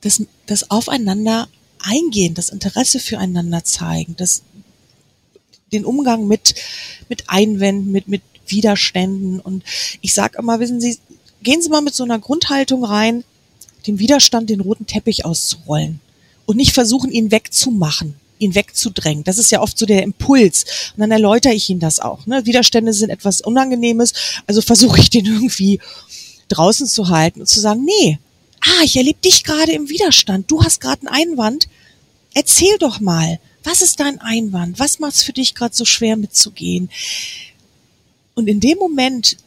das, 0.00 0.22
das 0.46 0.70
Aufeinander 0.70 1.48
eingehen, 1.80 2.34
das 2.34 2.48
Interesse 2.48 2.98
füreinander 2.98 3.62
zeigen, 3.62 4.16
das, 4.16 4.42
den 5.70 5.84
Umgang 5.84 6.26
mit, 6.26 6.54
mit 7.10 7.28
Einwänden, 7.28 7.92
mit, 7.92 8.08
mit 8.08 8.22
Widerständen. 8.46 9.40
Und 9.40 9.64
ich 10.00 10.14
sage 10.14 10.38
immer, 10.38 10.60
wissen 10.60 10.80
Sie, 10.80 10.98
gehen 11.42 11.60
Sie 11.60 11.68
mal 11.68 11.82
mit 11.82 11.94
so 11.94 12.04
einer 12.04 12.18
Grundhaltung 12.18 12.84
rein, 12.84 13.22
dem 13.86 13.98
Widerstand 13.98 14.50
den 14.50 14.60
roten 14.60 14.86
Teppich 14.86 15.24
auszurollen 15.24 16.00
und 16.46 16.56
nicht 16.56 16.72
versuchen, 16.72 17.10
ihn 17.10 17.30
wegzumachen, 17.30 18.14
ihn 18.38 18.54
wegzudrängen. 18.54 19.24
Das 19.24 19.38
ist 19.38 19.50
ja 19.50 19.60
oft 19.60 19.78
so 19.78 19.86
der 19.86 20.02
Impuls. 20.02 20.64
Und 20.94 21.00
dann 21.00 21.10
erläutere 21.10 21.54
ich 21.54 21.68
Ihnen 21.68 21.80
das 21.80 22.00
auch. 22.00 22.26
Ne? 22.26 22.46
Widerstände 22.46 22.92
sind 22.92 23.10
etwas 23.10 23.40
Unangenehmes, 23.40 24.12
also 24.46 24.62
versuche 24.62 25.00
ich 25.00 25.10
den 25.10 25.26
irgendwie 25.26 25.80
draußen 26.48 26.86
zu 26.86 27.08
halten 27.08 27.40
und 27.40 27.46
zu 27.46 27.60
sagen, 27.60 27.84
nee, 27.84 28.18
ah, 28.60 28.84
ich 28.84 28.96
erlebe 28.96 29.20
dich 29.20 29.44
gerade 29.44 29.72
im 29.72 29.88
Widerstand. 29.88 30.50
Du 30.50 30.62
hast 30.62 30.80
gerade 30.80 31.06
einen 31.06 31.30
Einwand. 31.30 31.68
Erzähl 32.34 32.76
doch 32.78 33.00
mal, 33.00 33.40
was 33.64 33.82
ist 33.82 33.98
dein 33.98 34.20
Einwand? 34.20 34.78
Was 34.78 34.98
macht 34.98 35.14
es 35.14 35.22
für 35.22 35.32
dich 35.32 35.54
gerade 35.54 35.74
so 35.74 35.84
schwer 35.84 36.16
mitzugehen? 36.16 36.90
Und 38.34 38.48
in 38.48 38.60
dem 38.60 38.78
Moment, 38.78 39.38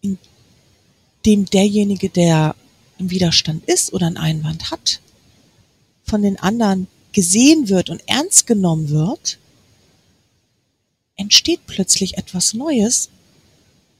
in 0.00 0.18
dem 1.26 1.44
derjenige, 1.44 2.08
der 2.08 2.54
im 2.98 3.10
Widerstand 3.10 3.64
ist 3.66 3.92
oder 3.92 4.06
einen 4.06 4.16
Einwand 4.16 4.70
hat, 4.70 5.00
von 6.04 6.22
den 6.22 6.38
anderen 6.38 6.86
gesehen 7.12 7.68
wird 7.68 7.90
und 7.90 8.02
ernst 8.06 8.46
genommen 8.46 8.90
wird, 8.90 9.38
entsteht 11.16 11.60
plötzlich 11.66 12.18
etwas 12.18 12.54
Neues. 12.54 13.08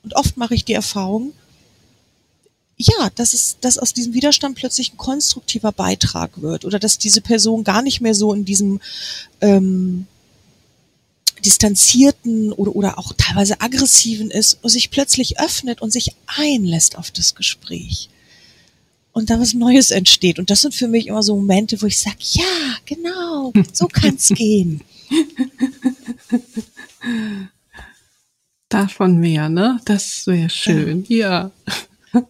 Und 0.03 0.17
oft 0.17 0.37
mache 0.37 0.55
ich 0.55 0.65
die 0.65 0.75
Erfahrung, 0.75 1.33
ja, 2.77 3.11
dass 3.15 3.35
es, 3.35 3.57
dass 3.61 3.79
aus 3.79 3.93
diesem 3.93 4.15
Widerstand 4.15 4.57
plötzlich 4.57 4.93
ein 4.93 4.99
konstruktiver 4.99 5.71
Beitrag 5.71 6.43
wird 6.43 6.65
oder 6.65 6.81
dass 6.81 6.99
diese 6.99 7.21
Person 7.21 7.63
gar 7.63 7.83
nicht 7.83 8.01
mehr 8.01 8.17
so 8.17 8.35
in 8.35 8.45
diesem 8.45 8.81
ähm, 9.41 10.07
distanzierten 11.45 12.53
oder, 12.53 12.75
oder 12.75 12.99
auch 12.99 13.13
teilweise 13.17 13.61
aggressiven 13.61 14.31
ist 14.31 14.59
und 14.63 14.71
sich 14.71 14.91
plötzlich 14.91 15.39
öffnet 15.39 15.83
und 15.83 15.93
sich 15.93 16.17
einlässt 16.27 16.99
auf 16.99 17.13
das 17.13 17.37
Gespräch 17.37 18.09
und 19.15 19.31
da 19.31 19.41
was 19.41 19.55
Neues 19.55 19.91
entsteht. 19.91 20.39
Und 20.39 20.51
das 20.51 20.63
sind 20.63 20.75
für 20.75 20.89
mich 20.89 21.07
immer 21.07 21.23
so 21.23 21.37
Momente, 21.37 21.81
wo 21.81 21.87
ich 21.87 21.99
sage, 21.99 22.19
ja, 22.21 22.77
genau, 22.85 23.53
so 23.73 23.87
kann's 23.87 24.29
gehen. 24.35 24.83
Davon 28.69 29.19
mehr, 29.19 29.49
ne? 29.49 29.81
Das 29.85 30.27
wäre 30.27 30.51
schön, 30.51 31.05
ja. 31.09 31.53
ja. 32.13 32.23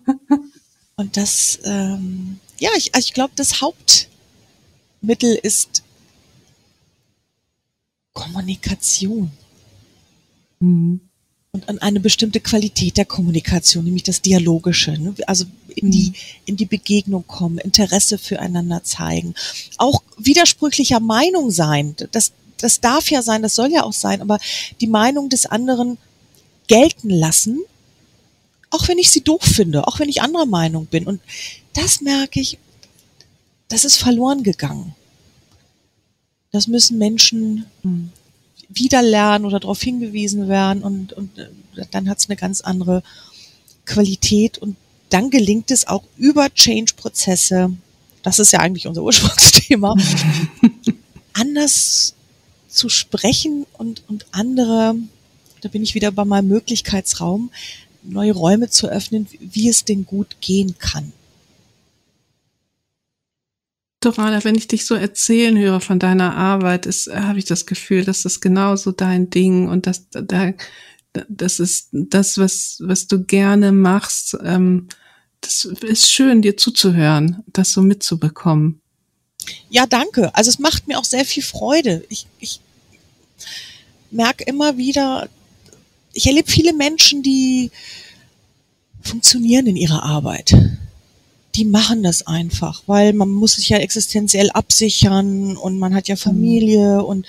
Und 0.96 1.16
das, 1.16 1.58
ähm, 1.64 2.38
ja, 2.60 2.70
ich, 2.76 2.94
also 2.94 3.06
ich 3.06 3.14
glaube, 3.14 3.32
das 3.34 3.62
Hauptmittel 3.62 5.34
ist 5.42 5.82
Kommunikation. 8.12 9.32
Mhm. 10.60 11.00
Und 11.54 11.68
an 11.68 11.78
eine 11.78 12.00
bestimmte 12.00 12.40
Qualität 12.40 12.96
der 12.96 13.04
Kommunikation, 13.04 13.84
nämlich 13.84 14.02
das 14.02 14.20
Dialogische. 14.20 14.90
Ne? 14.98 15.14
Also 15.28 15.44
in 15.68 15.92
die, 15.92 16.08
mhm. 16.08 16.14
in 16.46 16.56
die 16.56 16.66
Begegnung 16.66 17.24
kommen, 17.28 17.58
Interesse 17.58 18.18
füreinander 18.18 18.82
zeigen. 18.82 19.34
Auch 19.76 20.02
widersprüchlicher 20.18 20.98
Meinung 20.98 21.52
sein. 21.52 21.94
Das, 22.10 22.32
das 22.56 22.80
darf 22.80 23.08
ja 23.08 23.22
sein, 23.22 23.42
das 23.42 23.54
soll 23.54 23.70
ja 23.70 23.84
auch 23.84 23.92
sein, 23.92 24.20
aber 24.20 24.40
die 24.80 24.88
Meinung 24.88 25.28
des 25.28 25.46
anderen 25.46 25.96
gelten 26.66 27.08
lassen, 27.08 27.60
auch 28.70 28.88
wenn 28.88 28.98
ich 28.98 29.12
sie 29.12 29.20
doof 29.20 29.42
finde, 29.42 29.86
auch 29.86 30.00
wenn 30.00 30.08
ich 30.08 30.22
anderer 30.22 30.46
Meinung 30.46 30.86
bin. 30.86 31.06
Und 31.06 31.20
das 31.72 32.00
merke 32.00 32.40
ich, 32.40 32.58
das 33.68 33.84
ist 33.84 33.96
verloren 33.96 34.42
gegangen. 34.42 34.96
Das 36.50 36.66
müssen 36.66 36.98
Menschen 36.98 37.66
wieder 38.74 39.02
lernen 39.02 39.44
oder 39.44 39.60
darauf 39.60 39.80
hingewiesen 39.80 40.48
werden 40.48 40.82
und, 40.82 41.12
und 41.12 41.38
äh, 41.38 41.48
dann 41.90 42.08
hat 42.08 42.18
es 42.18 42.28
eine 42.28 42.36
ganz 42.36 42.60
andere 42.60 43.02
Qualität 43.86 44.58
und 44.58 44.76
dann 45.10 45.30
gelingt 45.30 45.70
es 45.70 45.86
auch 45.86 46.04
über 46.16 46.52
Change-Prozesse, 46.52 47.72
das 48.22 48.38
ist 48.38 48.52
ja 48.52 48.60
eigentlich 48.60 48.86
unser 48.86 49.02
Ursprungsthema, 49.04 49.94
anders 51.32 52.14
zu 52.68 52.88
sprechen 52.88 53.66
und, 53.74 54.02
und 54.08 54.26
andere, 54.32 54.96
da 55.60 55.68
bin 55.68 55.82
ich 55.82 55.94
wieder 55.94 56.10
bei 56.10 56.24
meinem 56.24 56.48
Möglichkeitsraum, 56.48 57.50
neue 58.02 58.32
Räume 58.32 58.68
zu 58.68 58.88
öffnen, 58.88 59.28
wie 59.40 59.68
es 59.68 59.84
denn 59.84 60.04
gut 60.04 60.36
gehen 60.40 60.76
kann. 60.78 61.12
Dorana, 64.04 64.44
wenn 64.44 64.54
ich 64.54 64.68
dich 64.68 64.86
so 64.86 64.94
erzählen 64.94 65.56
höre 65.56 65.80
von 65.80 65.98
deiner 65.98 66.36
Arbeit, 66.36 66.86
habe 66.86 67.38
ich 67.38 67.44
das 67.44 67.66
Gefühl, 67.66 68.04
dass 68.04 68.22
das 68.22 68.40
genauso 68.40 68.92
dein 68.92 69.30
Ding 69.30 69.68
und 69.68 69.86
dass 69.86 70.08
da, 70.10 70.52
das 71.28 71.60
ist 71.60 71.88
das, 71.92 72.38
was, 72.38 72.78
was 72.80 73.06
du 73.06 73.24
gerne 73.24 73.72
machst. 73.72 74.36
Ähm, 74.42 74.88
das 75.40 75.64
ist 75.64 76.10
schön, 76.10 76.42
dir 76.42 76.56
zuzuhören, 76.56 77.42
das 77.46 77.72
so 77.72 77.82
mitzubekommen. 77.82 78.80
Ja, 79.68 79.86
danke. 79.86 80.34
Also 80.34 80.48
es 80.48 80.58
macht 80.58 80.88
mir 80.88 80.98
auch 80.98 81.04
sehr 81.04 81.24
viel 81.24 81.42
Freude. 81.42 82.04
Ich, 82.08 82.26
ich 82.38 82.60
merke 84.10 84.44
immer 84.44 84.76
wieder, 84.76 85.28
ich 86.12 86.26
erlebe 86.26 86.50
viele 86.50 86.72
Menschen, 86.72 87.22
die 87.22 87.70
funktionieren 89.02 89.66
in 89.66 89.76
ihrer 89.76 90.02
Arbeit. 90.02 90.54
Die 91.54 91.64
machen 91.64 92.02
das 92.02 92.26
einfach, 92.26 92.82
weil 92.86 93.12
man 93.12 93.28
muss 93.28 93.54
sich 93.54 93.68
ja 93.68 93.78
existenziell 93.78 94.50
absichern 94.50 95.56
und 95.56 95.78
man 95.78 95.94
hat 95.94 96.08
ja 96.08 96.16
Familie 96.16 96.98
mhm. 96.98 97.04
und, 97.04 97.26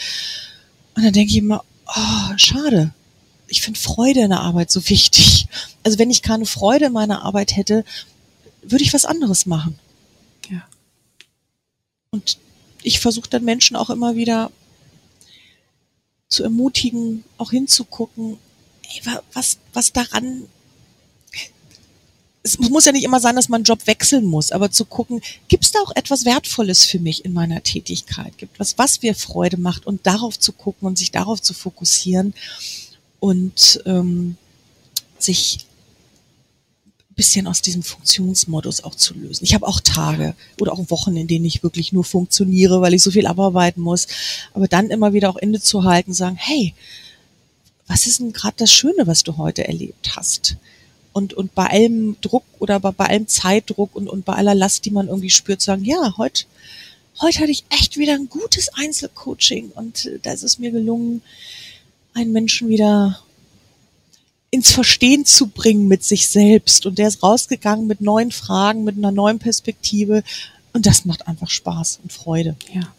und 0.96 1.04
dann 1.04 1.14
denke 1.14 1.32
ich 1.32 1.38
immer, 1.38 1.64
oh, 1.88 2.38
schade. 2.38 2.94
Ich 3.48 3.62
finde 3.62 3.80
Freude 3.80 4.22
in 4.22 4.32
der 4.32 4.40
Arbeit 4.40 4.72
so 4.72 4.90
wichtig. 4.90 5.48
Also 5.84 6.00
wenn 6.00 6.10
ich 6.10 6.24
keine 6.24 6.48
Freude 6.48 6.86
in 6.86 6.94
meiner 6.94 7.24
Arbeit 7.24 7.56
hätte, 7.56 7.86
würde 8.64 8.84
ich 8.84 8.94
was 8.94 9.06
anderes 9.06 9.46
machen. 9.46 9.78
Ja. 10.50 10.64
Und 12.10 12.40
ich 12.82 13.00
versuche 13.00 13.30
dann 13.30 13.44
Menschen 13.44 13.76
auch 13.76 13.90
immer 13.90 14.16
wieder 14.16 14.52
zu 16.28 16.44
ermutigen, 16.44 17.24
auch 17.38 17.52
hinzugucken, 17.52 18.38
ey, 18.84 19.02
was, 19.34 19.60
was 19.74 19.94
daran, 19.94 20.44
es 22.46 22.60
muss 22.60 22.86
ja 22.86 22.92
nicht 22.92 23.04
immer 23.04 23.20
sein, 23.20 23.36
dass 23.36 23.50
man 23.50 23.60
einen 23.60 23.66
Job 23.66 23.88
wechseln 23.88 24.24
muss, 24.26 24.52
aber 24.52 24.70
zu 24.70 24.86
gucken, 24.86 25.22
gibt 25.48 25.66
es 25.66 25.72
da 25.72 25.80
auch 25.80 25.92
etwas 25.96 26.26
Wertvolles 26.26 26.86
für 26.86 27.00
mich 27.00 27.26
in 27.26 27.34
meiner 27.34 27.64
Tätigkeit? 27.64 28.38
Gibt 28.38 28.60
was, 28.60 28.78
was 28.78 29.02
mir 29.02 29.16
Freude 29.16 29.58
macht 29.58 29.88
und 29.88 30.06
darauf 30.06 30.38
zu 30.38 30.54
gucken 30.54 30.88
und 30.88 30.98
sich 30.98 31.10
darauf 31.10 31.42
zu 31.42 31.56
fokussieren 31.56 32.36
und 33.20 33.82
ähm, 33.88 34.38
sich 35.18 35.66
bisschen 37.16 37.48
aus 37.48 37.62
diesem 37.62 37.82
Funktionsmodus 37.82 38.84
auch 38.84 38.94
zu 38.94 39.14
lösen. 39.14 39.46
Ich 39.46 39.54
habe 39.56 39.66
auch 39.66 39.80
Tage 39.80 40.36
oder 40.60 40.74
auch 40.74 40.90
Wochen, 40.92 41.16
in 41.16 41.28
denen 41.28 41.46
ich 41.46 41.64
wirklich 41.64 41.94
nur 41.94 42.04
funktioniere, 42.04 42.82
weil 42.82 42.94
ich 42.94 43.02
so 43.02 43.10
viel 43.10 43.26
abarbeiten 43.26 43.82
muss. 43.82 44.08
Aber 44.54 44.68
dann 44.68 44.90
immer 44.90 45.14
wieder 45.14 45.30
auch 45.30 45.38
innezuhalten, 45.38 46.14
sagen, 46.14 46.36
hey, 46.36 46.76
was 47.88 48.06
ist 48.06 48.20
denn 48.20 48.34
gerade 48.34 48.58
das 48.58 48.72
Schöne, 48.72 49.08
was 49.08 49.24
du 49.24 49.38
heute 49.38 49.66
erlebt 49.66 50.18
hast? 50.18 50.58
Und, 51.16 51.34
und 51.34 51.56
bei 51.56 51.68
allem 51.68 52.18
Druck 52.20 52.44
oder 52.60 52.82
bei, 52.82 52.92
bei 52.92 53.06
allem 53.06 53.30
Zeitdruck 53.30 53.96
und, 53.96 54.10
und 54.10 54.26
bei 54.26 54.34
aller 54.34 54.54
Last, 54.54 54.84
die 54.84 54.92
man 54.92 55.08
irgendwie 55.08 55.30
spürt, 55.30 55.62
sagen, 55.62 55.86
ja, 55.86 56.18
heute, 56.18 56.44
heute 57.22 57.40
hatte 57.40 57.52
ich 57.52 57.64
echt 57.70 57.96
wieder 57.96 58.16
ein 58.16 58.28
gutes 58.28 58.68
Einzelcoaching 58.74 59.72
und 59.76 60.12
da 60.24 60.34
ist 60.34 60.44
es 60.44 60.60
mir 60.60 60.72
gelungen, 60.72 61.22
einen 62.14 62.34
Menschen 62.34 62.68
wieder 62.68 63.22
ins 64.52 64.72
Verstehen 64.72 65.26
zu 65.26 65.48
bringen 65.48 65.88
mit 65.88 66.04
sich 66.04 66.28
selbst. 66.28 66.86
Und 66.86 66.98
der 66.98 67.08
ist 67.08 67.24
rausgegangen 67.24 67.88
mit 67.88 68.02
neuen 68.02 68.32
Fragen, 68.32 68.84
mit 68.84 68.98
einer 68.98 69.12
neuen 69.12 69.40
Perspektive. 69.40 70.22
Und 70.74 70.86
das 70.86 71.06
macht 71.06 71.28
einfach 71.28 71.50
Spaß 71.50 72.00
und 72.04 72.12
Freude. 72.12 72.56
Ja, 72.74 72.94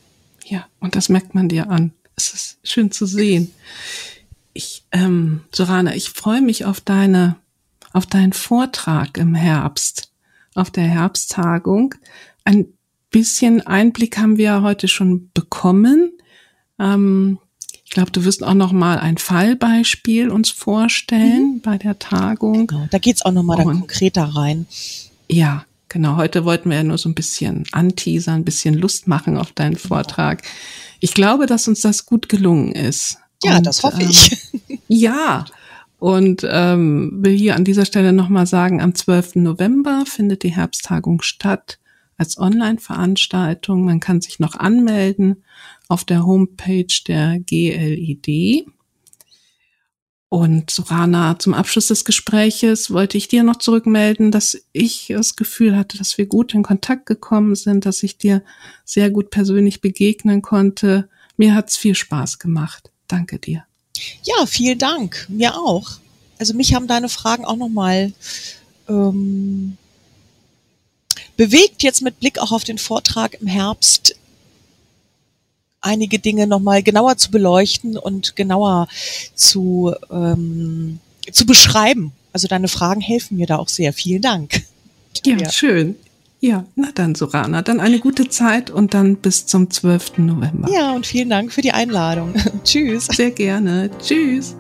ja. 0.47 0.67
Und 0.81 0.97
das 0.97 1.09
merkt 1.09 1.35
man 1.35 1.49
dir 1.49 1.69
an. 1.71 1.93
Es 2.15 2.33
ist 2.33 2.59
schön 2.63 2.91
zu 2.91 3.05
sehen. 3.05 3.53
Ich, 4.53 4.85
ähm, 4.93 5.43
Sorana, 5.53 5.95
ich 5.95 6.11
freue 6.11 6.41
mich 6.41 6.65
auf 6.65 6.81
deine, 6.81 7.37
auf 7.97 8.05
deinen 8.05 8.35
Vortrag 8.35 9.17
im 9.17 9.35
Herbst, 9.35 10.11
auf 10.55 10.71
der 10.71 10.85
Herbsttagung. 10.85 11.95
Ein 12.45 12.67
bisschen 13.11 13.67
Einblick 13.67 14.19
haben 14.19 14.37
wir 14.37 14.61
heute 14.61 14.87
schon 14.87 15.31
bekommen. 15.33 16.13
Ähm, 16.79 17.39
ich 17.87 17.91
glaube, 17.93 18.11
du 18.11 18.25
wirst 18.25 18.45
auch 18.45 18.53
noch 18.53 18.73
mal 18.73 18.99
ein 18.99 19.17
Fallbeispiel 19.17 20.29
uns 20.29 20.51
vorstellen 20.51 21.55
mhm. 21.55 21.61
bei 21.63 21.79
der 21.79 21.99
Tagung. 21.99 22.67
Genau, 22.67 22.87
da 22.91 22.99
geht's 22.99 23.23
auch 23.23 23.33
noch 23.33 23.43
mal 23.43 23.57
dann 23.57 23.65
konkreter 23.65 24.25
rein. 24.25 24.67
Ja, 25.31 25.65
genau. 25.89 26.17
Heute 26.17 26.45
wollten 26.45 26.69
wir 26.69 26.77
ja 26.77 26.85
nur 26.85 26.99
so 26.99 27.09
ein 27.09 27.15
bisschen 27.15 27.65
anteasern, 27.73 28.41
ein 28.41 28.45
bisschen 28.45 28.75
Lust 28.75 29.09
machen 29.09 29.39
auf 29.39 29.53
deinen 29.53 29.77
genau. 29.77 29.89
Vortrag. 29.89 30.43
Ich 31.01 31.15
glaube, 31.15 31.47
dass 31.47 31.67
uns 31.67 31.81
das 31.81 32.05
gut 32.05 32.29
gelungen 32.29 32.73
ist. 32.73 33.17
Ja, 33.43 33.57
Und, 33.57 33.67
das 33.67 33.83
hoffe 33.83 34.03
ich. 34.03 34.33
Ähm, 34.69 34.79
ja. 34.89 35.47
Und 35.99 36.47
ähm, 36.49 37.19
will 37.23 37.37
hier 37.37 37.57
an 37.57 37.65
dieser 37.65 37.87
Stelle 37.87 38.13
nochmal 38.13 38.47
sagen, 38.47 38.83
am 38.83 38.95
12. 38.95 39.37
November 39.37 40.05
findet 40.07 40.43
die 40.43 40.55
Herbsttagung 40.55 41.23
statt 41.23 41.79
als 42.19 42.39
Online-Veranstaltung. 42.39 43.85
Man 43.85 44.01
kann 44.01 44.21
sich 44.21 44.39
noch 44.39 44.57
anmelden 44.57 45.45
auf 45.89 46.05
der 46.05 46.27
Homepage 46.27 46.87
der 47.07 47.39
GLID. 47.41 48.67
Und 50.29 50.71
Sorana, 50.71 51.39
zum 51.39 51.55
Abschluss 51.55 51.87
des 51.87 52.05
Gespräches 52.05 52.91
wollte 52.91 53.17
ich 53.17 53.29
dir 53.29 53.45
noch 53.45 53.57
zurückmelden, 53.57 54.33
dass 54.33 54.61
ich 54.73 55.07
das 55.09 55.37
Gefühl 55.37 55.77
hatte, 55.77 55.99
dass 55.99 56.19
wir 56.19 56.27
gut 56.27 56.53
in 56.53 56.65
Kontakt 56.65 57.07
gekommen 57.07 57.55
sind, 57.55 57.87
dass 57.87 58.03
ich 58.03 58.19
dir 58.19 58.43
sehr 58.85 59.11
gut 59.11 59.31
persönlich 59.31 59.81
begegnen 59.81 60.43
konnte. 60.43 61.09
Mir 61.37 61.55
hat's 61.55 61.77
viel 61.77 61.95
Spaß 61.95 62.39
gemacht. 62.41 62.91
Danke 63.07 63.39
dir. 63.39 63.66
Ja, 64.23 64.47
vielen 64.47 64.79
Dank. 64.79 65.27
Mir 65.29 65.57
auch. 65.57 65.99
Also 66.39 66.55
mich 66.55 66.75
haben 66.75 66.87
deine 66.87 67.09
Fragen 67.09 67.45
auch 67.45 67.57
nochmal 67.57 68.13
ähm, 68.89 69.77
bewegt, 71.37 71.83
jetzt 71.83 72.03
mit 72.03 72.21
Blick 72.21 72.39
auch 72.39 72.53
auf 72.53 72.65
den 72.65 72.79
Vortrag 72.79 73.41
im 73.41 73.47
Herbst 73.47 74.17
einige 75.81 76.19
Dinge 76.19 76.47
nochmal 76.47 76.83
genauer 76.83 77.17
zu 77.17 77.31
beleuchten 77.31 77.97
und 77.97 78.37
genauer 78.37 78.89
zu, 79.35 79.95
ähm, 80.11 80.99
zu 81.31 81.47
beschreiben. 81.47 82.13
Also 82.33 82.49
deine 82.49 82.69
Fragen 82.69 83.01
helfen 83.01 83.37
mir 83.37 83.47
da 83.47 83.57
auch 83.57 83.69
sehr. 83.69 83.93
Vielen 83.93 84.23
Dank. 84.23 84.63
Ja, 85.25 85.37
ja, 85.37 85.51
schön. 85.51 85.97
Ja, 86.41 86.65
na 86.75 86.89
dann, 86.95 87.15
Sorana, 87.15 87.63
dann 87.63 87.81
eine 87.81 87.99
gute 87.99 88.29
Zeit 88.29 88.71
und 88.71 88.95
dann 88.95 89.17
bis 89.17 89.47
zum 89.47 89.71
12. 89.71 90.19
November. 90.19 90.69
Ja, 90.71 90.93
und 90.93 91.07
vielen 91.07 91.31
Dank 91.31 91.53
für 91.53 91.63
die 91.63 91.73
Einladung. 91.73 92.35
Tschüss. 92.65 93.07
Sehr 93.07 93.31
gerne. 93.31 93.91
Tschüss. 93.99 94.55